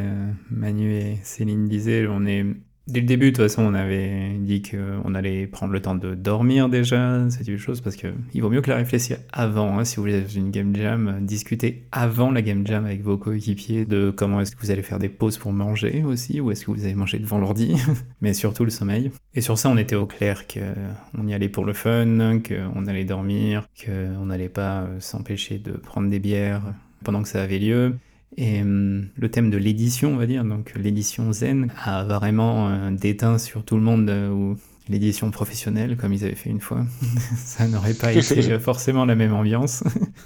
Manu 0.51 0.94
et 0.94 1.18
Céline 1.23 1.68
disaient, 1.68 2.07
on 2.07 2.25
est 2.25 2.46
Dès 2.90 3.00
le 3.00 3.07
début, 3.07 3.31
de 3.31 3.37
toute 3.37 3.44
façon, 3.44 3.62
on 3.62 3.74
avait 3.74 4.33
dit 4.40 4.62
qu'on 4.62 5.14
allait 5.14 5.46
prendre 5.46 5.72
le 5.72 5.81
temps 5.81 5.94
de 5.94 6.16
dormir 6.16 6.68
déjà, 6.68 7.24
c'est 7.31 7.46
une 7.46 7.57
chose, 7.57 7.81
parce 7.81 7.94
qu'il 7.94 8.42
vaut 8.42 8.50
mieux 8.50 8.62
que 8.62 8.70
la 8.70 8.76
réfléchir 8.76 9.18
avant. 9.33 9.79
Hein, 9.79 9.85
si 9.85 9.96
vous 9.96 10.03
voulez 10.03 10.24
une 10.35 10.50
game 10.50 10.74
jam, 10.74 11.18
discuter 11.20 11.87
avant 11.92 12.33
la 12.33 12.42
game 12.42 12.66
jam 12.66 12.85
avec 12.85 13.03
vos 13.03 13.16
coéquipiers 13.16 13.85
de 13.85 14.11
comment 14.11 14.40
est-ce 14.40 14.57
que 14.57 14.61
vous 14.61 14.72
allez 14.72 14.83
faire 14.83 14.98
des 14.98 15.09
pauses 15.09 15.38
pour 15.38 15.53
manger 15.53 16.03
aussi, 16.05 16.40
ou 16.40 16.50
est-ce 16.50 16.66
que 16.66 16.72
vous 16.72 16.85
allez 16.85 16.96
manger 16.96 17.20
devant 17.20 17.38
l'ordi, 17.38 17.76
mais 18.20 18.35
surtout 18.35 18.64
le 18.64 18.70
sommeil. 18.70 19.12
Et 19.35 19.40
sur 19.40 19.57
ça, 19.57 19.68
on 19.68 19.76
était 19.76 19.94
au 19.94 20.07
clair 20.07 20.46
qu'on 20.48 21.29
y 21.29 21.33
allait 21.33 21.48
pour 21.48 21.64
le 21.64 21.74
fun, 21.74 22.40
qu'on 22.40 22.87
allait 22.87 23.05
dormir, 23.05 23.68
qu'on 23.85 24.26
n'allait 24.26 24.48
pas 24.48 24.81
euh, 24.81 24.98
s'empêcher 24.98 25.59
de 25.59 25.72
prendre 25.72 26.11
des 26.11 26.18
bières 26.18 26.74
pendant 27.05 27.22
que 27.22 27.29
ça 27.29 27.40
avait 27.40 27.61
lieu. 27.61 27.94
Et 28.37 28.62
hum, 28.62 29.09
le 29.16 29.31
thème 29.31 29.51
de 29.51 29.57
l'édition, 29.57 30.12
on 30.12 30.16
va 30.16 30.27
dire, 30.27 30.45
donc 30.45 30.73
l'édition 30.77 31.33
zen, 31.33 31.73
a 31.85 32.05
vraiment 32.05 32.69
euh, 32.69 32.90
déteint 32.90 33.38
sur 33.38 33.64
tout 33.64 33.77
le 33.77 33.83
monde, 33.83 34.09
euh, 34.09 34.31
ou 34.31 34.57
l'édition 34.88 35.31
professionnelle, 35.31 35.97
comme 35.97 36.12
ils 36.12 36.25
avaient 36.25 36.35
fait 36.35 36.51
une 36.51 36.61
fois. 36.61 36.85
ça 37.37 37.66
n'aurait 37.66 37.95
pas 37.95 38.12
été 38.12 38.59
forcément 38.59 39.05
la 39.05 39.14
même 39.14 39.33
ambiance. 39.33 39.83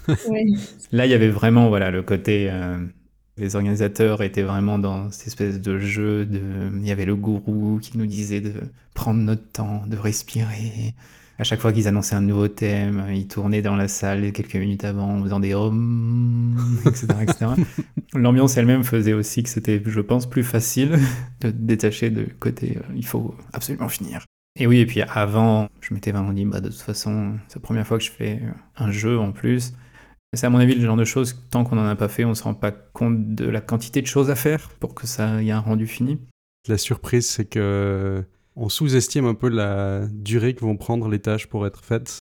Là, 0.93 1.07
il 1.07 1.11
y 1.11 1.15
avait 1.15 1.31
vraiment 1.31 1.69
voilà, 1.69 1.91
le 1.91 2.03
côté. 2.03 2.49
Euh, 2.51 2.79
les 3.37 3.57
organisateurs 3.57 4.23
étaient 4.23 4.43
vraiment 4.43 4.79
dans 4.79 5.11
cette 5.11 5.27
espèce 5.27 5.61
de 5.61 5.79
jeu. 5.79 6.25
De... 6.25 6.41
Il 6.77 6.87
y 6.87 6.93
avait 6.93 7.05
le 7.05 7.17
gourou 7.17 7.81
qui 7.83 7.99
nous 7.99 8.07
disait 8.07 8.41
de 8.41 8.53
prendre 8.95 9.21
notre 9.21 9.51
temps, 9.51 9.83
de 9.87 9.97
respirer, 9.97 10.95
à 11.39 11.45
chaque 11.45 11.61
fois 11.61 11.73
qu'ils 11.73 11.89
annonçaient 11.89 12.15
un 12.15 12.21
nouveau 12.21 12.49
thème, 12.49 13.07
ils 13.11 13.27
tournaient 13.27 13.63
dans 13.63 13.77
la 13.77 13.89
salle 13.89 14.33
quelques 14.33 14.55
minutes 14.55 14.85
avant 14.85 15.17
en 15.17 15.23
faisant 15.23 15.41
des 15.41 15.55
hum, 15.55 16.57
etc. 16.87 17.47
L'ambiance 18.15 18.57
elle-même 18.57 18.85
faisait 18.85 19.13
aussi 19.13 19.43
que 19.43 19.49
c'était, 19.49 19.83
je 19.85 20.01
pense, 20.01 20.27
plus 20.27 20.45
facile 20.45 20.99
de 21.41 21.51
détacher 21.51 22.11
de 22.11 22.27
côté 22.39 22.79
euh, 22.79 22.93
il 22.95 23.07
faut 23.07 23.35
absolument 23.53 23.89
finir. 23.89 24.25
Et 24.57 24.69
oui, 24.69 24.79
et 24.79 24.87
puis 24.87 25.03
avant, 25.03 25.69
je 25.81 25.93
m'étais 25.93 26.13
vraiment 26.13 26.33
dit, 26.33 26.45
bah, 26.45 26.61
de 26.61 26.69
toute 26.69 26.81
façon, 26.81 27.37
c'est 27.49 27.57
la 27.57 27.63
première 27.63 27.87
fois 27.87 27.99
que 27.99 28.05
je 28.05 28.13
fais 28.13 28.41
un 28.77 28.93
jeu 28.93 29.19
en 29.19 29.33
plus. 29.33 29.73
C'est 30.33 30.47
à 30.47 30.51
mon 30.51 30.59
avis 30.59 30.75
le 30.75 30.85
genre 30.85 30.97
de 30.97 31.05
choses, 31.05 31.43
tant 31.51 31.65
qu'on 31.65 31.77
n'en 31.77 31.87
a 31.87 31.97
pas 31.97 32.09
fait, 32.09 32.25
on 32.25 32.31
ne 32.31 32.35
se 32.35 32.43
rend 32.45 32.55
pas 32.55 32.71
compte 32.71 33.35
de 33.35 33.47
la 33.47 33.61
quantité 33.61 34.01
de 34.01 34.07
choses 34.07 34.31
à 34.31 34.37
faire 34.37 34.71
pour 34.81 34.95
que 34.95 35.07
ça 35.07 35.43
y 35.43 35.49
ait 35.49 35.53
un 35.53 35.61
rendu 35.61 35.87
fini. 35.87 36.19
La 36.69 36.79
surprise, 36.79 37.29
c'est 37.29 37.45
que 37.45 38.25
on 38.57 38.69
sous-estime 38.69 39.27
un 39.27 39.35
peu 39.35 39.49
la 39.49 40.07
durée 40.13 40.55
que 40.55 40.61
vont 40.61 40.77
prendre 40.77 41.09
les 41.09 41.19
tâches 41.19 41.47
pour 41.47 41.67
être 41.67 41.85
faites. 41.85 42.19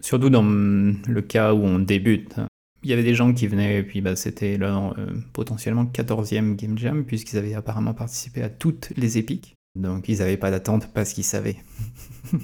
Surtout 0.00 0.30
dans 0.30 0.42
le 0.42 1.20
cas 1.22 1.52
où 1.54 1.62
on 1.62 1.78
débute. 1.78 2.36
Il 2.82 2.90
y 2.90 2.92
avait 2.92 3.02
des 3.02 3.14
gens 3.14 3.32
qui 3.32 3.46
venaient, 3.46 3.78
et 3.78 3.82
puis 3.82 4.02
bah, 4.02 4.14
c'était 4.14 4.58
leur 4.58 4.98
euh, 4.98 5.06
potentiellement 5.32 5.84
14e 5.86 6.54
Game 6.54 6.76
Jam, 6.76 7.04
puisqu'ils 7.04 7.38
avaient 7.38 7.54
apparemment 7.54 7.94
participé 7.94 8.42
à 8.42 8.50
toutes 8.50 8.92
les 8.96 9.16
épiques. 9.16 9.54
Donc 9.74 10.08
ils 10.08 10.18
n'avaient 10.18 10.36
pas 10.36 10.50
d'attente 10.50 10.88
parce 10.92 11.12
qu'ils 11.12 11.24
savaient. 11.24 11.56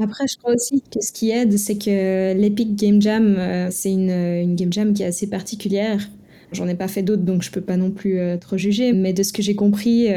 Après, 0.00 0.26
je 0.26 0.38
crois 0.38 0.54
aussi 0.54 0.80
que 0.80 1.00
ce 1.00 1.12
qui 1.12 1.30
aide, 1.30 1.58
c'est 1.58 1.76
que 1.76 2.32
l'Epic 2.32 2.76
Game 2.76 3.02
Jam, 3.02 3.36
euh, 3.36 3.68
c'est 3.70 3.92
une, 3.92 4.54
Game 4.54 4.72
Jam 4.72 4.94
qui 4.94 5.02
est 5.02 5.06
assez 5.06 5.28
particulière. 5.28 6.08
J'en 6.52 6.66
ai 6.66 6.74
pas 6.74 6.88
fait 6.88 7.02
d'autres, 7.02 7.24
donc 7.24 7.42
je 7.42 7.50
peux 7.50 7.60
pas 7.60 7.76
non 7.76 7.90
plus 7.90 8.18
euh, 8.18 8.38
trop 8.38 8.56
juger. 8.56 8.92
Mais 8.92 9.12
de 9.12 9.22
ce 9.22 9.32
que 9.32 9.42
j'ai 9.42 9.54
compris, 9.54 10.08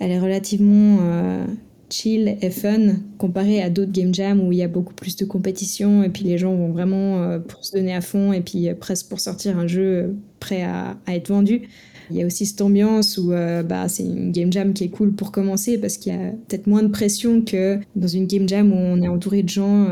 elle 0.00 0.10
est 0.10 0.18
relativement 0.18 0.98
euh, 1.02 1.46
chill 1.90 2.36
et 2.40 2.50
fun 2.50 2.96
comparée 3.18 3.62
à 3.62 3.70
d'autres 3.70 3.92
game 3.92 4.14
jams 4.14 4.40
où 4.40 4.52
il 4.52 4.58
y 4.58 4.62
a 4.62 4.68
beaucoup 4.68 4.94
plus 4.94 5.16
de 5.16 5.24
compétition 5.24 6.02
et 6.02 6.08
puis 6.08 6.24
les 6.24 6.38
gens 6.38 6.54
vont 6.54 6.72
vraiment 6.72 7.22
euh, 7.22 7.38
pour 7.38 7.64
se 7.64 7.76
donner 7.76 7.94
à 7.94 8.00
fond 8.00 8.32
et 8.32 8.40
puis 8.40 8.68
euh, 8.68 8.74
presque 8.74 9.08
pour 9.08 9.20
sortir 9.20 9.58
un 9.58 9.66
jeu 9.66 10.14
prêt 10.40 10.62
à, 10.62 10.96
être 11.08 11.28
vendu. 11.28 11.62
Il 12.10 12.16
y 12.16 12.22
a 12.22 12.26
aussi 12.26 12.44
cette 12.44 12.60
ambiance 12.60 13.16
où 13.16 13.30
bah, 13.30 13.88
c'est 13.88 14.02
une 14.02 14.30
game 14.30 14.52
jam 14.52 14.74
qui 14.74 14.84
est 14.84 14.90
cool 14.90 15.14
pour 15.14 15.32
commencer 15.32 15.78
parce 15.78 15.96
qu'il 15.96 16.12
y 16.12 16.14
a 16.14 16.32
peut-être 16.32 16.66
moins 16.66 16.82
de 16.82 16.88
pression 16.88 17.40
que 17.40 17.78
dans 17.96 18.06
une 18.06 18.26
game 18.26 18.46
jam 18.46 18.70
où 18.70 18.76
on 18.76 19.00
est 19.00 19.08
entouré 19.08 19.42
de 19.42 19.48
gens 19.48 19.88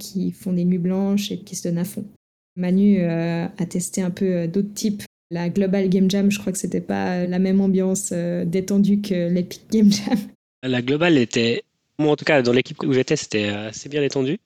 qui 0.00 0.32
font 0.32 0.52
des 0.52 0.64
nuits 0.64 0.78
blanches 0.78 1.30
et 1.30 1.38
qui 1.38 1.54
se 1.54 1.68
donnent 1.68 1.78
à 1.78 1.84
fond. 1.84 2.04
Manu 2.56 3.04
a 3.04 3.66
testé 3.68 4.02
un 4.02 4.10
peu 4.10 4.48
d'autres 4.48 4.74
types 4.74 5.04
la 5.32 5.48
Global 5.48 5.88
Game 5.88 6.10
Jam, 6.10 6.30
je 6.30 6.38
crois 6.38 6.52
que 6.52 6.58
c'était 6.58 6.82
pas 6.82 7.26
la 7.26 7.38
même 7.38 7.60
ambiance 7.60 8.10
euh, 8.12 8.44
détendue 8.44 9.00
que 9.00 9.30
l'Epic 9.30 9.62
Game 9.70 9.90
Jam. 9.90 10.18
La 10.62 10.80
Global 10.80 11.18
était, 11.18 11.64
moi 11.98 12.12
en 12.12 12.16
tout 12.16 12.24
cas 12.24 12.40
dans 12.40 12.52
l'équipe 12.52 12.80
où 12.84 12.92
j'étais, 12.92 13.16
c'était 13.16 13.48
assez 13.48 13.88
bien 13.88 14.00
détendu. 14.00 14.38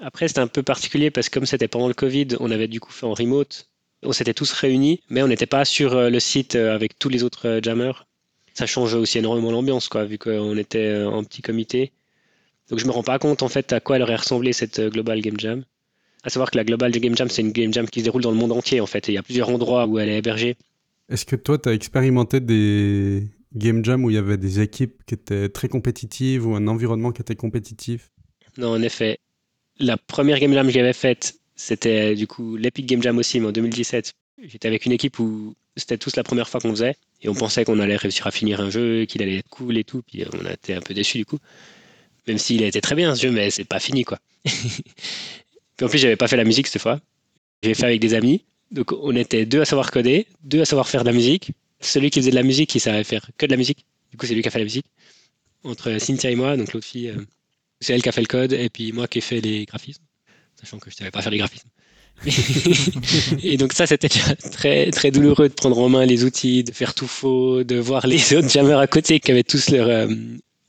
Après, 0.00 0.26
c'était 0.26 0.40
un 0.40 0.46
peu 0.46 0.62
particulier 0.62 1.10
parce 1.10 1.28
que 1.28 1.34
comme 1.34 1.44
c'était 1.44 1.68
pendant 1.68 1.88
le 1.88 1.94
Covid, 1.94 2.28
on 2.40 2.50
avait 2.50 2.68
du 2.68 2.80
coup 2.80 2.90
fait 2.90 3.04
en 3.04 3.12
remote. 3.12 3.68
On 4.02 4.12
s'était 4.12 4.32
tous 4.32 4.50
réunis, 4.52 5.00
mais 5.10 5.22
on 5.22 5.28
n'était 5.28 5.44
pas 5.44 5.66
sur 5.66 5.94
euh, 5.94 6.08
le 6.08 6.20
site 6.20 6.54
euh, 6.54 6.74
avec 6.74 6.98
tous 6.98 7.10
les 7.10 7.22
autres 7.22 7.60
jammers. 7.62 8.06
Ça 8.54 8.64
change 8.64 8.94
aussi 8.94 9.18
énormément 9.18 9.50
l'ambiance, 9.50 9.88
quoi, 9.88 10.04
vu 10.06 10.16
qu'on 10.16 10.56
était 10.56 11.02
en 11.04 11.22
petit 11.24 11.42
comité. 11.42 11.92
Donc 12.70 12.78
je 12.78 12.86
me 12.86 12.92
rends 12.92 13.02
pas 13.02 13.18
compte 13.18 13.42
en 13.42 13.48
fait 13.48 13.72
à 13.72 13.80
quoi 13.80 13.96
elle 13.96 14.02
aurait 14.02 14.16
ressemblé 14.16 14.52
cette 14.52 14.80
Global 14.80 15.20
Game 15.20 15.38
Jam. 15.38 15.64
À 16.24 16.30
savoir 16.30 16.50
que 16.50 16.56
la 16.56 16.64
Global 16.64 16.92
Game 16.92 17.16
Jam, 17.16 17.28
c'est 17.28 17.42
une 17.42 17.52
Game 17.52 17.72
Jam 17.72 17.88
qui 17.88 18.00
se 18.00 18.04
déroule 18.04 18.22
dans 18.22 18.30
le 18.30 18.36
monde 18.36 18.52
entier, 18.52 18.80
en 18.80 18.86
fait. 18.86 19.08
Et 19.08 19.12
il 19.12 19.14
y 19.16 19.18
a 19.18 19.22
plusieurs 19.22 19.48
endroits 19.48 19.86
où 19.86 19.98
elle 19.98 20.08
est 20.08 20.18
hébergée. 20.18 20.56
Est-ce 21.08 21.26
que 21.26 21.36
toi, 21.36 21.58
tu 21.58 21.68
as 21.68 21.72
expérimenté 21.72 22.40
des 22.40 23.28
game 23.54 23.84
jam 23.84 24.04
où 24.04 24.10
il 24.10 24.14
y 24.14 24.18
avait 24.18 24.38
des 24.38 24.60
équipes 24.60 25.02
qui 25.06 25.14
étaient 25.14 25.48
très 25.48 25.68
compétitives 25.68 26.46
ou 26.46 26.54
un 26.54 26.66
environnement 26.68 27.12
qui 27.12 27.22
était 27.22 27.36
compétitif? 27.36 28.10
Non, 28.56 28.70
en 28.70 28.82
effet. 28.82 29.18
La 29.78 29.96
première 29.96 30.38
game 30.38 30.52
jam 30.52 30.66
que 30.66 30.72
j'avais 30.72 30.92
faite, 30.92 31.34
c'était 31.56 32.14
du 32.14 32.26
coup 32.26 32.56
l'Epic 32.56 32.86
Game 32.86 33.02
Jam 33.02 33.18
aussi, 33.18 33.40
mais 33.40 33.48
en 33.48 33.52
2017. 33.52 34.12
J'étais 34.44 34.68
avec 34.68 34.86
une 34.86 34.92
équipe 34.92 35.18
où 35.18 35.54
c'était 35.76 35.98
tous 35.98 36.16
la 36.16 36.22
première 36.22 36.48
fois 36.48 36.60
qu'on 36.60 36.70
faisait 36.70 36.96
et 37.20 37.28
on 37.28 37.34
pensait 37.34 37.64
qu'on 37.64 37.78
allait 37.78 37.96
réussir 37.96 38.26
à 38.26 38.30
finir 38.30 38.60
un 38.60 38.70
jeu, 38.70 39.04
qu'il 39.04 39.22
allait 39.22 39.38
être 39.38 39.48
cool 39.48 39.78
et 39.78 39.84
tout. 39.84 40.02
Puis 40.02 40.24
on 40.32 40.44
a 40.44 40.52
été 40.52 40.74
un 40.74 40.80
peu 40.80 40.94
déçus 40.94 41.18
du 41.18 41.24
coup. 41.24 41.38
Même 42.26 42.38
s'il 42.38 42.62
a 42.62 42.66
été 42.66 42.80
très 42.80 42.94
bien 42.94 43.14
ce 43.14 43.22
jeu, 43.22 43.30
mais 43.30 43.50
c'est 43.50 43.64
pas 43.64 43.80
fini 43.80 44.04
quoi. 44.04 44.18
en 45.84 45.88
plus, 45.88 45.98
j'avais 45.98 46.16
pas 46.16 46.28
fait 46.28 46.36
la 46.36 46.44
musique 46.44 46.66
cette 46.66 46.82
fois. 46.82 47.00
J'ai 47.62 47.74
fait 47.74 47.84
avec 47.84 48.00
des 48.00 48.14
amis. 48.14 48.44
Donc 48.70 48.92
on 48.92 49.14
était 49.14 49.44
deux 49.44 49.60
à 49.60 49.64
savoir 49.64 49.90
coder, 49.90 50.26
deux 50.42 50.62
à 50.62 50.64
savoir 50.64 50.88
faire 50.88 51.02
de 51.02 51.08
la 51.08 51.14
musique. 51.14 51.52
Celui 51.80 52.10
qui 52.10 52.20
faisait 52.20 52.30
de 52.30 52.36
la 52.36 52.42
musique, 52.42 52.74
il 52.74 52.80
savait 52.80 53.04
faire 53.04 53.28
que 53.36 53.46
de 53.46 53.50
la 53.50 53.56
musique. 53.56 53.84
Du 54.10 54.16
coup, 54.16 54.26
c'est 54.26 54.34
lui 54.34 54.42
qui 54.42 54.48
a 54.48 54.50
fait 54.50 54.58
la 54.58 54.64
musique. 54.64 54.86
Entre 55.64 55.98
Cynthia 55.98 56.30
et 56.30 56.36
moi, 56.36 56.56
donc 56.56 56.72
l'autre 56.72 56.86
fille, 56.86 57.08
euh, 57.08 57.24
c'est 57.80 57.92
elle 57.92 58.02
qui 58.02 58.08
a 58.08 58.12
fait 58.12 58.20
le 58.20 58.26
code, 58.26 58.52
et 58.52 58.68
puis 58.68 58.92
moi 58.92 59.06
qui 59.06 59.18
ai 59.18 59.20
fait 59.20 59.40
les 59.40 59.64
graphismes. 59.64 60.02
Sachant 60.60 60.78
que 60.78 60.90
je 60.90 60.96
savais 60.96 61.10
pas 61.10 61.22
faire 61.22 61.32
les 61.32 61.38
graphismes. 61.38 61.68
et 63.42 63.56
donc 63.56 63.72
ça, 63.72 63.86
c'était 63.86 64.08
très, 64.08 64.90
très 64.90 65.10
douloureux 65.10 65.48
de 65.48 65.54
prendre 65.54 65.78
en 65.78 65.88
main 65.88 66.06
les 66.06 66.24
outils, 66.24 66.62
de 66.62 66.72
faire 66.72 66.94
tout 66.94 67.06
faux, 67.06 67.64
de 67.64 67.76
voir 67.76 68.06
les 68.06 68.34
autres 68.34 68.48
jammers 68.48 68.78
à 68.78 68.86
côté 68.86 69.18
qui 69.18 69.30
avaient 69.30 69.42
tous 69.42 69.70
leur 69.70 69.88
euh, 69.88 70.06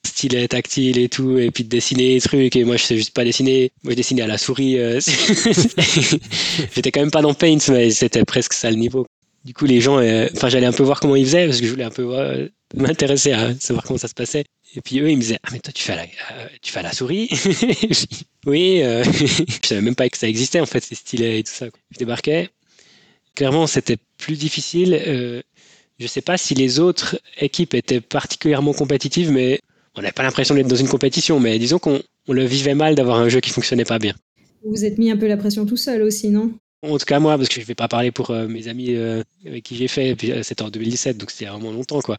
stylet 0.05 0.47
tactile 0.47 0.97
et 0.97 1.09
tout, 1.09 1.37
et 1.37 1.51
puis 1.51 1.63
de 1.63 1.69
dessiner 1.69 2.15
des 2.15 2.21
trucs, 2.21 2.55
et 2.55 2.63
moi 2.63 2.77
je 2.77 2.83
sais 2.83 2.97
juste 2.97 3.13
pas 3.13 3.23
dessiner. 3.23 3.71
Moi 3.83 3.91
je 3.93 3.97
dessinais 3.97 4.21
à 4.21 4.27
la 4.27 4.37
souris. 4.37 4.77
Euh, 4.79 4.99
J'étais 6.75 6.91
quand 6.91 7.01
même 7.01 7.11
pas 7.11 7.21
dans 7.21 7.33
Paint, 7.33 7.57
mais 7.69 7.91
c'était 7.91 8.25
presque 8.25 8.53
ça 8.53 8.69
le 8.69 8.77
niveau. 8.77 9.05
Du 9.45 9.53
coup, 9.53 9.65
les 9.65 9.81
gens, 9.81 9.99
euh, 9.99 10.27
enfin, 10.35 10.47
j'allais 10.47 10.67
un 10.67 10.71
peu 10.71 10.83
voir 10.83 11.01
comment 11.01 11.17
ils 11.17 11.25
faisaient, 11.25 11.45
parce 11.45 11.59
que 11.59 11.65
je 11.65 11.71
voulais 11.71 11.83
un 11.83 11.89
peu 11.89 12.49
m'intéresser 12.75 13.33
à 13.33 13.53
savoir 13.59 13.83
comment 13.83 13.97
ça 13.97 14.07
se 14.07 14.13
passait. 14.13 14.45
Et 14.75 14.81
puis 14.81 14.99
eux, 14.99 15.09
ils 15.09 15.17
me 15.17 15.21
disaient, 15.21 15.39
ah 15.43 15.49
mais 15.51 15.59
toi, 15.59 15.71
tu 15.73 15.83
fais 15.83 15.93
à 15.93 15.97
la, 15.97 16.05
tu 16.61 16.71
fais 16.71 16.81
la 16.81 16.93
souris 16.93 17.29
Oui, 18.45 18.81
euh, 18.81 19.03
je 19.03 19.67
savais 19.67 19.81
même 19.81 19.95
pas 19.95 20.09
que 20.09 20.17
ça 20.17 20.27
existait 20.27 20.59
en 20.59 20.65
fait, 20.65 20.83
ces 20.83 20.95
stylets 20.95 21.39
et 21.39 21.43
tout 21.43 21.51
ça. 21.51 21.67
Je 21.91 21.97
débarquais. 21.99 22.49
Clairement, 23.35 23.67
c'était 23.67 23.97
plus 24.17 24.37
difficile. 24.37 24.99
Euh, 25.07 25.41
je 25.99 26.07
sais 26.07 26.21
pas 26.21 26.37
si 26.37 26.55
les 26.55 26.79
autres 26.79 27.19
équipes 27.39 27.73
étaient 27.75 28.01
particulièrement 28.01 28.73
compétitives, 28.73 29.31
mais 29.31 29.59
on 29.95 30.01
n'avait 30.01 30.11
pas 30.11 30.23
l'impression 30.23 30.55
d'être 30.55 30.67
dans 30.67 30.75
une 30.75 30.87
compétition. 30.87 31.39
Mais 31.39 31.59
disons 31.59 31.79
qu'on 31.79 32.01
le 32.27 32.45
vivait 32.45 32.75
mal 32.75 32.95
d'avoir 32.95 33.17
un 33.17 33.29
jeu 33.29 33.39
qui 33.39 33.49
fonctionnait 33.49 33.85
pas 33.85 33.99
bien. 33.99 34.13
Vous 34.63 34.71
vous 34.71 34.85
êtes 34.85 34.97
mis 34.97 35.11
un 35.11 35.17
peu 35.17 35.27
la 35.27 35.37
pression 35.37 35.65
tout 35.65 35.77
seul 35.77 36.01
aussi, 36.01 36.29
non? 36.29 36.53
En 36.83 36.97
tout 36.97 37.05
cas, 37.05 37.19
moi, 37.19 37.37
parce 37.37 37.47
que 37.47 37.55
je 37.55 37.61
ne 37.61 37.65
vais 37.65 37.75
pas 37.75 37.87
parler 37.87 38.11
pour 38.11 38.31
euh, 38.31 38.47
mes 38.47 38.67
amis 38.67 38.93
euh, 38.95 39.23
avec 39.45 39.63
qui 39.63 39.75
j'ai 39.75 39.87
fait. 39.87 40.17
C'était 40.43 40.63
en 40.63 40.69
2017, 40.69 41.17
donc 41.17 41.31
c'était 41.31 41.49
vraiment 41.49 41.71
longtemps, 41.71 42.01
quoi. 42.01 42.17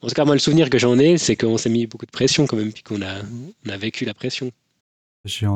En 0.00 0.08
tout 0.08 0.14
cas, 0.14 0.24
moi, 0.24 0.34
le 0.34 0.38
souvenir 0.38 0.70
que 0.70 0.78
j'en 0.78 0.98
ai, 0.98 1.18
c'est 1.18 1.36
qu'on 1.36 1.58
s'est 1.58 1.68
mis 1.68 1.86
beaucoup 1.86 2.06
de 2.06 2.10
pression 2.10 2.46
quand 2.46 2.56
même, 2.56 2.72
puis 2.72 2.82
qu'on 2.82 3.02
a, 3.02 3.22
on 3.66 3.68
a 3.68 3.76
vécu 3.76 4.04
la 4.04 4.14
pression. 4.14 4.52
J'ai 5.24 5.46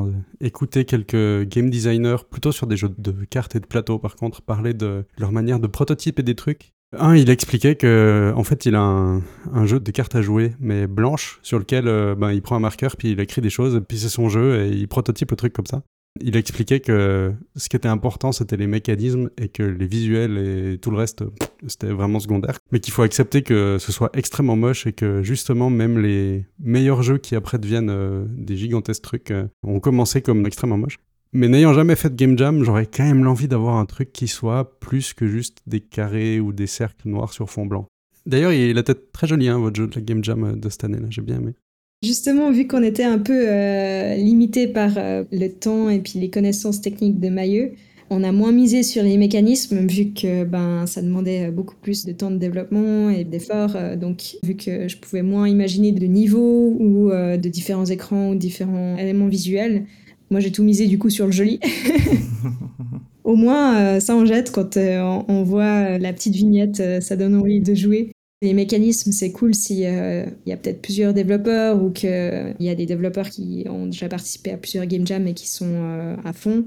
écouté 0.40 0.85
quelques 0.85 1.48
game 1.48 1.70
designers, 1.70 2.16
plutôt 2.28 2.52
sur 2.52 2.66
des 2.66 2.76
jeux 2.76 2.92
de 2.98 3.12
cartes 3.24 3.54
et 3.54 3.61
de 3.61 3.66
plateau 3.66 3.98
par 3.98 4.16
contre, 4.16 4.42
parler 4.42 4.74
de 4.74 5.04
leur 5.16 5.32
manière 5.32 5.61
de 5.61 5.68
prototyper 5.68 6.22
des 6.22 6.35
trucs. 6.35 6.72
Un, 6.98 7.16
il 7.16 7.31
expliquait 7.31 7.74
que 7.74 8.33
en 8.37 8.44
fait, 8.44 8.66
il 8.66 8.74
a 8.74 8.81
un, 8.81 9.66
jeu 9.66 9.81
de 9.81 9.90
cartes 9.90 10.14
à 10.14 10.22
jouer, 10.22 10.52
mais 10.61 10.87
blanche, 10.87 11.38
sur 11.42 11.59
lequel 11.59 11.88
euh, 11.88 12.14
ben, 12.14 12.33
il 12.33 12.42
prend 12.42 12.57
un 12.57 12.61
marqueur, 12.61 12.96
puis 12.96 13.12
il 13.12 13.20
écrit 13.20 13.40
des 13.40 13.50
choses, 13.50 13.81
puis 13.88 13.98
c'est 13.98 14.11
son 14.11 14.28
jeu, 14.28 14.62
et 14.62 14.68
il 14.68 14.88
prototype 14.88 15.31
le 15.31 15.37
truc 15.37 15.52
comme 15.55 15.66
ça. 15.66 15.83
Il 16.20 16.37
expliquait 16.37 16.81
que 16.81 17.33
ce 17.57 17.70
qui 17.70 17.76
était 17.76 17.88
important, 17.88 18.33
c'était 18.33 18.59
les 18.59 18.66
mécanismes 18.66 19.31
et 19.38 19.48
que 19.48 19.62
les 19.62 19.87
visuels 19.87 20.37
et 20.37 20.78
tout 20.78 20.90
le 20.90 20.98
reste, 20.98 21.24
c'était 21.66 21.90
vraiment 21.90 22.20
secondaire. 22.20 22.59
Mais 22.70 22.81
qu'il 22.81 22.92
faut 22.92 23.02
accepter 23.02 23.42
que 23.42 23.78
ce 23.81 23.92
soit 23.92 24.11
extrêmement 24.12 24.57
moche 24.57 24.87
et 24.87 24.92
que 24.92 25.22
justement, 25.22 25.70
même 25.70 25.98
les 25.98 26.44
meilleurs 26.59 27.02
jeux 27.02 27.16
qui 27.16 27.35
après 27.35 27.59
deviennent 27.59 27.90
euh, 27.90 28.26
des 28.28 28.59
gigantesques 28.59 29.02
trucs 29.02 29.31
euh, 29.31 29.46
ont 29.62 29.81
commencé 29.81 30.20
comme 30.20 30.44
extrêmement 30.44 30.76
moches. 30.76 30.98
Mais 31.34 31.48
n'ayant 31.48 31.72
jamais 31.72 31.96
fait 31.96 32.10
de 32.10 32.14
game 32.14 32.36
jam, 32.36 32.62
j'aurais 32.62 32.86
quand 32.86 33.04
même 33.04 33.24
l'envie 33.24 33.48
d'avoir 33.48 33.76
un 33.76 33.86
truc 33.86 34.12
qui 34.12 34.28
soit 34.28 34.78
plus 34.80 35.14
que 35.14 35.26
juste 35.26 35.58
des 35.66 35.80
carrés 35.80 36.40
ou 36.40 36.52
des 36.52 36.66
cercles 36.66 37.08
noirs 37.08 37.32
sur 37.32 37.48
fond 37.48 37.64
blanc. 37.64 37.86
D'ailleurs, 38.26 38.52
il 38.52 38.76
a 38.76 38.82
tête 38.82 39.12
très 39.12 39.26
jolie, 39.26 39.48
hein, 39.48 39.58
votre 39.58 39.76
jeu 39.76 39.86
de 39.86 40.00
game 40.00 40.22
jam 40.22 40.60
de 40.60 40.68
cette 40.68 40.84
année, 40.84 40.98
j'ai 41.10 41.22
bien 41.22 41.36
aimé. 41.36 41.54
Justement, 42.02 42.50
vu 42.50 42.66
qu'on 42.66 42.82
était 42.82 43.04
un 43.04 43.18
peu 43.18 43.48
euh, 43.48 44.16
limité 44.16 44.66
par 44.66 44.98
euh, 44.98 45.22
le 45.30 45.48
temps 45.48 45.88
et 45.88 46.00
puis 46.00 46.18
les 46.18 46.30
connaissances 46.30 46.80
techniques 46.80 47.20
de 47.20 47.28
Mailleux, 47.28 47.72
on 48.10 48.24
a 48.24 48.32
moins 48.32 48.50
misé 48.50 48.82
sur 48.82 49.04
les 49.04 49.16
mécanismes 49.16 49.86
vu 49.86 50.12
que 50.12 50.44
ben 50.44 50.84
ça 50.86 51.00
demandait 51.00 51.50
beaucoup 51.50 51.76
plus 51.80 52.04
de 52.04 52.12
temps 52.12 52.30
de 52.30 52.36
développement 52.36 53.08
et 53.08 53.24
d'efforts. 53.24 53.76
Euh, 53.76 53.96
donc 53.96 54.36
vu 54.42 54.56
que 54.56 54.88
je 54.88 54.96
pouvais 54.98 55.22
moins 55.22 55.48
imaginer 55.48 55.92
de 55.92 56.04
niveaux 56.04 56.76
ou 56.78 57.10
de 57.10 57.48
différents 57.48 57.86
écrans 57.86 58.30
ou 58.30 58.34
différents 58.34 58.98
éléments 58.98 59.28
visuels, 59.28 59.86
moi 60.32 60.40
j'ai 60.40 60.50
tout 60.50 60.64
misé 60.64 60.88
du 60.88 60.98
coup 60.98 61.10
sur 61.10 61.26
le 61.26 61.32
joli. 61.32 61.60
Au 63.24 63.36
moins 63.36 64.00
ça 64.00 64.16
en 64.16 64.26
jette 64.26 64.50
quand 64.50 64.76
on 64.76 65.42
voit 65.44 65.98
la 65.98 66.12
petite 66.12 66.34
vignette, 66.34 66.82
ça 67.00 67.14
donne 67.14 67.36
envie 67.36 67.60
de 67.60 67.72
jouer. 67.72 68.10
Les 68.42 68.54
mécanismes, 68.54 69.12
c'est 69.12 69.30
cool 69.30 69.54
s'il 69.54 69.84
euh, 69.84 70.26
y 70.46 70.52
a 70.52 70.56
peut-être 70.56 70.82
plusieurs 70.82 71.14
développeurs 71.14 71.80
ou 71.80 71.90
qu'il 71.90 72.56
y 72.58 72.68
a 72.68 72.74
des 72.74 72.86
développeurs 72.86 73.30
qui 73.30 73.64
ont 73.70 73.86
déjà 73.86 74.08
participé 74.08 74.50
à 74.50 74.56
plusieurs 74.56 74.84
game 74.86 75.06
jams 75.06 75.28
et 75.28 75.32
qui 75.32 75.48
sont 75.48 75.70
euh, 75.70 76.16
à 76.24 76.32
fond. 76.32 76.64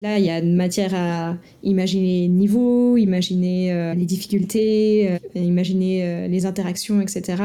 Là, 0.00 0.18
il 0.18 0.24
y 0.24 0.30
a 0.30 0.38
une 0.38 0.56
matière 0.56 0.94
à 0.94 1.36
imaginer 1.62 2.22
les 2.22 2.28
niveaux, 2.28 2.96
imaginer 2.96 3.70
euh, 3.70 3.92
les 3.92 4.06
difficultés, 4.06 5.18
imaginer 5.34 6.26
les 6.26 6.46
interactions, 6.46 7.02
etc. 7.02 7.42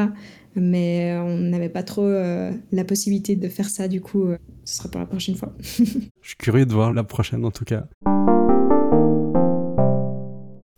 Mais 0.56 1.18
on 1.18 1.38
n'avait 1.38 1.70
pas 1.70 1.84
trop 1.84 2.08
la 2.08 2.84
possibilité 2.86 3.36
de 3.36 3.50
faire 3.50 3.70
ça, 3.70 3.88
du 3.88 4.02
coup, 4.02 4.28
ce 4.64 4.78
sera 4.78 4.90
pour 4.90 5.00
la 5.00 5.06
prochaine 5.06 5.36
fois. 5.36 5.54
Je 5.60 6.28
suis 6.30 6.38
curieux 6.38 6.66
de 6.66 6.74
voir 6.74 6.94
la 6.94 7.04
prochaine 7.04 7.44
en 7.46 7.52
tout 7.52 7.66
cas. 7.66 7.88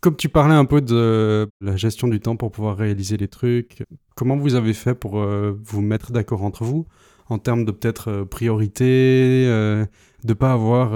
Comme 0.00 0.14
tu 0.14 0.28
parlais 0.28 0.54
un 0.54 0.64
peu 0.64 0.80
de 0.80 1.50
la 1.60 1.76
gestion 1.76 2.06
du 2.06 2.20
temps 2.20 2.36
pour 2.36 2.52
pouvoir 2.52 2.76
réaliser 2.76 3.16
les 3.16 3.26
trucs, 3.26 3.82
comment 4.14 4.36
vous 4.36 4.54
avez 4.54 4.72
fait 4.72 4.94
pour 4.94 5.18
euh, 5.18 5.58
vous 5.64 5.80
mettre 5.80 6.12
d'accord 6.12 6.44
entre 6.44 6.64
vous 6.64 6.86
en 7.28 7.38
termes 7.38 7.64
de 7.64 7.72
peut-être 7.72 8.08
euh, 8.08 8.24
priorité, 8.24 9.44
euh, 9.48 9.84
de 10.24 10.34
pas 10.34 10.52
avoir 10.52 10.92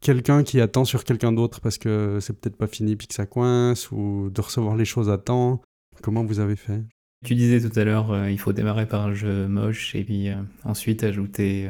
quelqu'un 0.00 0.44
qui 0.44 0.60
attend 0.60 0.84
sur 0.84 1.04
quelqu'un 1.04 1.32
d'autre 1.32 1.60
parce 1.60 1.76
que 1.76 2.18
c'est 2.20 2.38
peut-être 2.38 2.56
pas 2.56 2.66
fini 2.66 2.94
puis 2.94 3.08
que 3.08 3.14
ça 3.14 3.26
coince 3.26 3.90
ou 3.90 4.30
de 4.32 4.40
recevoir 4.40 4.76
les 4.76 4.84
choses 4.84 5.10
à 5.10 5.18
temps? 5.18 5.60
Comment 6.02 6.24
vous 6.24 6.38
avez 6.38 6.56
fait? 6.56 6.82
Tu 7.26 7.34
disais 7.34 7.60
tout 7.60 7.76
à 7.76 7.82
l'heure, 7.82 8.28
il 8.28 8.38
faut 8.38 8.52
démarrer 8.52 8.86
par 8.86 9.02
un 9.02 9.12
jeu 9.12 9.48
moche 9.48 9.96
et 9.96 10.04
puis 10.04 10.28
ensuite 10.62 11.02
ajouter 11.02 11.68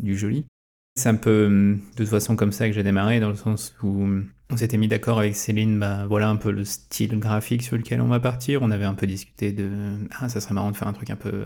du 0.00 0.18
joli. 0.18 0.44
C'est 0.98 1.08
un 1.08 1.14
peu 1.14 1.46
hum, 1.46 1.76
de 1.92 1.96
toute 1.98 2.08
façon 2.08 2.34
comme 2.34 2.50
ça 2.50 2.66
que 2.66 2.74
j'ai 2.74 2.82
démarré, 2.82 3.20
dans 3.20 3.28
le 3.28 3.36
sens 3.36 3.76
où 3.84 4.02
hum, 4.02 4.26
on 4.50 4.56
s'était 4.56 4.76
mis 4.78 4.88
d'accord 4.88 5.20
avec 5.20 5.36
Céline, 5.36 5.78
bah 5.78 6.06
voilà 6.08 6.28
un 6.28 6.34
peu 6.34 6.50
le 6.50 6.64
style 6.64 7.16
graphique 7.20 7.62
sur 7.62 7.76
lequel 7.76 8.00
on 8.00 8.08
va 8.08 8.18
partir. 8.18 8.62
On 8.62 8.72
avait 8.72 8.84
un 8.84 8.94
peu 8.94 9.06
discuté 9.06 9.52
de 9.52 9.70
ah 10.18 10.28
ça 10.28 10.40
serait 10.40 10.54
marrant 10.54 10.72
de 10.72 10.76
faire 10.76 10.88
un 10.88 10.92
truc 10.92 11.10
un 11.10 11.16
peu 11.16 11.28
euh, 11.28 11.44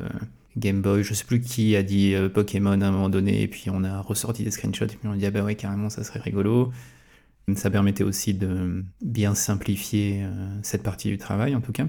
Game 0.57 0.81
Boy. 0.81 1.03
Je 1.03 1.13
sais 1.13 1.27
plus 1.27 1.43
qui 1.43 1.77
a 1.77 1.83
dit 1.83 2.15
euh, 2.15 2.31
Pokémon 2.31 2.81
à 2.81 2.87
un 2.87 2.93
moment 2.93 3.11
donné, 3.11 3.43
et 3.43 3.49
puis 3.49 3.69
on 3.69 3.85
a 3.85 4.01
ressorti 4.01 4.43
des 4.43 4.51
screenshots 4.51 4.87
et 4.87 4.97
puis 4.97 5.01
on 5.05 5.13
a 5.13 5.17
dit 5.17 5.27
ah 5.27 5.31
bah 5.31 5.45
ouais 5.45 5.55
carrément 5.55 5.91
ça 5.91 6.03
serait 6.03 6.21
rigolo. 6.21 6.73
Ça 7.55 7.69
permettait 7.69 8.05
aussi 8.05 8.33
de 8.33 8.83
bien 9.03 9.35
simplifier 9.35 10.23
euh, 10.23 10.59
cette 10.63 10.83
partie 10.83 11.09
du 11.09 11.19
travail 11.19 11.55
en 11.55 11.61
tout 11.61 11.73
cas. 11.73 11.89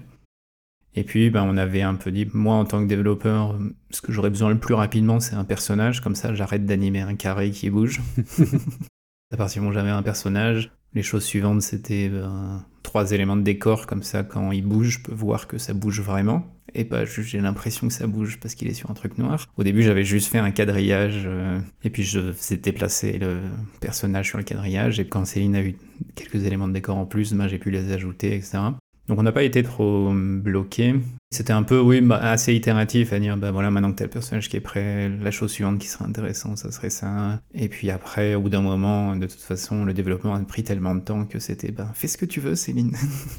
Et 0.96 1.04
puis, 1.04 1.30
ben, 1.30 1.44
on 1.44 1.58
avait 1.58 1.82
un 1.82 1.96
peu 1.96 2.12
dit, 2.12 2.28
moi 2.34 2.56
en 2.56 2.66
tant 2.66 2.82
que 2.84 2.88
développeur, 2.88 3.58
ce 3.90 4.02
que 4.02 4.12
j'aurais 4.12 4.30
besoin 4.30 4.50
le 4.50 4.60
plus 4.60 4.76
rapidement, 4.76 5.20
c'est 5.20 5.36
un 5.36 5.44
personnage. 5.44 6.02
Comme 6.02 6.16
ça, 6.16 6.34
j'arrête 6.34 6.66
d'animer 6.66 7.02
un 7.02 7.16
carré 7.16 7.52
qui 7.52 7.70
bouge. 7.70 8.02
à 9.32 9.38
partir 9.38 9.62
du 9.62 9.66
moment 9.66 9.72
où 9.72 9.74
j'avais 9.74 9.90
un 9.90 10.04
personnage, 10.04 10.72
les 10.94 11.02
choses 11.02 11.24
suivantes, 11.24 11.64
c'était 11.64 12.10
ben, 12.10 12.64
trois 12.84 13.12
éléments 13.12 13.36
de 13.36 13.42
décor. 13.42 13.88
Comme 13.88 14.04
ça, 14.04 14.24
quand 14.24 14.52
il 14.52 14.64
bouge, 14.64 15.00
je 15.00 15.04
peux 15.04 15.14
voir 15.14 15.48
que 15.48 15.58
ça 15.58 15.74
bouge 15.74 16.02
vraiment. 16.02 16.46
Et 16.76 16.86
pas 16.86 17.06
juste 17.06 17.30
j'ai 17.30 17.40
l'impression 17.40 17.88
que 17.88 17.94
ça 17.94 18.08
bouge 18.08 18.40
parce 18.40 18.56
qu'il 18.56 18.68
est 18.68 18.74
sur 18.74 18.90
un 18.90 18.94
truc 18.94 19.18
noir. 19.18 19.48
Au 19.58 19.64
début, 19.64 19.82
j'avais 19.82 20.04
juste 20.04 20.32
fait 20.32 20.38
un 20.38 20.52
quadrillage. 20.52 21.24
Euh, 21.26 21.60
et 21.84 21.90
puis, 21.90 22.04
je 22.04 22.32
faisais 22.32 22.58
déplacer 22.58 23.18
le 23.18 23.40
personnage 23.80 24.28
sur 24.28 24.38
le 24.38 24.44
quadrillage. 24.44 25.00
Et 25.00 25.08
quand 25.08 25.26
Céline 25.26 25.56
a 25.56 25.64
eu 25.64 25.76
quelques 26.14 26.46
éléments 26.46 26.68
de 26.68 26.74
décor 26.74 26.98
en 26.98 27.06
plus, 27.06 27.34
ben, 27.34 27.48
j'ai 27.48 27.58
pu 27.58 27.72
les 27.72 27.92
ajouter, 27.92 28.36
etc. 28.36 28.60
Donc 29.08 29.20
on 29.20 29.24
n'a 29.24 29.32
pas 29.32 29.44
été 29.44 29.64
trop 29.64 30.12
bloqué. 30.14 30.96
C'était 31.32 31.52
un 31.52 31.64
peu, 31.64 31.80
oui, 31.80 32.00
bah, 32.00 32.18
assez 32.18 32.54
itératif 32.54 33.12
à 33.12 33.20
dire, 33.20 33.36
bah 33.38 33.52
voilà, 33.52 33.70
maintenant 33.70 33.92
que 33.92 33.98
t'as 33.98 34.06
le 34.06 34.10
personnage 34.10 34.50
qui 34.50 34.58
est 34.58 34.62
prêt, 34.62 35.10
la 35.10 35.32
chose 35.32 35.52
suivante 35.52 35.80
qui 35.80 35.88
serait 35.88 36.06
intéressante, 36.06 36.58
ça 36.58 36.72
serait 36.72 36.90
ça. 36.90 37.42
Et 37.54 37.68
puis 37.68 37.90
après, 37.90 38.36
au 38.36 38.42
bout 38.42 38.50
d'un 38.50 38.62
moment, 38.62 39.16
de 39.16 39.26
toute 39.26 39.42
façon, 39.42 39.84
le 39.84 39.94
développement 39.94 40.36
a 40.36 40.40
pris 40.42 40.64
tellement 40.64 40.96
de 40.96 41.02
temps 41.02 41.26
que 41.26 41.40
c'était, 41.40 41.72
bah 41.72 41.92
fais 41.96 42.08
ce 42.08 42.18
que 42.18 42.26
tu 42.26 42.40
veux, 42.40 42.56
Céline. 42.56 42.96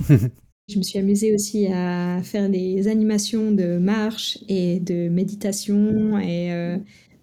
Je 0.69 0.79
me 0.79 0.83
suis 0.83 0.99
amusée 0.99 1.35
aussi 1.35 1.67
à 1.67 2.23
faire 2.23 2.49
des 2.49 2.89
animations 2.89 3.53
de 3.53 3.77
marche 3.77 4.39
et 4.49 4.81
de 4.81 5.09
méditation 5.11 6.19
et 6.19 6.53
euh, 6.53 6.79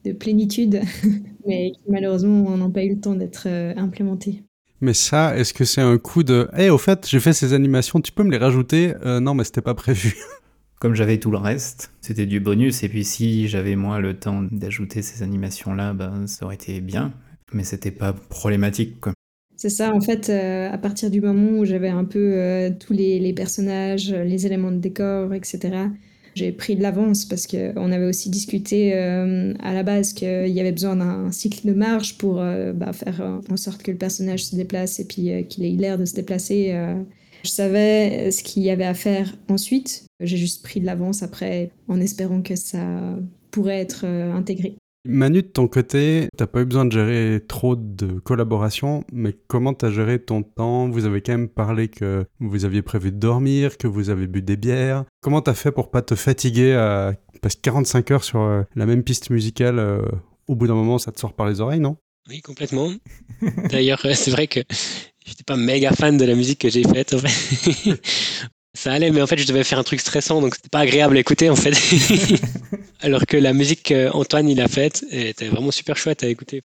de 0.05 0.11
plénitude, 0.13 0.81
mais 1.47 1.71
qui 1.71 1.83
malheureusement 1.89 2.55
n'ont 2.55 2.71
pas 2.71 2.83
eu 2.83 2.95
le 2.95 2.99
temps 2.99 3.15
d'être 3.15 3.47
euh, 3.47 3.73
implémentées. 3.77 4.43
Mais 4.81 4.93
ça, 4.95 5.37
est-ce 5.37 5.53
que 5.53 5.63
c'est 5.63 5.81
un 5.81 5.97
coup 5.99 6.23
de 6.23 6.49
Eh, 6.57 6.69
au 6.69 6.77
fait, 6.79 7.07
j'ai 7.07 7.19
fait 7.19 7.33
ces 7.33 7.53
animations, 7.53 8.01
tu 8.01 8.11
peux 8.11 8.23
me 8.23 8.31
les 8.31 8.37
rajouter? 8.37 8.93
Euh, 9.05 9.19
Non, 9.19 9.35
mais 9.35 9.43
c'était 9.43 9.61
pas 9.61 9.75
prévu. 9.75 10.15
comme 10.81 10.95
j'avais 10.95 11.19
tout 11.19 11.29
le 11.29 11.37
reste, 11.37 11.91
c'était 12.01 12.25
du 12.25 12.39
bonus. 12.39 12.81
Et 12.83 12.89
puis 12.89 13.05
si 13.05 13.47
j'avais 13.47 13.75
moi 13.75 13.99
le 13.99 14.15
temps 14.17 14.41
d'ajouter 14.41 15.03
ces 15.03 15.21
animations-là, 15.21 15.93
ben, 15.93 16.25
ça 16.25 16.45
aurait 16.45 16.55
été 16.55 16.81
bien. 16.81 17.13
Mais 17.53 17.63
c'était 17.63 17.91
pas 17.91 18.13
problématique. 18.13 18.99
Quoi. 18.99 19.13
C'est 19.55 19.69
ça, 19.69 19.93
en 19.93 20.01
fait, 20.01 20.29
euh, 20.29 20.71
à 20.71 20.79
partir 20.79 21.11
du 21.11 21.21
moment 21.21 21.59
où 21.59 21.65
j'avais 21.65 21.89
un 21.89 22.03
peu 22.03 22.33
euh, 22.33 22.71
tous 22.71 22.93
les, 22.93 23.31
personnages, 23.33 24.11
les 24.11 24.47
éléments 24.47 24.71
de 24.71 24.77
décor, 24.77 25.35
etc., 25.35 25.59
j'ai 26.35 26.51
pris 26.51 26.75
de 26.75 26.81
l'avance 26.81 27.25
parce 27.25 27.47
qu'on 27.47 27.91
avait 27.91 28.05
aussi 28.05 28.29
discuté 28.29 28.93
euh, 28.93 29.53
à 29.59 29.73
la 29.73 29.83
base 29.83 30.13
qu'il 30.13 30.47
y 30.47 30.59
avait 30.59 30.71
besoin 30.71 30.95
d'un 30.95 31.31
cycle 31.31 31.67
de 31.67 31.73
marche 31.73 32.17
pour 32.17 32.35
bah, 32.35 32.93
faire 32.93 33.41
en 33.49 33.57
sorte 33.57 33.83
que 33.83 33.91
le 33.91 33.97
personnage 33.97 34.45
se 34.45 34.55
déplace 34.55 34.99
et 34.99 35.05
puis 35.05 35.31
qu'il 35.47 35.65
ait 35.65 35.71
l'air 35.71 35.97
de 35.97 36.05
se 36.05 36.13
déplacer. 36.13 36.73
Je 37.43 37.49
savais 37.49 38.31
ce 38.31 38.43
qu'il 38.43 38.63
y 38.63 38.69
avait 38.69 38.85
à 38.85 38.93
faire 38.93 39.35
ensuite. 39.49 40.05
J'ai 40.19 40.37
juste 40.37 40.63
pris 40.63 40.79
de 40.79 40.85
l'avance 40.85 41.23
après 41.23 41.71
en 41.87 41.99
espérant 41.99 42.41
que 42.41 42.55
ça 42.55 43.17
pourrait 43.51 43.79
être 43.79 44.05
intégré. 44.05 44.75
Manu, 45.03 45.41
de 45.41 45.47
ton 45.47 45.67
côté, 45.67 46.29
t'as 46.37 46.45
pas 46.45 46.61
eu 46.61 46.65
besoin 46.65 46.85
de 46.85 46.91
gérer 46.91 47.41
trop 47.47 47.75
de 47.75 48.19
collaboration, 48.19 49.03
mais 49.11 49.35
comment 49.47 49.73
t'as 49.73 49.89
géré 49.89 50.19
ton 50.19 50.43
temps? 50.43 50.89
Vous 50.89 51.05
avez 51.05 51.21
quand 51.21 51.31
même 51.31 51.49
parlé 51.49 51.87
que 51.87 52.25
vous 52.39 52.65
aviez 52.65 52.83
prévu 52.83 53.11
de 53.11 53.17
dormir, 53.17 53.77
que 53.77 53.87
vous 53.87 54.11
avez 54.11 54.27
bu 54.27 54.43
des 54.43 54.57
bières. 54.57 55.05
Comment 55.21 55.41
t'as 55.41 55.55
fait 55.55 55.71
pour 55.71 55.89
pas 55.89 56.03
te 56.03 56.13
fatiguer 56.13 56.73
à 56.73 57.15
passer 57.41 57.57
45 57.63 58.11
heures 58.11 58.23
sur 58.23 58.41
euh, 58.41 58.61
la 58.75 58.85
même 58.85 59.03
piste 59.03 59.31
musicale 59.31 59.79
euh, 59.79 60.03
Au 60.47 60.55
bout 60.55 60.67
d'un 60.67 60.75
moment, 60.75 60.99
ça 60.99 61.11
te 61.11 61.19
sort 61.19 61.33
par 61.33 61.47
les 61.47 61.61
oreilles, 61.61 61.79
non? 61.79 61.97
Oui, 62.29 62.41
complètement. 62.41 62.91
D'ailleurs, 63.69 64.05
c'est 64.13 64.29
vrai 64.29 64.45
que 64.45 64.59
j'étais 65.25 65.43
pas 65.43 65.57
méga 65.57 65.91
fan 65.93 66.15
de 66.15 66.25
la 66.25 66.35
musique 66.35 66.59
que 66.59 66.69
j'ai 66.69 66.83
faite. 66.83 67.15
Ça 68.73 68.93
allait, 68.93 69.11
mais 69.11 69.21
en 69.21 69.27
fait, 69.27 69.37
je 69.37 69.45
devais 69.45 69.63
faire 69.63 69.79
un 69.79 69.83
truc 69.83 69.99
stressant, 69.99 70.41
donc 70.41 70.55
c'était 70.55 70.69
pas 70.69 70.79
agréable 70.79 71.17
à 71.17 71.19
écouter, 71.19 71.49
en 71.49 71.55
fait. 71.55 71.73
Alors 73.01 73.25
que 73.25 73.35
la 73.35 73.53
musique 73.53 73.83
qu'Antoine, 73.83 74.47
il 74.47 74.61
a 74.61 74.67
faite, 74.67 75.05
était 75.11 75.49
vraiment 75.49 75.71
super 75.71 75.97
chouette 75.97 76.23
à 76.23 76.27
écouter. 76.27 76.61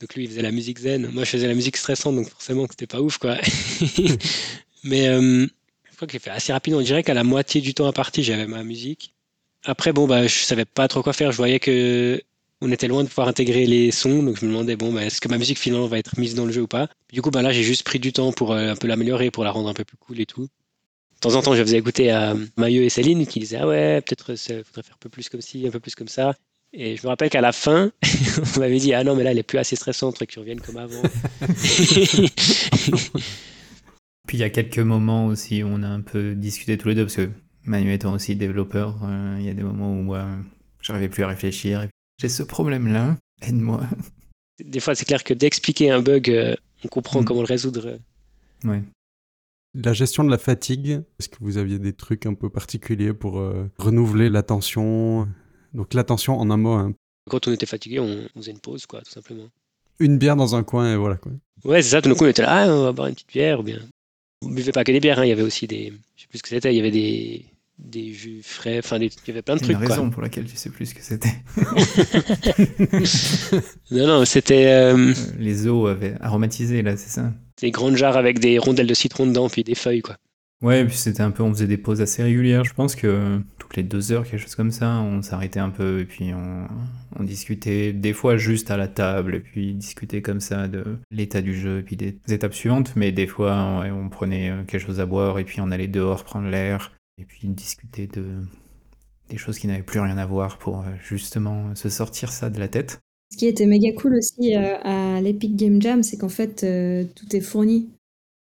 Donc 0.00 0.14
lui, 0.14 0.24
il 0.24 0.30
faisait 0.30 0.42
la 0.42 0.50
musique 0.50 0.78
zen. 0.78 1.08
Moi, 1.10 1.24
je 1.24 1.30
faisais 1.30 1.48
la 1.48 1.54
musique 1.54 1.76
stressante, 1.76 2.14
donc 2.16 2.28
forcément, 2.28 2.66
c'était 2.70 2.86
pas 2.86 3.00
ouf, 3.00 3.16
quoi. 3.18 3.38
mais 4.84 5.08
euh, 5.08 5.46
je 5.90 5.96
crois 5.96 6.06
que 6.06 6.12
j'ai 6.12 6.18
fait 6.18 6.30
assez 6.30 6.52
rapidement. 6.52 6.80
On 6.80 6.82
dirait 6.82 7.02
qu'à 7.02 7.14
la 7.14 7.24
moitié 7.24 7.60
du 7.60 7.72
temps 7.74 7.86
à 7.86 7.92
partir, 7.92 8.22
j'avais 8.22 8.46
ma 8.46 8.62
musique. 8.62 9.14
Après, 9.64 9.92
bon, 9.92 10.06
bah, 10.06 10.26
je 10.26 10.38
savais 10.40 10.66
pas 10.66 10.86
trop 10.86 11.02
quoi 11.02 11.14
faire. 11.14 11.32
Je 11.32 11.38
voyais 11.38 11.58
que 11.58 12.20
on 12.60 12.70
était 12.72 12.88
loin 12.88 13.04
de 13.04 13.08
pouvoir 13.08 13.28
intégrer 13.28 13.66
les 13.66 13.90
sons, 13.90 14.22
donc 14.22 14.38
je 14.38 14.44
me 14.44 14.50
demandais, 14.50 14.76
bon, 14.76 14.92
bah, 14.92 15.04
est-ce 15.04 15.20
que 15.20 15.28
ma 15.28 15.38
musique 15.38 15.58
finalement 15.58 15.86
va 15.86 15.98
être 15.98 16.18
mise 16.18 16.34
dans 16.34 16.44
le 16.44 16.52
jeu 16.52 16.62
ou 16.62 16.66
pas 16.66 16.88
Du 17.12 17.22
coup, 17.22 17.30
bah, 17.30 17.40
là, 17.42 17.52
j'ai 17.52 17.62
juste 17.62 17.84
pris 17.84 17.98
du 17.98 18.12
temps 18.12 18.32
pour 18.32 18.52
euh, 18.52 18.72
un 18.72 18.76
peu 18.76 18.86
l'améliorer, 18.86 19.30
pour 19.30 19.44
la 19.44 19.50
rendre 19.50 19.68
un 19.68 19.74
peu 19.74 19.84
plus 19.84 19.96
cool 19.96 20.20
et 20.20 20.26
tout 20.26 20.48
de 21.18 21.20
temps 21.20 21.34
en 21.34 21.42
temps, 21.42 21.54
je 21.56 21.62
faisais 21.62 21.78
écouter 21.78 22.12
à 22.12 22.36
Maillot 22.56 22.82
et 22.82 22.88
Céline 22.88 23.26
qui 23.26 23.40
disaient 23.40 23.58
Ah 23.60 23.66
ouais, 23.66 24.00
peut-être 24.02 24.30
il 24.30 24.62
faudrait 24.64 24.82
faire 24.84 24.94
un 24.94 25.00
peu 25.00 25.08
plus 25.08 25.28
comme 25.28 25.40
ci, 25.40 25.66
un 25.66 25.70
peu 25.70 25.80
plus 25.80 25.96
comme 25.96 26.06
ça. 26.06 26.34
Et 26.72 26.96
je 26.96 27.02
me 27.02 27.08
rappelle 27.08 27.28
qu'à 27.28 27.40
la 27.40 27.50
fin, 27.50 27.90
on 28.56 28.60
m'avait 28.60 28.78
dit 28.78 28.94
Ah 28.94 29.02
non, 29.02 29.16
mais 29.16 29.24
là, 29.24 29.32
elle 29.32 29.38
est 29.38 29.42
plus 29.42 29.58
assez 29.58 29.74
stressante, 29.74 30.14
faudrait 30.14 30.28
que 30.28 30.32
tu 30.32 30.38
reviennes 30.38 30.60
comme 30.60 30.76
avant. 30.76 31.02
Puis 34.28 34.36
il 34.36 34.40
y 34.40 34.44
a 34.44 34.50
quelques 34.50 34.78
moments 34.78 35.26
aussi 35.26 35.64
où 35.64 35.68
on 35.68 35.82
a 35.82 35.88
un 35.88 36.02
peu 36.02 36.36
discuté 36.36 36.78
tous 36.78 36.88
les 36.88 36.94
deux, 36.94 37.04
parce 37.04 37.16
que 37.16 37.30
Manu 37.64 37.92
étant 37.92 38.12
aussi 38.12 38.36
développeur, 38.36 39.00
euh, 39.02 39.36
il 39.40 39.46
y 39.46 39.48
a 39.48 39.54
des 39.54 39.64
moments 39.64 39.90
où 39.90 40.02
moi, 40.02 40.28
j'arrivais 40.82 41.08
plus 41.08 41.24
à 41.24 41.28
réfléchir. 41.28 41.88
J'ai 42.20 42.28
ce 42.28 42.44
problème-là, 42.44 43.16
aide-moi. 43.42 43.80
Des 44.62 44.78
fois, 44.80 44.94
c'est 44.94 45.04
clair 45.04 45.24
que 45.24 45.34
d'expliquer 45.34 45.90
un 45.90 46.00
bug, 46.00 46.30
euh, 46.30 46.54
on 46.84 46.88
comprend 46.88 47.22
mm. 47.22 47.24
comment 47.24 47.40
le 47.40 47.46
résoudre. 47.46 47.98
Ouais. 48.62 48.82
La 49.74 49.92
gestion 49.92 50.24
de 50.24 50.30
la 50.30 50.38
fatigue, 50.38 51.02
est-ce 51.18 51.28
que 51.28 51.36
vous 51.40 51.58
aviez 51.58 51.78
des 51.78 51.92
trucs 51.92 52.26
un 52.26 52.34
peu 52.34 52.48
particuliers 52.48 53.12
pour 53.12 53.38
euh, 53.38 53.70
renouveler 53.78 54.30
l'attention? 54.30 55.28
Donc 55.74 55.94
l'attention 55.94 56.38
en 56.38 56.50
un 56.50 56.56
mot. 56.56 56.72
Hein. 56.72 56.94
Quand 57.28 57.46
on 57.48 57.52
était 57.52 57.66
fatigué, 57.66 58.00
on, 58.00 58.26
faisait 58.36 58.52
une 58.52 58.60
pause, 58.60 58.86
quoi, 58.86 59.02
tout 59.02 59.10
simplement. 59.10 59.48
Une 59.98 60.16
bière 60.16 60.36
dans 60.36 60.54
un 60.54 60.62
coin 60.62 60.94
et 60.94 60.96
voilà 60.96 61.16
quoi. 61.16 61.32
Ouais, 61.64 61.82
c'est 61.82 61.90
ça. 61.90 62.00
Tout 62.00 62.08
d'un 62.08 62.14
coup, 62.14 62.24
on 62.24 62.28
était 62.28 62.42
là, 62.42 62.64
ah, 62.64 62.72
on 62.72 62.84
va 62.84 62.92
boire 62.92 63.08
une 63.08 63.14
petite 63.14 63.28
bière 63.28 63.60
ou 63.60 63.62
bien. 63.62 63.80
On 64.42 64.48
buvait 64.50 64.72
pas 64.72 64.84
que 64.84 64.92
des 64.92 65.00
bières, 65.00 65.18
hein. 65.18 65.24
il 65.24 65.28
y 65.28 65.32
avait 65.32 65.42
aussi 65.42 65.66
des, 65.66 65.92
je 66.16 66.22
sais 66.22 66.28
plus 66.28 66.38
ce 66.38 66.42
que 66.44 66.48
c'était, 66.48 66.72
il 66.72 66.76
y 66.76 66.80
avait 66.80 66.92
des, 66.92 67.44
des 67.78 68.12
jus 68.12 68.40
frais, 68.42 68.78
enfin, 68.78 68.98
il 68.98 69.10
y 69.26 69.30
avait 69.30 69.42
plein 69.42 69.56
de 69.56 69.60
trucs. 69.60 69.70
Il 69.70 69.72
y 69.72 69.76
a 69.76 69.84
une 69.84 69.90
raison 69.90 70.10
pour 70.10 70.22
laquelle 70.22 70.48
je 70.48 70.56
sais 70.56 70.70
plus 70.70 70.86
ce 70.86 70.94
que 70.94 71.02
c'était. 71.02 71.42
non, 73.90 74.06
non, 74.06 74.24
c'était. 74.24 74.66
Euh, 74.66 75.12
les 75.38 75.66
eaux 75.66 75.86
avaient 75.86 76.14
aromatisé, 76.20 76.82
là, 76.82 76.96
c'est 76.96 77.10
ça? 77.10 77.32
Des 77.60 77.70
grandes 77.70 77.96
jarres 77.96 78.16
avec 78.16 78.38
des 78.38 78.58
rondelles 78.58 78.86
de 78.86 78.94
citron 78.94 79.26
dedans, 79.26 79.48
puis 79.48 79.64
des 79.64 79.74
feuilles, 79.74 80.02
quoi. 80.02 80.16
Ouais, 80.60 80.84
puis 80.84 80.96
c'était 80.96 81.20
un 81.20 81.30
peu, 81.30 81.44
on 81.44 81.52
faisait 81.52 81.68
des 81.68 81.76
pauses 81.76 82.00
assez 82.00 82.20
régulières. 82.20 82.64
Je 82.64 82.74
pense 82.74 82.96
que 82.96 83.40
toutes 83.58 83.76
les 83.76 83.84
deux 83.84 84.10
heures, 84.10 84.24
quelque 84.24 84.40
chose 84.40 84.56
comme 84.56 84.72
ça, 84.72 84.96
on 84.96 85.22
s'arrêtait 85.22 85.60
un 85.60 85.70
peu 85.70 86.00
et 86.00 86.04
puis 86.04 86.32
on, 86.34 87.22
discutait 87.22 87.92
des 87.92 88.12
fois 88.12 88.36
juste 88.36 88.70
à 88.70 88.76
la 88.76 88.88
table 88.88 89.34
et 89.34 89.40
puis 89.40 89.74
discuter 89.74 90.22
comme 90.22 90.40
ça 90.40 90.66
de 90.66 90.98
l'état 91.10 91.42
du 91.42 91.54
jeu 91.54 91.80
et 91.80 91.82
puis 91.82 91.96
des 91.96 92.16
étapes 92.28 92.54
suivantes. 92.54 92.94
Mais 92.96 93.12
des 93.12 93.26
fois, 93.26 93.84
on 93.92 94.08
prenait 94.08 94.50
euh, 94.50 94.64
quelque 94.64 94.84
chose 94.84 94.98
à 94.98 95.06
boire 95.06 95.38
et 95.38 95.44
puis 95.44 95.60
on 95.60 95.70
allait 95.70 95.88
dehors 95.88 96.24
prendre 96.24 96.48
l'air 96.48 96.92
et 97.20 97.24
puis 97.24 97.46
discuter 97.48 98.06
de 98.08 98.24
des 99.28 99.36
choses 99.36 99.58
qui 99.58 99.66
n'avaient 99.66 99.82
plus 99.82 100.00
rien 100.00 100.16
à 100.16 100.26
voir 100.26 100.58
pour 100.58 100.80
euh, 100.80 100.84
justement 101.06 101.74
se 101.74 101.88
sortir 101.88 102.30
ça 102.30 102.50
de 102.50 102.58
la 102.58 102.68
tête. 102.68 103.00
Ce 103.30 103.36
qui 103.36 103.46
était 103.46 103.66
méga 103.66 103.92
cool 103.92 104.14
aussi 104.16 104.56
euh, 104.56 104.76
à 104.82 105.20
l'Epic 105.20 105.54
Game 105.56 105.80
Jam, 105.82 106.02
c'est 106.02 106.16
qu'en 106.16 106.28
fait, 106.30 106.64
euh, 106.64 107.04
tout 107.14 107.36
est 107.36 107.40
fourni. 107.40 107.88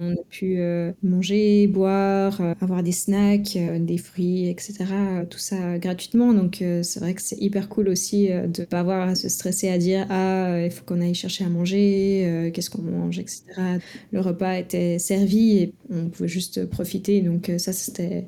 On 0.02 0.14
a 0.14 0.24
pu 0.30 0.58
manger, 1.04 1.68
boire, 1.68 2.40
avoir 2.62 2.84
des 2.84 2.94
snacks, 2.94 3.58
des 3.82 3.98
fruits, 3.98 4.48
etc. 4.48 4.86
Tout 5.30 5.40
ça 5.40 5.78
gratuitement. 5.78 6.34
Donc 6.34 6.64
c'est 6.84 7.02
vrai 7.02 7.14
que 7.14 7.22
c'est 7.22 7.36
hyper 7.42 7.68
cool 7.68 7.90
aussi 7.90 8.30
de 8.30 8.62
ne 8.62 8.66
pas 8.66 8.80
avoir 8.80 9.10
à 9.10 9.16
se 9.16 9.28
stresser 9.28 9.68
à 9.68 9.78
dire 9.78 10.08
Ah, 10.10 10.62
il 10.64 10.72
faut 10.72 10.86
qu'on 10.86 11.02
aille 11.02 11.16
chercher 11.16 11.44
à 11.44 11.50
manger, 11.50 12.50
qu'est-ce 12.54 12.70
qu'on 12.70 12.82
mange, 12.82 13.20
etc. 13.20 13.44
Le 14.14 14.22
repas 14.22 14.58
était 14.60 15.00
servi 15.00 15.58
et 15.58 15.74
on 15.90 16.08
pouvait 16.08 16.30
juste 16.30 16.66
profiter. 16.68 17.20
Donc 17.20 17.52
ça, 17.58 17.74
c'était 17.74 18.26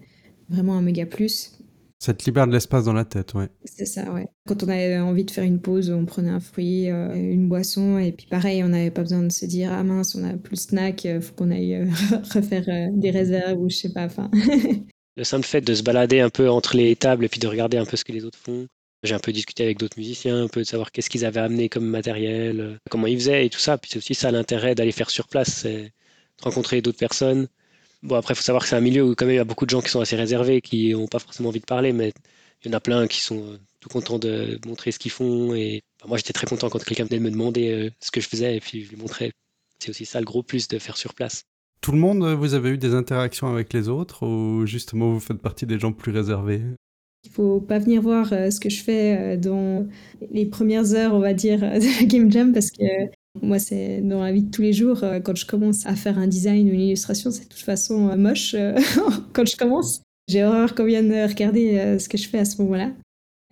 vraiment 0.49 0.75
un 0.77 0.81
méga 0.81 1.05
plus. 1.05 1.53
Ça 2.01 2.15
te 2.15 2.25
libère 2.25 2.47
de 2.47 2.51
l'espace 2.51 2.85
dans 2.85 2.93
la 2.93 3.05
tête, 3.05 3.35
ouais. 3.35 3.47
C'est 3.63 3.85
ça, 3.85 4.11
ouais. 4.11 4.27
Quand 4.47 4.63
on 4.63 4.69
avait 4.69 4.97
envie 4.97 5.23
de 5.23 5.29
faire 5.29 5.43
une 5.43 5.61
pause, 5.61 5.91
on 5.91 6.07
prenait 6.07 6.31
un 6.31 6.39
fruit, 6.39 6.89
euh, 6.89 7.13
une 7.13 7.47
boisson, 7.47 7.99
et 7.99 8.11
puis 8.11 8.25
pareil, 8.25 8.63
on 8.63 8.69
n'avait 8.69 8.89
pas 8.89 9.03
besoin 9.03 9.21
de 9.21 9.31
se 9.31 9.45
dire 9.45 9.71
ah 9.71 9.83
mince, 9.83 10.15
on 10.15 10.23
a 10.23 10.33
plus 10.33 10.55
de 10.55 10.61
snack, 10.61 11.03
il 11.03 11.11
euh, 11.11 11.21
faut 11.21 11.35
qu'on 11.35 11.51
aille 11.51 11.75
euh, 11.75 11.85
refaire 12.33 12.65
des 12.91 13.11
réserves 13.11 13.61
ou 13.61 13.69
je 13.69 13.75
sais 13.75 13.93
pas. 13.93 14.05
Enfin. 14.05 14.31
Le 15.15 15.23
simple 15.23 15.45
fait 15.45 15.61
de 15.61 15.75
se 15.75 15.83
balader 15.83 16.21
un 16.21 16.31
peu 16.31 16.49
entre 16.49 16.75
les 16.75 16.95
tables 16.95 17.23
et 17.23 17.29
puis 17.29 17.39
de 17.39 17.47
regarder 17.47 17.77
un 17.77 17.85
peu 17.85 17.97
ce 17.97 18.03
que 18.03 18.13
les 18.13 18.25
autres 18.25 18.39
font. 18.39 18.65
J'ai 19.03 19.13
un 19.13 19.19
peu 19.19 19.31
discuté 19.31 19.63
avec 19.63 19.77
d'autres 19.77 19.99
musiciens, 19.99 20.41
un 20.41 20.47
peu 20.47 20.61
de 20.61 20.65
savoir 20.65 20.91
qu'est-ce 20.91 21.09
qu'ils 21.09 21.25
avaient 21.25 21.41
amené 21.41 21.69
comme 21.69 21.85
matériel, 21.85 22.79
comment 22.89 23.05
ils 23.05 23.19
faisaient 23.19 23.45
et 23.45 23.49
tout 23.51 23.59
ça. 23.59 23.77
Puis 23.77 23.91
c'est 23.93 23.97
aussi 23.99 24.15
ça 24.15 24.31
l'intérêt 24.31 24.73
d'aller 24.73 24.91
faire 24.91 25.11
sur 25.11 25.27
place, 25.27 25.49
c'est 25.49 25.83
de 25.83 26.43
rencontrer 26.43 26.81
d'autres 26.81 26.97
personnes 26.97 27.47
Bon, 28.03 28.15
après, 28.15 28.33
il 28.33 28.37
faut 28.37 28.43
savoir 28.43 28.63
que 28.63 28.69
c'est 28.69 28.75
un 28.75 28.81
milieu 28.81 29.03
où 29.03 29.15
quand 29.15 29.25
même 29.25 29.35
il 29.35 29.37
y 29.37 29.39
a 29.39 29.45
beaucoup 29.45 29.65
de 29.65 29.69
gens 29.69 29.81
qui 29.81 29.89
sont 29.89 30.01
assez 30.01 30.15
réservés, 30.15 30.61
qui 30.61 30.91
n'ont 30.93 31.07
pas 31.07 31.19
forcément 31.19 31.49
envie 31.49 31.59
de 31.59 31.65
parler, 31.65 31.93
mais 31.93 32.13
il 32.63 32.71
y 32.71 32.73
en 32.73 32.77
a 32.77 32.79
plein 32.79 33.07
qui 33.07 33.21
sont 33.21 33.43
euh, 33.43 33.57
tout 33.79 33.89
contents 33.89 34.19
de 34.19 34.59
montrer 34.65 34.91
ce 34.91 34.99
qu'ils 34.99 35.11
font. 35.11 35.53
Et 35.53 35.81
moi, 36.07 36.17
j'étais 36.17 36.33
très 36.33 36.47
content 36.47 36.69
quand 36.69 36.83
quelqu'un 36.83 37.05
venait 37.05 37.19
de 37.19 37.23
me 37.23 37.31
demander 37.31 37.71
euh, 37.71 37.89
ce 37.99 38.11
que 38.11 38.21
je 38.21 38.27
faisais 38.27 38.57
et 38.57 38.59
puis 38.59 38.83
je 38.83 38.89
lui 38.89 38.97
montrais. 38.97 39.31
C'est 39.79 39.89
aussi 39.89 40.05
ça 40.05 40.19
le 40.19 40.25
gros 40.25 40.43
plus 40.43 40.67
de 40.67 40.77
faire 40.79 40.97
sur 40.97 41.13
place. 41.13 41.43
Tout 41.81 41.91
le 41.91 41.97
monde, 41.97 42.23
euh, 42.23 42.35
vous 42.35 42.53
avez 42.53 42.69
eu 42.69 42.77
des 42.77 42.93
interactions 42.93 43.51
avec 43.51 43.73
les 43.73 43.89
autres 43.89 44.25
ou 44.25 44.65
justement 44.65 45.11
vous 45.11 45.19
faites 45.19 45.41
partie 45.41 45.65
des 45.65 45.79
gens 45.79 45.91
plus 45.91 46.11
réservés? 46.11 46.61
Il 47.23 47.31
faut 47.31 47.59
pas 47.59 47.77
venir 47.77 48.01
voir 48.01 48.29
ce 48.29 48.59
que 48.59 48.69
je 48.69 48.81
fais 48.81 49.37
dans 49.37 49.87
les 50.31 50.47
premières 50.47 50.93
heures, 50.93 51.13
on 51.13 51.19
va 51.19 51.33
dire, 51.33 51.59
de 51.59 51.99
la 51.99 52.05
Game 52.05 52.31
Jam 52.31 52.51
parce 52.51 52.71
que 52.71 52.83
moi, 53.39 53.59
c'est 53.59 54.01
dans 54.01 54.23
la 54.23 54.31
vie 54.31 54.43
de 54.43 54.51
tous 54.51 54.61
les 54.61 54.73
jours, 54.73 55.03
euh, 55.03 55.19
quand 55.19 55.35
je 55.35 55.45
commence 55.45 55.85
à 55.85 55.95
faire 55.95 56.17
un 56.17 56.27
design 56.27 56.69
ou 56.69 56.73
une 56.73 56.81
illustration, 56.81 57.31
c'est 57.31 57.43
de 57.43 57.49
toute 57.49 57.59
façon 57.59 58.09
euh, 58.09 58.17
moche 58.17 58.55
euh, 58.55 58.77
quand 59.33 59.47
je 59.47 59.55
commence. 59.55 60.01
J'ai 60.27 60.43
horreur 60.43 60.75
qu'on 60.75 60.85
vienne 60.85 61.11
regarder 61.27 61.97
ce 61.99 62.07
que 62.07 62.17
je 62.17 62.29
fais 62.29 62.37
à 62.37 62.45
ce 62.45 62.61
moment-là. 62.61 62.91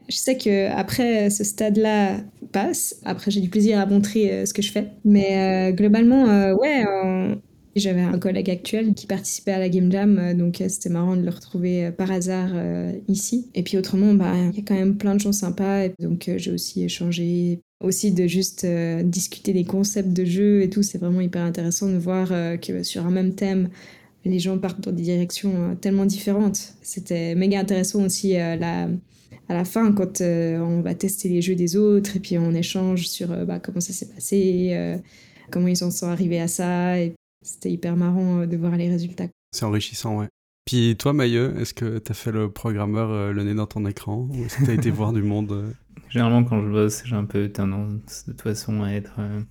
Je 0.08 0.16
sais 0.16 0.38
que 0.38 0.70
après 0.70 1.30
ce 1.30 1.44
stade-là 1.44 2.22
passe, 2.54 3.02
après 3.04 3.32
j'ai 3.32 3.42
du 3.42 3.50
plaisir 3.50 3.80
à 3.80 3.86
montrer 3.86 4.46
ce 4.46 4.54
que 4.54 4.62
je 4.62 4.72
fais. 4.72 4.88
Mais 5.04 5.74
globalement, 5.74 6.54
ouais, 6.54 6.86
j'avais 7.76 8.02
un 8.02 8.18
collègue 8.18 8.50
actuel 8.50 8.94
qui 8.94 9.08
participait 9.08 9.52
à 9.52 9.60
la 9.60 9.68
Game 9.68 9.92
Jam, 9.92 10.38
donc 10.38 10.64
c'était 10.70 10.90
marrant 10.90 11.18
de 11.18 11.24
le 11.24 11.32
retrouver 11.32 11.92
par 11.92 12.12
hasard 12.12 12.52
ici. 13.10 13.50
Et 13.56 13.64
puis 13.64 13.78
autrement, 13.78 14.14
bah, 14.14 14.32
il 14.38 14.56
y 14.56 14.62
a 14.62 14.64
quand 14.66 14.76
même 14.76 14.96
plein 14.96 15.16
de 15.16 15.20
gens 15.20 15.34
sympas, 15.34 15.90
donc 16.00 16.32
j'ai 16.38 16.52
aussi 16.52 16.84
échangé 16.84 17.60
aussi 17.82 18.12
de 18.12 18.28
juste 18.28 18.66
euh, 18.66 19.04
discuter 19.04 19.54
des 19.54 19.64
concepts 19.64 20.10
de 20.10 20.26
jeu 20.26 20.62
et 20.62 20.70
tout, 20.70 20.84
c'est 20.84 20.98
vraiment 20.98 21.22
hyper 21.22 21.44
intéressant 21.44 21.88
de 21.88 21.98
voir 21.98 22.32
euh, 22.32 22.58
que 22.58 22.84
sur 22.84 23.06
un 23.06 23.12
même 23.12 23.36
thème, 23.36 23.70
les 24.26 24.40
gens 24.40 24.58
partent 24.58 24.82
dans 24.82 24.92
des 24.92 25.04
directions 25.04 25.54
euh, 25.56 25.76
tellement 25.76 26.06
différentes. 26.06 26.74
C'était 26.82 27.36
méga 27.36 27.60
intéressant 27.60 28.04
aussi 28.04 28.34
la, 28.34 28.90
à 29.48 29.54
la 29.54 29.64
fin 29.64 29.94
quand 29.94 30.22
on 30.22 30.82
va 30.82 30.94
tester 30.94 31.30
les 31.30 31.42
jeux 31.42 31.56
des 31.56 31.78
autres 31.78 32.18
et 32.18 32.20
puis 32.20 32.38
on 32.38 32.54
échange 32.54 33.08
sur 33.08 33.30
bah, 33.46 33.60
comment 33.60 33.80
ça 33.80 33.94
s'est 33.94 34.10
passé, 34.10 35.00
comment 35.52 35.68
ils 35.68 35.84
en 35.84 35.92
sont 35.92 36.08
arrivés 36.08 36.42
à 36.42 36.48
ça. 36.48 36.96
C'était 37.42 37.72
hyper 37.72 37.96
marrant 37.96 38.46
de 38.46 38.58
voir 38.58 38.76
les 38.76 38.90
résultats. 38.90 39.28
C'est 39.52 39.64
enrichissant, 39.64 40.20
ouais. 40.20 40.28
Puis 40.66 40.98
toi, 40.98 41.14
Mailleux, 41.14 41.56
est-ce 41.60 41.74
que 41.74 41.98
tu 41.98 42.12
as 42.12 42.16
fait 42.16 42.32
le 42.32 42.52
programmeur 42.52 43.32
le 43.32 43.44
nez 43.44 43.56
dans 43.56 43.66
ton 43.66 43.86
écran 43.86 44.28
Ou 44.30 44.44
est-ce 44.44 44.58
que 44.58 44.66
tu 44.66 44.72
as 44.72 44.74
été 44.74 44.92
voir 44.92 45.14
du 45.14 45.24
monde 45.24 45.74
Généralement, 46.10 46.44
quand 46.44 46.62
je 46.62 46.70
bosse, 46.70 47.04
j'ai 47.06 47.16
un 47.16 47.26
peu 47.26 47.50
tendance 47.50 48.26
de 48.26 48.32
toute 48.32 48.42
façon 48.42 48.84
à 48.84 48.92
être 48.92 49.16
euh, 49.20 49.42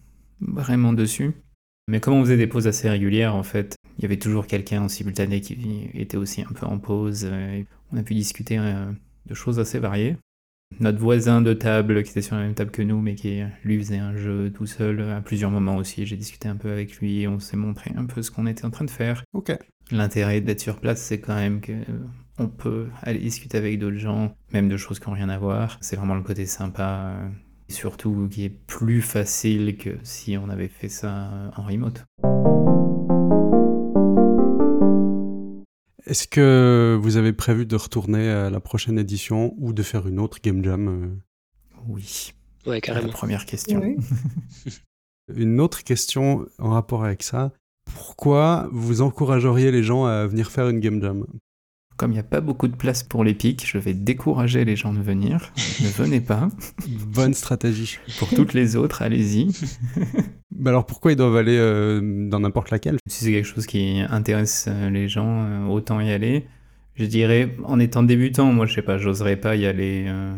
vraiment 0.40 0.92
dessus. 0.92 1.32
Mais 1.88 2.00
comme 2.00 2.14
on 2.14 2.22
faisait 2.22 2.36
des 2.36 2.46
pauses 2.46 2.66
assez 2.66 2.88
régulières, 2.88 3.34
en 3.34 3.42
fait, 3.42 3.76
il 3.98 4.02
y 4.02 4.04
avait 4.04 4.18
toujours 4.18 4.46
quelqu'un 4.46 4.82
en 4.82 4.88
simultané 4.88 5.40
qui 5.40 5.90
était 5.94 6.16
aussi 6.16 6.42
un 6.42 6.52
peu 6.52 6.66
en 6.66 6.78
pause. 6.78 7.24
et 7.24 7.66
on 7.92 7.96
a 7.96 8.02
pu 8.02 8.14
discuter 8.14 8.58
de 9.26 9.34
choses 9.34 9.58
assez 9.58 9.78
variées. 9.78 10.16
Notre 10.80 10.98
voisin 10.98 11.40
de 11.40 11.54
table, 11.54 12.02
qui 12.02 12.10
était 12.10 12.22
sur 12.22 12.36
la 12.36 12.42
même 12.42 12.54
table 12.54 12.70
que 12.70 12.82
nous, 12.82 13.00
mais 13.00 13.14
qui 13.14 13.42
lui 13.64 13.78
faisait 13.78 13.98
un 13.98 14.14
jeu 14.14 14.52
tout 14.52 14.66
seul 14.66 15.00
à 15.00 15.22
plusieurs 15.22 15.50
moments 15.50 15.76
aussi. 15.76 16.04
J'ai 16.04 16.16
discuté 16.16 16.46
un 16.46 16.56
peu 16.56 16.70
avec 16.70 16.96
lui, 16.98 17.26
on 17.26 17.38
s'est 17.38 17.56
montré 17.56 17.90
un 17.96 18.04
peu 18.04 18.20
ce 18.20 18.30
qu'on 18.30 18.46
était 18.46 18.66
en 18.66 18.70
train 18.70 18.84
de 18.84 18.90
faire. 18.90 19.24
Ok. 19.32 19.56
L'intérêt 19.90 20.42
d'être 20.42 20.60
sur 20.60 20.78
place, 20.78 21.00
c'est 21.00 21.20
quand 21.20 21.34
même 21.34 21.62
que 21.62 21.72
on 22.38 22.48
peut 22.48 22.88
aller 23.02 23.18
discuter 23.18 23.58
avec 23.58 23.78
d'autres 23.78 23.96
gens, 23.96 24.34
même 24.52 24.68
de 24.68 24.76
choses 24.76 24.98
qui 24.98 25.08
n'ont 25.08 25.14
rien 25.14 25.28
à 25.28 25.38
voir. 25.38 25.78
C'est 25.80 25.96
vraiment 25.96 26.14
le 26.14 26.22
côté 26.22 26.46
sympa, 26.46 27.12
euh, 27.14 27.28
surtout 27.68 28.28
qui 28.30 28.44
est 28.44 28.48
plus 28.66 29.02
facile 29.02 29.76
que 29.76 29.98
si 30.02 30.36
on 30.36 30.48
avait 30.48 30.68
fait 30.68 30.88
ça 30.88 31.50
en 31.56 31.62
remote. 31.62 32.04
Est-ce 36.06 36.26
que 36.26 36.98
vous 37.00 37.16
avez 37.16 37.32
prévu 37.32 37.66
de 37.66 37.76
retourner 37.76 38.30
à 38.30 38.50
la 38.50 38.60
prochaine 38.60 38.98
édition 38.98 39.54
ou 39.58 39.72
de 39.72 39.82
faire 39.82 40.06
une 40.06 40.18
autre 40.18 40.38
Game 40.42 40.64
Jam 40.64 40.88
euh? 40.88 41.08
Oui. 41.86 42.32
Ouais, 42.66 42.80
carrément. 42.80 43.08
La 43.08 43.12
première 43.12 43.46
question. 43.46 43.82
Une 45.34 45.60
autre 45.60 45.84
question 45.84 46.46
en 46.58 46.70
rapport 46.70 47.04
avec 47.04 47.22
ça. 47.22 47.52
Pourquoi 47.84 48.68
vous 48.72 49.02
encourageriez 49.02 49.70
les 49.70 49.82
gens 49.82 50.06
à 50.06 50.26
venir 50.26 50.50
faire 50.50 50.70
une 50.70 50.80
Game 50.80 51.02
Jam? 51.02 51.26
Comme 51.98 52.12
il 52.12 52.14
n'y 52.14 52.20
a 52.20 52.22
pas 52.22 52.40
beaucoup 52.40 52.68
de 52.68 52.76
place 52.76 53.02
pour 53.02 53.24
les 53.24 53.34
pics, 53.34 53.66
je 53.66 53.76
vais 53.76 53.92
décourager 53.92 54.64
les 54.64 54.76
gens 54.76 54.92
de 54.92 55.00
venir. 55.00 55.52
ne 55.82 55.88
venez 55.88 56.20
pas. 56.20 56.48
Bonne 57.12 57.34
stratégie. 57.34 57.98
Pour 58.20 58.28
toutes 58.28 58.54
les 58.54 58.76
autres, 58.76 59.02
allez-y. 59.02 59.48
Bah 60.50 60.70
alors 60.70 60.86
pourquoi 60.86 61.12
ils 61.12 61.16
doivent 61.16 61.36
aller 61.36 61.56
euh, 61.56 62.28
dans 62.28 62.40
n'importe 62.40 62.72
laquelle? 62.72 62.96
Si 63.06 63.24
c'est 63.24 63.30
quelque 63.30 63.46
chose 63.46 63.66
qui 63.66 64.00
intéresse 64.08 64.66
euh, 64.66 64.90
les 64.90 65.08
gens, 65.08 65.44
euh, 65.44 65.66
autant 65.66 66.00
y 66.00 66.10
aller. 66.10 66.46
Je 66.96 67.04
dirais, 67.04 67.54
en 67.62 67.78
étant 67.78 68.02
débutant, 68.02 68.52
moi 68.52 68.66
je 68.66 68.74
sais 68.74 68.82
pas, 68.82 68.98
j'oserais 68.98 69.36
pas 69.36 69.54
y 69.54 69.66
aller 69.66 70.06
euh, 70.08 70.34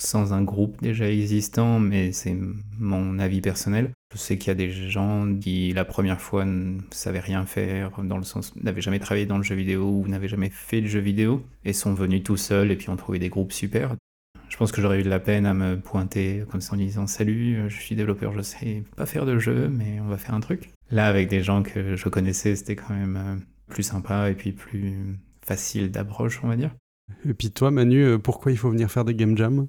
sans 0.00 0.32
un 0.32 0.42
groupe 0.42 0.80
déjà 0.80 1.10
existant, 1.10 1.78
mais 1.78 2.12
c'est 2.12 2.36
mon 2.78 3.18
avis 3.18 3.40
personnel. 3.40 3.90
Je 4.12 4.18
sais 4.18 4.38
qu'il 4.38 4.48
y 4.48 4.50
a 4.50 4.54
des 4.54 4.70
gens 4.70 5.26
qui 5.40 5.72
la 5.72 5.84
première 5.84 6.20
fois 6.20 6.44
ne 6.44 6.80
savaient 6.90 7.20
rien 7.20 7.46
faire, 7.46 8.02
dans 8.02 8.16
le 8.16 8.24
sens 8.24 8.54
n'avaient 8.56 8.80
jamais 8.80 8.98
travaillé 8.98 9.26
dans 9.26 9.36
le 9.36 9.44
jeu 9.44 9.54
vidéo 9.54 9.88
ou 9.88 10.08
n'avaient 10.08 10.28
jamais 10.28 10.50
fait 10.50 10.80
de 10.80 10.86
jeu 10.86 11.00
vidéo, 11.00 11.44
et 11.64 11.72
sont 11.72 11.94
venus 11.94 12.22
tout 12.22 12.36
seuls 12.36 12.70
et 12.70 12.76
puis 12.76 12.88
ont 12.88 12.96
trouvé 12.96 13.18
des 13.18 13.28
groupes 13.28 13.52
super. 13.52 13.94
Je 14.48 14.56
pense 14.56 14.72
que 14.72 14.82
j'aurais 14.82 15.00
eu 15.00 15.04
de 15.04 15.08
la 15.08 15.20
peine 15.20 15.46
à 15.46 15.54
me 15.54 15.78
pointer 15.78 16.42
comme 16.50 16.60
ça 16.60 16.74
en 16.74 16.76
disant 16.76 17.06
Salut, 17.06 17.68
je 17.68 17.80
suis 17.80 17.94
développeur, 17.94 18.32
je 18.32 18.42
sais 18.42 18.82
pas 18.96 19.06
faire 19.06 19.24
de 19.24 19.38
jeu, 19.38 19.68
mais 19.68 20.00
on 20.00 20.08
va 20.08 20.16
faire 20.16 20.34
un 20.34 20.40
truc. 20.40 20.70
Là, 20.90 21.06
avec 21.06 21.28
des 21.28 21.42
gens 21.42 21.62
que 21.62 21.94
je 21.94 22.08
connaissais, 22.08 22.56
c'était 22.56 22.74
quand 22.74 22.92
même 22.92 23.16
euh, 23.16 23.36
plus 23.68 23.84
sympa 23.84 24.28
et 24.28 24.34
puis 24.34 24.50
plus 24.50 24.94
facile 25.40 25.92
d'approche, 25.92 26.40
on 26.42 26.48
va 26.48 26.56
dire. 26.56 26.74
Et 27.28 27.34
puis 27.34 27.50
toi 27.52 27.70
Manu, 27.70 28.04
euh, 28.04 28.18
pourquoi 28.18 28.50
il 28.50 28.58
faut 28.58 28.70
venir 28.70 28.90
faire 28.90 29.04
des 29.04 29.14
Game 29.14 29.36
Jam 29.36 29.68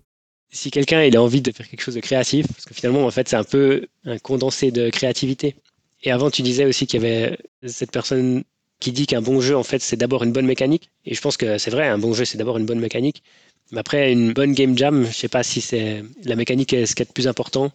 Si 0.51 0.69
quelqu'un 0.69 1.03
il 1.03 1.15
a 1.15 1.21
envie 1.21 1.41
de 1.41 1.51
faire 1.51 1.67
quelque 1.67 1.81
chose 1.81 1.95
de 1.95 2.01
créatif, 2.01 2.45
parce 2.47 2.65
que 2.65 2.73
finalement 2.73 3.05
en 3.05 3.11
fait 3.11 3.29
c'est 3.29 3.37
un 3.37 3.43
peu 3.43 3.87
un 4.05 4.17
condensé 4.17 4.71
de 4.71 4.89
créativité. 4.89 5.55
Et 6.03 6.11
avant 6.11 6.29
tu 6.29 6.41
disais 6.41 6.65
aussi 6.65 6.87
qu'il 6.87 7.01
y 7.01 7.05
avait 7.05 7.37
cette 7.65 7.91
personne 7.91 8.43
qui 8.79 8.91
dit 8.91 9.05
qu'un 9.07 9.21
bon 9.21 9.39
jeu 9.39 9.55
en 9.55 9.63
fait 9.63 9.79
c'est 9.81 9.95
d'abord 9.95 10.23
une 10.23 10.33
bonne 10.33 10.45
mécanique. 10.45 10.89
Et 11.05 11.15
je 11.15 11.21
pense 11.21 11.37
que 11.37 11.57
c'est 11.57 11.71
vrai, 11.71 11.87
un 11.87 11.97
bon 11.97 12.13
jeu 12.13 12.25
c'est 12.25 12.37
d'abord 12.37 12.57
une 12.57 12.65
bonne 12.65 12.79
mécanique. 12.79 13.23
Mais 13.71 13.79
après 13.79 14.11
une 14.11 14.33
bonne 14.33 14.53
game 14.53 14.77
jam, 14.77 15.05
je 15.05 15.11
sais 15.11 15.29
pas 15.29 15.43
si 15.43 15.61
c'est 15.61 16.03
la 16.23 16.35
mécanique 16.35 16.73
est 16.73 16.85
ce 16.85 16.95
qui 16.95 17.03
est 17.03 17.09
le 17.09 17.13
plus 17.13 17.27
important 17.29 17.71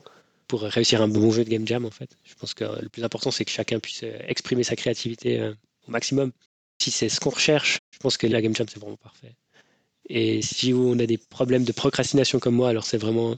pour 0.47 0.63
réussir 0.63 1.01
un 1.01 1.09
bon 1.09 1.31
jeu 1.33 1.45
de 1.45 1.49
game 1.49 1.67
jam 1.67 1.87
en 1.87 1.91
fait. 1.91 2.11
Je 2.25 2.35
pense 2.35 2.53
que 2.53 2.65
le 2.65 2.89
plus 2.91 3.05
important 3.05 3.31
c'est 3.31 3.45
que 3.47 3.51
chacun 3.51 3.79
puisse 3.79 4.05
exprimer 4.29 4.65
sa 4.65 4.77
créativité 4.77 5.41
euh, 5.41 5.55
au 5.89 5.91
maximum. 5.91 6.33
Si 6.83 6.91
c'est 6.91 7.09
ce 7.09 7.21
qu'on 7.21 7.31
recherche, 7.31 7.79
je 7.91 7.99
pense 7.99 8.19
que 8.19 8.27
la 8.27 8.43
game 8.43 8.55
jam 8.55 8.67
c'est 8.69 8.79
vraiment 8.79 8.97
parfait. 8.99 9.33
Et 10.09 10.41
si 10.43 10.73
on 10.73 10.99
a 10.99 11.07
des 11.07 11.19
problèmes 11.19 11.65
de 11.65 11.73
procrastination 11.73 12.39
comme 12.39 12.55
moi, 12.55 12.69
alors 12.69 12.85
c'est 12.85 12.99
vraiment 12.99 13.31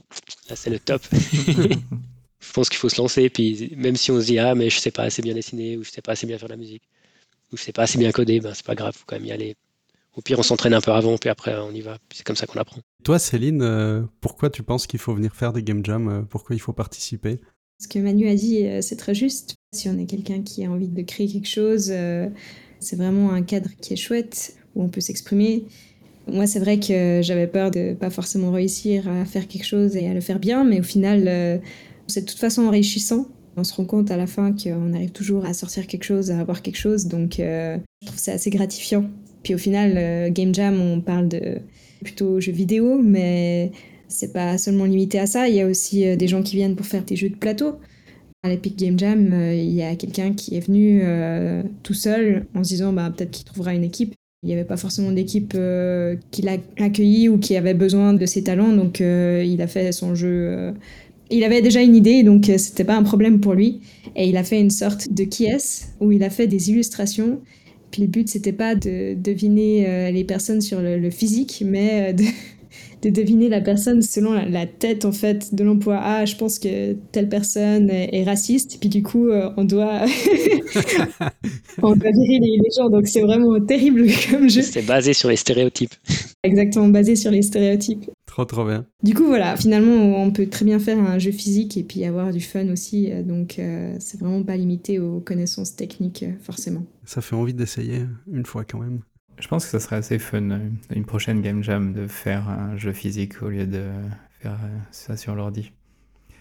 là 0.49 0.55
c'est 0.55 0.69
le 0.69 0.79
top. 0.79 1.01
je 1.11 2.51
pense 2.53 2.69
qu'il 2.69 2.77
faut 2.77 2.89
se 2.89 3.01
lancer, 3.01 3.29
puis 3.29 3.73
même 3.75 3.95
si 3.95 4.11
on 4.11 4.19
se 4.19 4.25
dit 4.27 4.39
ah 4.39 4.55
mais 4.55 4.69
je 4.69 4.79
sais 4.79 4.91
pas 4.91 5.03
assez 5.03 5.21
bien 5.21 5.33
dessiner 5.33 5.77
ou 5.77 5.83
je 5.83 5.91
sais 5.91 6.01
pas 6.01 6.11
assez 6.11 6.27
bien 6.27 6.37
faire 6.37 6.47
de 6.47 6.53
la 6.53 6.57
musique 6.57 6.83
ou 7.51 7.57
je 7.57 7.63
sais 7.63 7.71
pas 7.71 7.83
assez 7.83 7.97
bien 7.97 8.11
coder, 8.11 8.39
ben 8.39 8.53
c'est 8.53 8.65
pas 8.65 8.75
grave, 8.75 8.93
faut 8.95 9.05
quand 9.07 9.15
même 9.15 9.25
y 9.25 9.31
aller. 9.31 9.55
Au 10.15 10.21
pire 10.21 10.37
on 10.39 10.43
s'entraîne 10.43 10.73
un 10.73 10.81
peu 10.81 10.91
avant, 10.91 11.17
puis 11.17 11.29
après 11.29 11.55
on 11.57 11.71
y 11.71 11.81
va. 11.81 11.97
C'est 12.13 12.25
comme 12.25 12.35
ça 12.35 12.45
qu'on 12.45 12.59
apprend. 12.59 12.81
Toi 13.03 13.17
Céline, 13.17 13.61
euh, 13.61 14.03
pourquoi 14.21 14.49
tu 14.49 14.63
penses 14.63 14.85
qu'il 14.85 14.99
faut 14.99 15.13
venir 15.13 15.35
faire 15.35 15.53
des 15.53 15.63
Game 15.63 15.83
Jam 15.83 16.07
euh, 16.07 16.21
Pourquoi 16.21 16.55
il 16.55 16.59
faut 16.59 16.73
participer? 16.73 17.39
Ce 17.81 17.87
que 17.87 17.97
Manu 17.97 18.27
a 18.27 18.35
dit, 18.35 18.65
euh, 18.65 18.81
c'est 18.81 18.97
très 18.97 19.15
juste. 19.15 19.55
Si 19.73 19.87
on 19.87 19.97
est 19.97 20.05
quelqu'un 20.05 20.41
qui 20.41 20.65
a 20.65 20.69
envie 20.69 20.89
de 20.89 21.01
créer 21.01 21.27
quelque 21.27 21.47
chose, 21.47 21.89
euh, 21.91 22.27
c'est 22.79 22.97
vraiment 22.97 23.31
un 23.31 23.41
cadre 23.41 23.69
qui 23.79 23.93
est 23.93 23.97
chouette, 23.97 24.57
où 24.75 24.83
on 24.83 24.89
peut 24.89 24.99
s'exprimer. 24.99 25.63
Moi, 26.31 26.47
c'est 26.47 26.59
vrai 26.59 26.79
que 26.79 27.21
j'avais 27.23 27.47
peur 27.47 27.71
de 27.71 27.93
pas 27.93 28.09
forcément 28.09 28.51
réussir 28.51 29.07
à 29.07 29.25
faire 29.25 29.47
quelque 29.47 29.65
chose 29.65 29.95
et 29.95 30.07
à 30.07 30.13
le 30.13 30.21
faire 30.21 30.39
bien, 30.39 30.63
mais 30.63 30.79
au 30.79 30.83
final, 30.83 31.25
euh, 31.27 31.57
c'est 32.07 32.21
de 32.21 32.25
toute 32.25 32.39
façon 32.39 32.63
enrichissant. 32.63 33.27
On 33.57 33.63
se 33.63 33.73
rend 33.73 33.85
compte 33.85 34.11
à 34.11 34.17
la 34.17 34.27
fin 34.27 34.53
qu'on 34.53 34.93
arrive 34.93 35.11
toujours 35.11 35.45
à 35.45 35.53
sortir 35.53 35.87
quelque 35.87 36.03
chose, 36.03 36.31
à 36.31 36.39
avoir 36.39 36.61
quelque 36.61 36.77
chose, 36.77 37.07
donc 37.07 37.39
euh, 37.39 37.77
je 38.01 38.07
trouve 38.07 38.19
ça 38.19 38.33
assez 38.33 38.49
gratifiant. 38.49 39.09
Puis 39.43 39.55
au 39.55 39.57
final, 39.57 39.93
euh, 39.97 40.29
Game 40.29 40.53
Jam, 40.53 40.79
on 40.79 41.01
parle 41.01 41.27
de 41.27 41.59
plutôt 42.03 42.39
jeux 42.39 42.51
vidéo, 42.51 42.99
mais 43.01 43.71
c'est 44.07 44.31
pas 44.31 44.57
seulement 44.57 44.85
limité 44.85 45.19
à 45.19 45.25
ça. 45.25 45.49
Il 45.49 45.55
y 45.55 45.61
a 45.61 45.67
aussi 45.67 46.15
des 46.15 46.27
gens 46.27 46.41
qui 46.41 46.55
viennent 46.55 46.75
pour 46.75 46.85
faire 46.85 47.03
des 47.03 47.15
jeux 47.15 47.29
de 47.29 47.35
plateau. 47.35 47.75
À 48.43 48.49
l'Epic 48.49 48.77
Game 48.77 48.97
Jam, 48.97 49.33
il 49.53 49.71
y 49.71 49.83
a 49.83 49.95
quelqu'un 49.95 50.33
qui 50.33 50.55
est 50.55 50.61
venu 50.61 51.03
tout 51.83 51.93
seul 51.93 52.45
en 52.55 52.63
se 52.63 52.69
disant 52.69 52.93
bah, 52.93 53.11
peut-être 53.15 53.31
qu'il 53.31 53.45
trouvera 53.45 53.73
une 53.73 53.83
équipe. 53.83 54.15
Il 54.43 54.47
n'y 54.47 54.53
avait 54.53 54.63
pas 54.63 54.77
forcément 54.77 55.11
d'équipe 55.11 55.53
euh, 55.55 56.15
qui 56.31 56.41
l'a 56.43 56.57
accueilli 56.77 57.27
ou 57.27 57.39
qui 57.39 57.57
avait 57.57 57.73
besoin 57.73 58.13
de 58.13 58.25
ses 58.25 58.41
talents, 58.43 58.71
donc 58.71 59.01
euh, 59.01 59.43
il 59.45 59.61
a 59.61 59.67
fait 59.67 59.91
son 59.91 60.15
jeu. 60.15 60.29
euh, 60.31 60.71
Il 61.29 61.43
avait 61.43 61.61
déjà 61.61 61.81
une 61.81 61.95
idée, 61.95 62.23
donc 62.23 62.49
euh, 62.49 62.57
c'était 62.57 62.85
pas 62.85 62.95
un 62.95 63.03
problème 63.03 63.41
pour 63.41 63.53
lui. 63.53 63.81
Et 64.15 64.29
il 64.29 64.37
a 64.37 64.43
fait 64.45 64.59
une 64.61 64.69
sorte 64.69 65.11
de 65.11 65.23
qui 65.25 65.45
est 65.45 65.89
où 65.99 66.11
il 66.13 66.23
a 66.23 66.29
fait 66.29 66.47
des 66.47 66.69
illustrations. 66.71 67.41
Puis 67.91 68.03
le 68.03 68.07
but, 68.07 68.29
c'était 68.29 68.53
pas 68.53 68.75
de 68.75 69.13
deviner 69.15 69.87
euh, 69.89 70.11
les 70.11 70.23
personnes 70.23 70.61
sur 70.61 70.81
le, 70.81 70.97
le 70.99 71.09
physique, 71.09 71.63
mais 71.65 72.11
euh, 72.11 72.13
de, 72.13 72.23
de 73.01 73.09
deviner 73.09 73.49
la 73.49 73.61
personne 73.61 74.01
selon 74.01 74.33
la, 74.33 74.45
la 74.47 74.65
tête 74.65 75.05
en 75.05 75.11
fait 75.11 75.53
de 75.55 75.63
l'emploi. 75.63 75.99
Ah, 76.01 76.25
je 76.25 76.35
pense 76.35 76.59
que 76.59 76.93
telle 77.11 77.29
personne 77.29 77.89
est, 77.89 78.09
est 78.13 78.23
raciste, 78.23 78.77
puis 78.79 78.89
du 78.89 79.03
coup, 79.03 79.29
euh, 79.29 79.49
on 79.57 79.63
doit 79.63 80.01
on 81.81 81.95
doit 81.95 82.11
virer 82.11 82.39
les, 82.39 82.57
les 82.61 82.69
gens. 82.75 82.89
Donc 82.89 83.07
c'est 83.07 83.21
vraiment 83.21 83.59
terrible 83.59 84.05
comme 84.29 84.49
jeu. 84.49 84.61
C'est 84.61 84.85
basé 84.85 85.13
sur 85.13 85.29
les 85.29 85.35
stéréotypes. 85.35 85.93
Exactement 86.43 86.87
basé 86.87 87.15
sur 87.15 87.31
les 87.31 87.41
stéréotypes. 87.41 88.09
Trop 88.25 88.45
trop 88.45 88.65
bien. 88.65 88.85
Du 89.03 89.13
coup, 89.13 89.25
voilà, 89.25 89.57
finalement, 89.57 90.21
on 90.21 90.31
peut 90.31 90.47
très 90.47 90.63
bien 90.63 90.79
faire 90.79 90.97
un 90.99 91.17
jeu 91.19 91.31
physique 91.31 91.77
et 91.77 91.83
puis 91.83 92.05
avoir 92.05 92.31
du 92.31 92.39
fun 92.41 92.69
aussi. 92.69 93.11
euh, 93.11 93.23
Donc, 93.23 93.57
euh, 93.59 93.95
c'est 93.99 94.19
vraiment 94.19 94.43
pas 94.43 94.55
limité 94.55 94.99
aux 94.99 95.19
connaissances 95.19 95.75
techniques, 95.75 96.25
forcément. 96.41 96.83
Ça 97.05 97.21
fait 97.21 97.35
envie 97.35 97.53
d'essayer 97.53 98.01
une 98.31 98.45
fois 98.45 98.63
quand 98.63 98.79
même. 98.79 99.01
Je 99.39 99.47
pense 99.47 99.65
que 99.65 99.71
ça 99.71 99.79
serait 99.79 99.95
assez 99.95 100.19
fun, 100.19 100.51
euh, 100.51 100.69
une 100.93 101.05
prochaine 101.05 101.41
Game 101.41 101.63
Jam, 101.63 101.93
de 101.93 102.07
faire 102.07 102.49
un 102.49 102.77
jeu 102.77 102.91
physique 102.91 103.41
au 103.41 103.49
lieu 103.49 103.65
de 103.65 103.89
faire 104.41 104.57
euh, 104.63 104.77
ça 104.91 105.15
sur 105.15 105.33
l'ordi. 105.35 105.71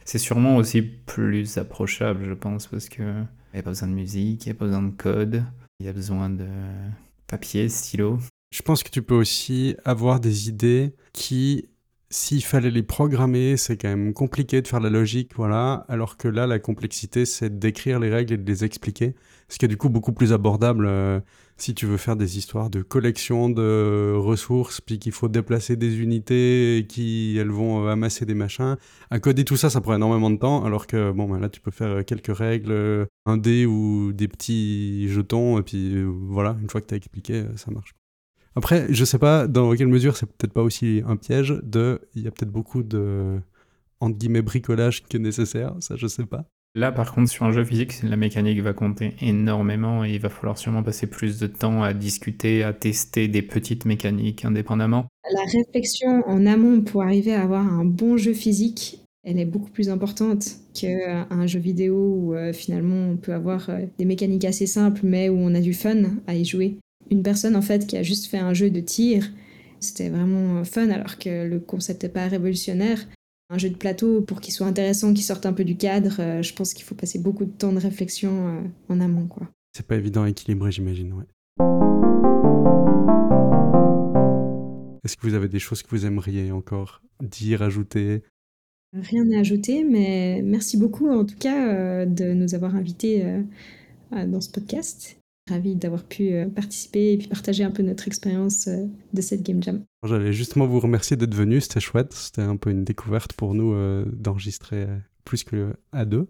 C'est 0.05 0.19
sûrement 0.19 0.57
aussi 0.57 0.83
plus 0.83 1.59
approchable, 1.59 2.25
je 2.27 2.35
pense, 2.35 2.67
parce 2.67 2.89
que 2.89 3.03
il 3.03 3.57
n'y 3.57 3.61
a 3.61 3.63
pas 3.63 3.71
besoin 3.71 3.89
de 3.89 3.95
musique, 3.95 4.47
il 4.47 4.49
n'y 4.49 4.57
a 4.57 4.59
pas 4.59 4.67
besoin 4.67 4.83
de 4.83 4.91
code, 4.91 5.45
il 5.81 5.87
y 5.87 5.89
a 5.89 5.93
besoin 5.93 6.29
de 6.29 6.47
papier, 7.27 7.69
stylo. 7.69 8.19
Je 8.51 8.63
pense 8.63 8.83
que 8.83 8.91
tu 8.91 9.03
peux 9.03 9.15
aussi 9.15 9.77
avoir 9.85 10.21
des 10.21 10.49
idées 10.49 10.95
qui, 11.13 11.69
s'il 12.11 12.43
fallait 12.43 12.71
les 12.71 12.83
programmer, 12.83 13.57
c'est 13.57 13.77
quand 13.77 13.89
même 13.89 14.15
compliqué 14.15 14.63
de 14.63 14.69
faire 14.69 14.81
la 14.81 14.91
logique, 14.91 15.33
voilà. 15.37 15.85
Alors 15.89 16.17
que 16.17 16.29
là, 16.29 16.47
la 16.47 16.59
complexité, 16.59 17.27
c'est 17.27 17.59
d'écrire 17.59 18.01
les 18.01 18.11
règles 18.11 18.35
et 18.35 18.39
de 18.39 18.51
les 18.51 18.65
expliquer. 18.65 19.15
Ce 19.49 19.59
qui 19.59 19.67
est 19.67 19.69
du 19.69 19.77
coup 19.77 19.91
beaucoup 19.91 20.13
plus 20.13 20.33
abordable 20.33 20.87
euh, 20.87 21.21
si 21.59 21.75
tu 21.75 21.87
veux 21.87 21.97
faire 21.97 22.17
des 22.17 22.39
histoires 22.39 22.71
de 22.71 22.83
collection 22.83 23.51
de 23.51 24.15
ressources, 24.17 24.81
puis 24.81 24.99
qu'il 24.99 25.13
faut 25.13 25.29
déplacer 25.29 25.77
des 25.77 25.99
unités, 26.01 26.87
qui 26.89 27.37
elles 27.39 27.51
vont 27.51 27.85
euh, 27.85 27.91
amasser 27.91 28.25
des 28.25 28.35
machins. 28.35 28.77
À 29.11 29.19
coder 29.19 29.45
tout 29.45 29.57
ça, 29.57 29.69
ça 29.69 29.81
prend 29.81 29.95
énormément 29.97 30.31
de 30.31 30.37
temps, 30.37 30.65
alors 30.65 30.87
que 30.87 31.11
bon, 31.13 31.29
ben 31.29 31.41
là, 31.41 31.49
tu 31.49 31.61
peux 31.61 31.71
faire 31.71 31.89
euh, 31.89 32.03
quelques 32.03 32.37
règles, 32.37 32.73
euh, 32.73 33.07
un 33.27 33.37
dé 33.37 33.67
ou 33.67 34.13
des 34.13 34.29
petits 34.29 35.09
jetons, 35.09 35.59
et 35.59 35.63
puis 35.63 36.03
voilà, 36.05 36.57
une 36.63 36.71
fois 36.71 36.81
que 36.81 36.87
tu 36.87 36.95
as 36.95 36.97
expliqué, 36.97 37.45
ça 37.57 37.71
marche. 37.71 37.95
Après, 38.55 38.87
je 38.91 39.05
sais 39.05 39.19
pas 39.19 39.47
dans 39.47 39.75
quelle 39.75 39.89
mesure 39.89 40.17
c'est 40.17 40.27
peut-être 40.27 40.53
pas 40.53 40.63
aussi 40.63 41.03
un 41.07 41.17
piège 41.17 41.61
de. 41.63 42.01
Il 42.15 42.23
y 42.23 42.29
a 42.29 42.31
peut-être 42.31 42.51
beaucoup 42.51 42.83
de. 42.83 43.41
entre 44.01 44.17
guillemets 44.19 44.43
bricolage 44.43 45.05
qui 45.05 45.17
est 45.17 45.21
nécessaire, 45.21 45.75
ça 45.81 45.97
je 45.97 46.07
sais 46.07 46.27
pas. 46.27 46.45
Là, 46.79 46.93
par 46.93 47.13
contre, 47.13 47.29
sur 47.29 47.45
un 47.45 47.51
jeu 47.51 47.65
physique, 47.65 48.05
la 48.05 48.15
mécanique 48.15 48.61
va 48.61 48.73
compter 48.73 49.17
énormément 49.21 50.05
et 50.05 50.15
il 50.15 50.21
va 50.21 50.29
falloir 50.29 50.57
sûrement 50.57 50.85
passer 50.85 51.09
plus 51.09 51.41
de 51.41 51.49
temps 51.49 51.83
à 51.83 51.93
discuter, 51.93 52.63
à 52.63 52.73
tester 52.73 53.27
des 53.27 53.43
petites 53.43 53.85
mécaniques 53.85 54.45
indépendamment. 54.45 55.07
La 55.35 55.43
réflexion 55.43 56.23
en 56.29 56.47
amont 56.47 56.83
pour 56.83 57.03
arriver 57.03 57.35
à 57.35 57.43
avoir 57.43 57.67
un 57.67 57.85
bon 57.85 58.17
jeu 58.17 58.33
physique, 58.33 59.01
elle 59.25 59.41
est 59.41 59.45
beaucoup 59.45 59.71
plus 59.71 59.89
importante 59.89 60.47
qu'un 60.73 61.47
jeu 61.49 61.59
vidéo 61.59 62.15
où 62.17 62.35
euh, 62.35 62.53
finalement 62.53 63.11
on 63.11 63.17
peut 63.17 63.35
avoir 63.35 63.71
euh, 63.71 63.81
des 63.99 64.05
mécaniques 64.05 64.45
assez 64.45 64.67
simples 64.67 65.01
mais 65.03 65.29
où 65.29 65.37
on 65.37 65.57
a 65.57 65.61
du 65.61 65.75
fun 65.75 66.05
à 66.29 66.37
y 66.37 66.45
jouer. 66.45 66.77
Une 67.11 67.25
personne 67.25 67.57
en 67.57 67.63
fait 67.63 67.89
qui 67.89 67.97
a 67.97 68.05
juste 68.05 68.27
fait 68.27 68.39
un 68.39 68.55
jeu 68.55 68.71
de 68.71 68.79
tir, 68.79 69.29
c'était 69.81 70.11
vraiment 70.11 70.63
fun 70.63 70.91
alors 70.91 71.19
que 71.19 71.45
le 71.45 71.59
concept 71.59 72.05
n'est 72.05 72.09
pas 72.09 72.29
révolutionnaire 72.29 73.05
un 73.51 73.59
jeu 73.59 73.71
de 73.71 73.77
plateau, 73.77 74.21
pour 74.21 74.41
qu'il 74.41 74.53
soit 74.53 74.67
intéressant, 74.67 75.15
qu'il 75.15 75.25
sorte 75.25 75.47
un 75.47 75.53
peu 75.53 75.65
du 75.65 75.77
cadre, 75.77 76.17
euh, 76.21 76.43
je 76.43 76.53
pense 76.55 76.75
qu'il 76.75 76.85
faut 76.85 76.95
passer 76.95 77.19
beaucoup 77.19 77.45
de 77.45 77.51
temps 77.51 77.73
de 77.73 77.79
réflexion 77.79 78.49
euh, 78.49 78.61
en 78.89 79.01
amont. 79.01 79.27
quoi. 79.27 79.49
C'est 79.75 79.87
pas 79.87 79.97
évident 79.97 80.23
à 80.25 80.31
équilibrer, 80.31 80.71
j'imagine, 80.71 81.13
ouais. 81.13 81.25
Est-ce 85.05 85.17
que 85.17 85.27
vous 85.27 85.35
avez 85.35 85.49
des 85.49 85.59
choses 85.59 85.83
que 85.83 85.89
vous 85.91 86.05
aimeriez 86.05 86.53
encore 86.53 87.01
dire, 87.23 87.63
ajouter? 87.63 88.23
Rien 88.93 89.25
à 89.33 89.41
ajouter, 89.41 89.85
mais 89.85 90.43
merci 90.43 90.77
beaucoup 90.77 91.09
en 91.11 91.25
tout 91.25 91.37
cas 91.39 91.69
euh, 91.69 92.07
de 92.07 92.33
nous 92.33 92.55
avoir 92.55 92.75
invités 92.75 93.25
dans 94.11 94.41
ce 94.41 94.51
podcast. 94.51 95.18
Ravi 95.49 95.75
d'avoir 95.75 96.05
pu 96.05 96.33
euh, 96.33 96.47
participer 96.49 97.13
et 97.13 97.19
puis 97.19 97.29
partager 97.29 97.65
un 97.65 97.71
peu 97.71 97.83
notre 97.83 98.07
expérience 98.07 98.69
euh, 98.69 98.87
de 99.13 99.21
cette 99.21 99.43
Game 99.43 99.63
Jam. 99.63 99.85
J'allais 100.07 100.33
justement 100.33 100.67
vous 100.67 100.81
remercier 100.81 101.17
d'être 101.17 101.35
venu, 101.35 101.61
c'était 101.61 101.81
chouette, 101.81 102.13
c'était 102.13 102.43
un 102.43 102.57
peu 102.57 102.71
une 102.71 102.85
découverte 102.85 103.33
pour 103.33 103.55
nous 103.55 103.73
euh, 103.75 104.05
d'enregistrer 104.13 104.87
plus 105.25 105.45
que 105.45 105.75
à 105.93 106.05
deux. 106.05 106.29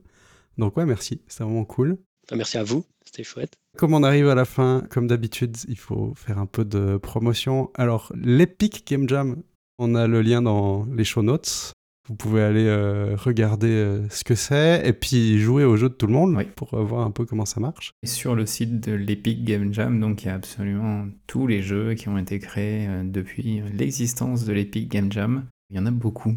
Donc 0.56 0.76
ouais, 0.76 0.86
merci, 0.86 1.20
c'était 1.28 1.44
vraiment 1.44 1.64
cool. 1.64 1.98
Merci 2.34 2.58
à 2.58 2.64
vous, 2.64 2.84
c'était 3.04 3.24
chouette. 3.24 3.54
Comme 3.76 3.94
on 3.94 4.02
arrive 4.02 4.28
à 4.28 4.34
la 4.34 4.44
fin, 4.44 4.84
comme 4.90 5.06
d'habitude, 5.06 5.56
il 5.68 5.78
faut 5.78 6.12
faire 6.14 6.38
un 6.38 6.46
peu 6.46 6.64
de 6.64 6.98
promotion. 6.98 7.70
Alors, 7.74 8.12
l'Epic 8.14 8.86
Game 8.86 9.08
Jam, 9.08 9.42
on 9.78 9.94
a 9.94 10.06
le 10.06 10.20
lien 10.20 10.42
dans 10.42 10.84
les 10.86 11.04
show 11.04 11.22
notes. 11.22 11.72
Vous 12.08 12.14
pouvez 12.14 12.42
aller 12.42 12.66
euh, 12.66 13.16
regarder 13.16 13.68
euh, 13.68 14.08
ce 14.08 14.24
que 14.24 14.34
c'est 14.34 14.80
et 14.86 14.94
puis 14.94 15.38
jouer 15.38 15.64
au 15.64 15.76
jeu 15.76 15.90
de 15.90 15.94
tout 15.94 16.06
le 16.06 16.14
monde 16.14 16.42
pour 16.56 16.72
euh, 16.72 16.82
voir 16.82 17.06
un 17.06 17.10
peu 17.10 17.26
comment 17.26 17.44
ça 17.44 17.60
marche. 17.60 17.92
Et 18.02 18.06
sur 18.06 18.34
le 18.34 18.46
site 18.46 18.80
de 18.80 18.92
l'Epic 18.92 19.44
Game 19.44 19.74
Jam, 19.74 20.00
donc 20.00 20.22
il 20.22 20.28
y 20.28 20.30
a 20.30 20.34
absolument 20.34 21.06
tous 21.26 21.46
les 21.46 21.60
jeux 21.60 21.92
qui 21.92 22.08
ont 22.08 22.16
été 22.16 22.38
créés 22.38 22.88
depuis 23.04 23.60
l'existence 23.74 24.46
de 24.46 24.54
l'Epic 24.54 24.90
Game 24.90 25.12
Jam. 25.12 25.44
Il 25.68 25.76
y 25.76 25.78
en 25.78 25.84
a 25.84 25.90
beaucoup. 25.90 26.34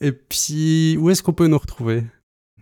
Et 0.00 0.12
puis, 0.12 0.96
où 1.00 1.10
est-ce 1.10 1.24
qu'on 1.24 1.32
peut 1.32 1.48
nous 1.48 1.58
retrouver? 1.58 2.04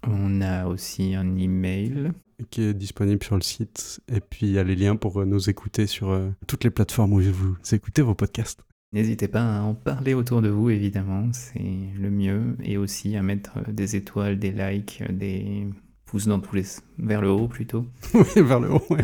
On 0.08 0.42
a 0.42 0.68
aussi 0.68 1.16
un 1.16 1.38
email 1.38 2.12
qui 2.50 2.64
est 2.64 2.74
disponible 2.74 3.24
sur 3.24 3.36
le 3.36 3.42
site. 3.42 4.02
Et 4.12 4.20
puis 4.20 4.48
il 4.48 4.52
y 4.52 4.60
a 4.60 4.64
les 4.64 4.76
liens 4.76 4.96
pour 4.96 5.22
euh, 5.22 5.26
nous 5.26 5.50
écouter 5.50 5.88
sur 5.88 6.10
euh, 6.10 6.30
toutes 6.48 6.64
les 6.64 6.70
plateformes 6.70 7.14
où 7.14 7.22
vous 7.22 7.56
écoutez 7.72 8.02
vos 8.02 8.16
podcasts. 8.16 8.62
N'hésitez 8.94 9.28
pas 9.28 9.58
à 9.58 9.62
en 9.62 9.74
parler 9.74 10.14
autour 10.14 10.42
de 10.42 10.50
vous, 10.50 10.70
évidemment, 10.70 11.30
c'est 11.34 11.60
le 12.00 12.10
mieux. 12.10 12.56
Et 12.64 12.78
aussi 12.78 13.16
à 13.18 13.24
mettre 13.24 13.70
des 13.70 13.96
étoiles, 13.96 14.40
des 14.40 14.52
likes, 14.52 15.04
des 15.10 15.68
pouces 16.06 16.28
dans 16.28 16.40
tous 16.40 16.56
les... 16.56 16.64
vers 17.00 17.22
le 17.22 17.30
haut 17.30 17.48
plutôt. 17.48 17.86
oui, 18.14 18.42
vers 18.42 18.60
le 18.60 18.72
haut, 18.72 18.84
ouais. 18.90 19.04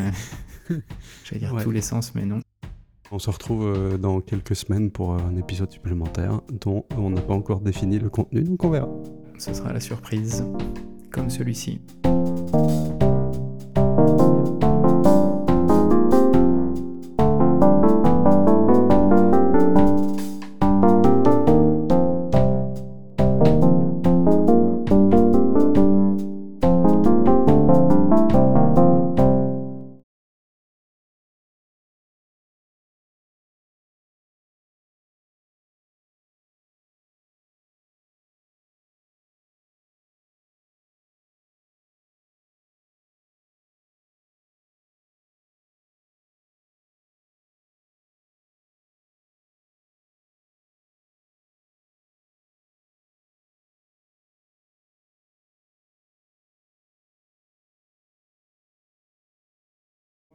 J'allais 1.25 1.39
dire 1.39 1.55
tous 1.61 1.71
les 1.71 1.81
sens, 1.81 2.15
mais 2.15 2.25
non. 2.25 2.39
On 3.13 3.19
se 3.19 3.29
retrouve 3.29 3.65
euh, 3.65 3.97
dans 3.97 4.21
quelques 4.21 4.55
semaines 4.55 4.89
pour 4.89 5.13
euh, 5.13 5.17
un 5.17 5.35
épisode 5.35 5.69
supplémentaire 5.69 6.39
dont 6.49 6.85
on 6.95 7.09
n'a 7.09 7.19
pas 7.19 7.33
encore 7.33 7.59
défini 7.59 7.99
le 7.99 8.09
contenu, 8.09 8.43
donc 8.43 8.63
on 8.63 8.69
verra. 8.69 8.87
Ce 9.41 9.55
sera 9.55 9.73
la 9.73 9.79
surprise, 9.79 10.45
comme 11.09 11.31
celui-ci. 11.31 11.81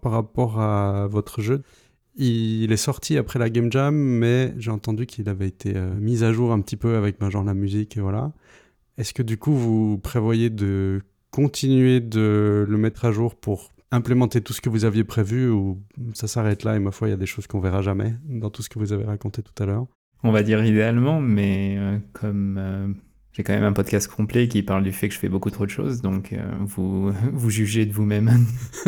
Par 0.07 0.13
rapport 0.13 0.61
à 0.61 1.09
votre 1.09 1.43
jeu. 1.43 1.63
Il 2.15 2.71
est 2.71 2.77
sorti 2.77 3.19
après 3.19 3.41
la 3.41 3.51
Game 3.51 3.73
Jam, 3.73 3.93
mais 3.97 4.55
j'ai 4.57 4.71
entendu 4.71 5.05
qu'il 5.05 5.29
avait 5.29 5.49
été 5.49 5.73
euh, 5.75 5.93
mis 5.99 6.23
à 6.23 6.33
jour 6.33 6.53
un 6.53 6.61
petit 6.61 6.77
peu 6.77 6.95
avec 6.95 7.19
ben, 7.19 7.29
genre 7.29 7.43
la 7.43 7.55
musique 7.55 7.97
et 7.97 8.01
voilà. 8.01 8.33
Est-ce 8.99 9.13
que 9.13 9.25
du 9.25 9.37
coup 9.37 9.53
vous 9.53 9.99
prévoyez 9.99 10.49
de 10.49 11.03
continuer 11.33 11.99
de 11.99 12.65
le 12.69 12.79
mettre 12.79 13.05
à 13.05 13.11
jour 13.11 13.35
pour 13.35 13.73
implémenter 13.91 14.41
tout 14.43 14.53
ce 14.53 14.61
que 14.61 14.69
vous 14.69 14.85
aviez 14.85 15.03
prévu 15.03 15.51
ou 15.51 15.83
ça 16.15 16.29
s'arrête 16.29 16.63
là 16.63 16.77
et 16.77 16.79
ma 16.79 16.93
foi 16.93 17.09
il 17.09 17.11
y 17.11 17.15
a 17.15 17.17
des 17.17 17.27
choses 17.27 17.49
qu'on 17.49 17.59
verra 17.59 17.83
jamais 17.83 18.15
dans 18.29 18.51
tout 18.51 18.63
ce 18.63 18.69
que 18.69 18.79
vous 18.79 18.93
avez 18.93 19.07
raconté 19.07 19.43
tout 19.43 19.61
à 19.61 19.67
l'heure? 19.67 19.89
On 20.23 20.31
va 20.31 20.45
dire 20.45 20.65
idéalement, 20.65 21.21
mais 21.21 21.75
euh, 21.79 21.99
comme 22.13 22.59
euh, 22.59 22.87
j'ai 23.37 23.43
quand 23.43 23.53
même 23.53 23.65
un 23.65 23.75
podcast 23.75 24.09
complet 24.09 24.49
qui 24.49 24.63
parle 24.63 24.83
du 24.83 24.93
fait 24.93 25.09
que 25.09 25.15
je 25.15 25.19
fais 25.19 25.29
beaucoup 25.29 25.51
trop 25.51 25.67
de 25.67 25.71
choses, 25.71 26.01
donc 26.01 26.33
euh, 26.33 26.43
vous, 26.61 27.13
vous 27.33 27.51
jugez 27.51 27.85
de 27.85 27.93
vous-même. 27.93 28.31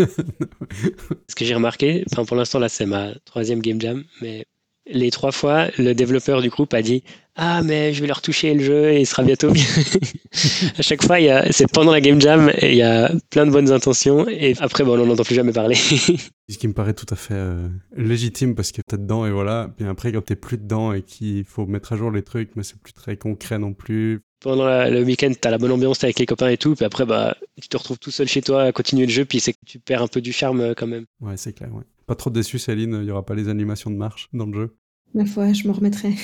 Ce 1.29 1.35
que 1.35 1.45
j'ai 1.45 1.55
remarqué, 1.55 2.05
enfin 2.11 2.25
pour 2.25 2.37
l'instant 2.37 2.59
là 2.59 2.71
c'est 2.71 2.87
ma 2.87 3.15
troisième 3.27 3.61
game 3.61 3.79
jam, 3.79 4.05
mais 4.23 4.47
les 4.91 5.11
trois 5.11 5.33
fois 5.33 5.69
le 5.79 5.95
développeur 5.95 6.43
du 6.43 6.49
groupe 6.49 6.75
a 6.75 6.83
dit 6.83 7.03
ah 7.37 7.63
mais 7.63 7.93
je 7.95 8.01
vais 8.01 8.07
leur 8.07 8.21
toucher 8.21 8.53
le 8.55 8.65
jeu 8.65 8.91
et 8.91 9.01
il 9.01 9.07
sera 9.07 9.23
bientôt 9.23 9.51
bien. 9.51 9.65
à 10.79 10.83
chaque 10.83 11.03
fois 11.03 11.19
c'est 11.51 11.71
pendant 11.71 11.93
la 11.93 12.01
game 12.01 12.21
jam 12.21 12.51
et 12.59 12.73
il 12.73 12.77
y 12.77 12.83
a 12.83 13.13
plein 13.31 13.47
de 13.47 13.51
bonnes 13.51 13.71
intentions 13.71 14.29
et 14.29 14.55
après 14.59 14.85
bon 14.85 14.99
on 14.99 15.07
n'entend 15.07 15.25
plus 15.25 15.35
jamais 15.35 15.53
parler. 15.53 15.75
Ce 16.51 16.59
qui 16.59 16.67
me 16.67 16.73
paraît 16.73 16.95
tout 16.95 17.07
à 17.11 17.17
fait 17.17 17.35
euh, 17.35 17.69
légitime 17.97 18.55
parce 18.55 18.73
que 18.73 18.81
t'es 18.81 18.97
dedans 18.97 19.27
et 19.27 19.31
voilà. 19.31 19.71
Puis 19.77 19.87
après 19.87 20.13
quand 20.13 20.25
t'es 20.25 20.37
plus 20.37 20.59
dedans 20.59 20.93
et 20.93 21.03
qu'il 21.03 21.45
faut 21.45 21.67
mettre 21.67 21.93
à 21.93 21.97
jour 21.97 22.11
les 22.11 22.23
trucs 22.23 22.57
mais 22.57 22.63
c'est 22.63 22.79
plus 22.81 22.93
très 22.93 23.17
concret 23.17 23.59
non 23.59 23.75
plus 23.75 24.21
pendant 24.41 24.67
le 24.89 25.03
week-end, 25.03 25.33
tu 25.41 25.49
as 25.49 25.51
la 25.51 25.59
bonne 25.59 25.73
ambiance, 25.73 26.05
avec 26.05 26.19
les 26.19 26.27
copains 26.27 26.49
et 26.49 26.57
tout, 26.57 26.75
puis 26.75 26.85
après, 26.85 27.05
bah, 27.05 27.37
tu 27.61 27.69
te 27.69 27.77
retrouves 27.77 27.99
tout 27.99 28.11
seul 28.11 28.29
chez 28.29 28.41
toi 28.41 28.65
à 28.65 28.73
continuer 28.73 29.07
le 29.07 29.13
jeu, 29.13 29.25
puis 29.25 29.41
c'est 29.41 29.53
que 29.53 29.59
tu 29.67 29.79
perds 29.81 30.03
un 30.03 30.07
peu 30.07 30.21
du 30.21 30.33
charme 30.33 30.61
euh, 30.61 30.75
quand 30.77 30.87
même. 30.87 31.07
Ouais, 31.21 31.37
c'est 31.37 31.53
clair, 31.53 31.75
ouais. 31.75 31.83
Pas 32.09 32.15
trop 32.15 32.31
déçu, 32.31 32.59
Céline, 32.59 32.95
il 32.95 33.05
n'y 33.05 33.11
aura 33.11 33.27
pas 33.27 33.35
les 33.35 33.51
animations 33.51 33.91
de 33.91 33.97
marche 33.97 34.31
dans 34.33 34.47
le 34.47 34.55
jeu. 34.55 34.77
Ma 35.13 35.27
foi, 35.27 35.53
je 35.53 35.69
m'en 35.69 35.75
remettrai. 35.75 36.15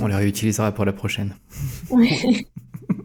On 0.00 0.06
les 0.06 0.14
réutilisera 0.14 0.72
pour 0.72 0.86
la 0.86 0.94
prochaine. 0.94 1.36
Ouais. 1.90 2.46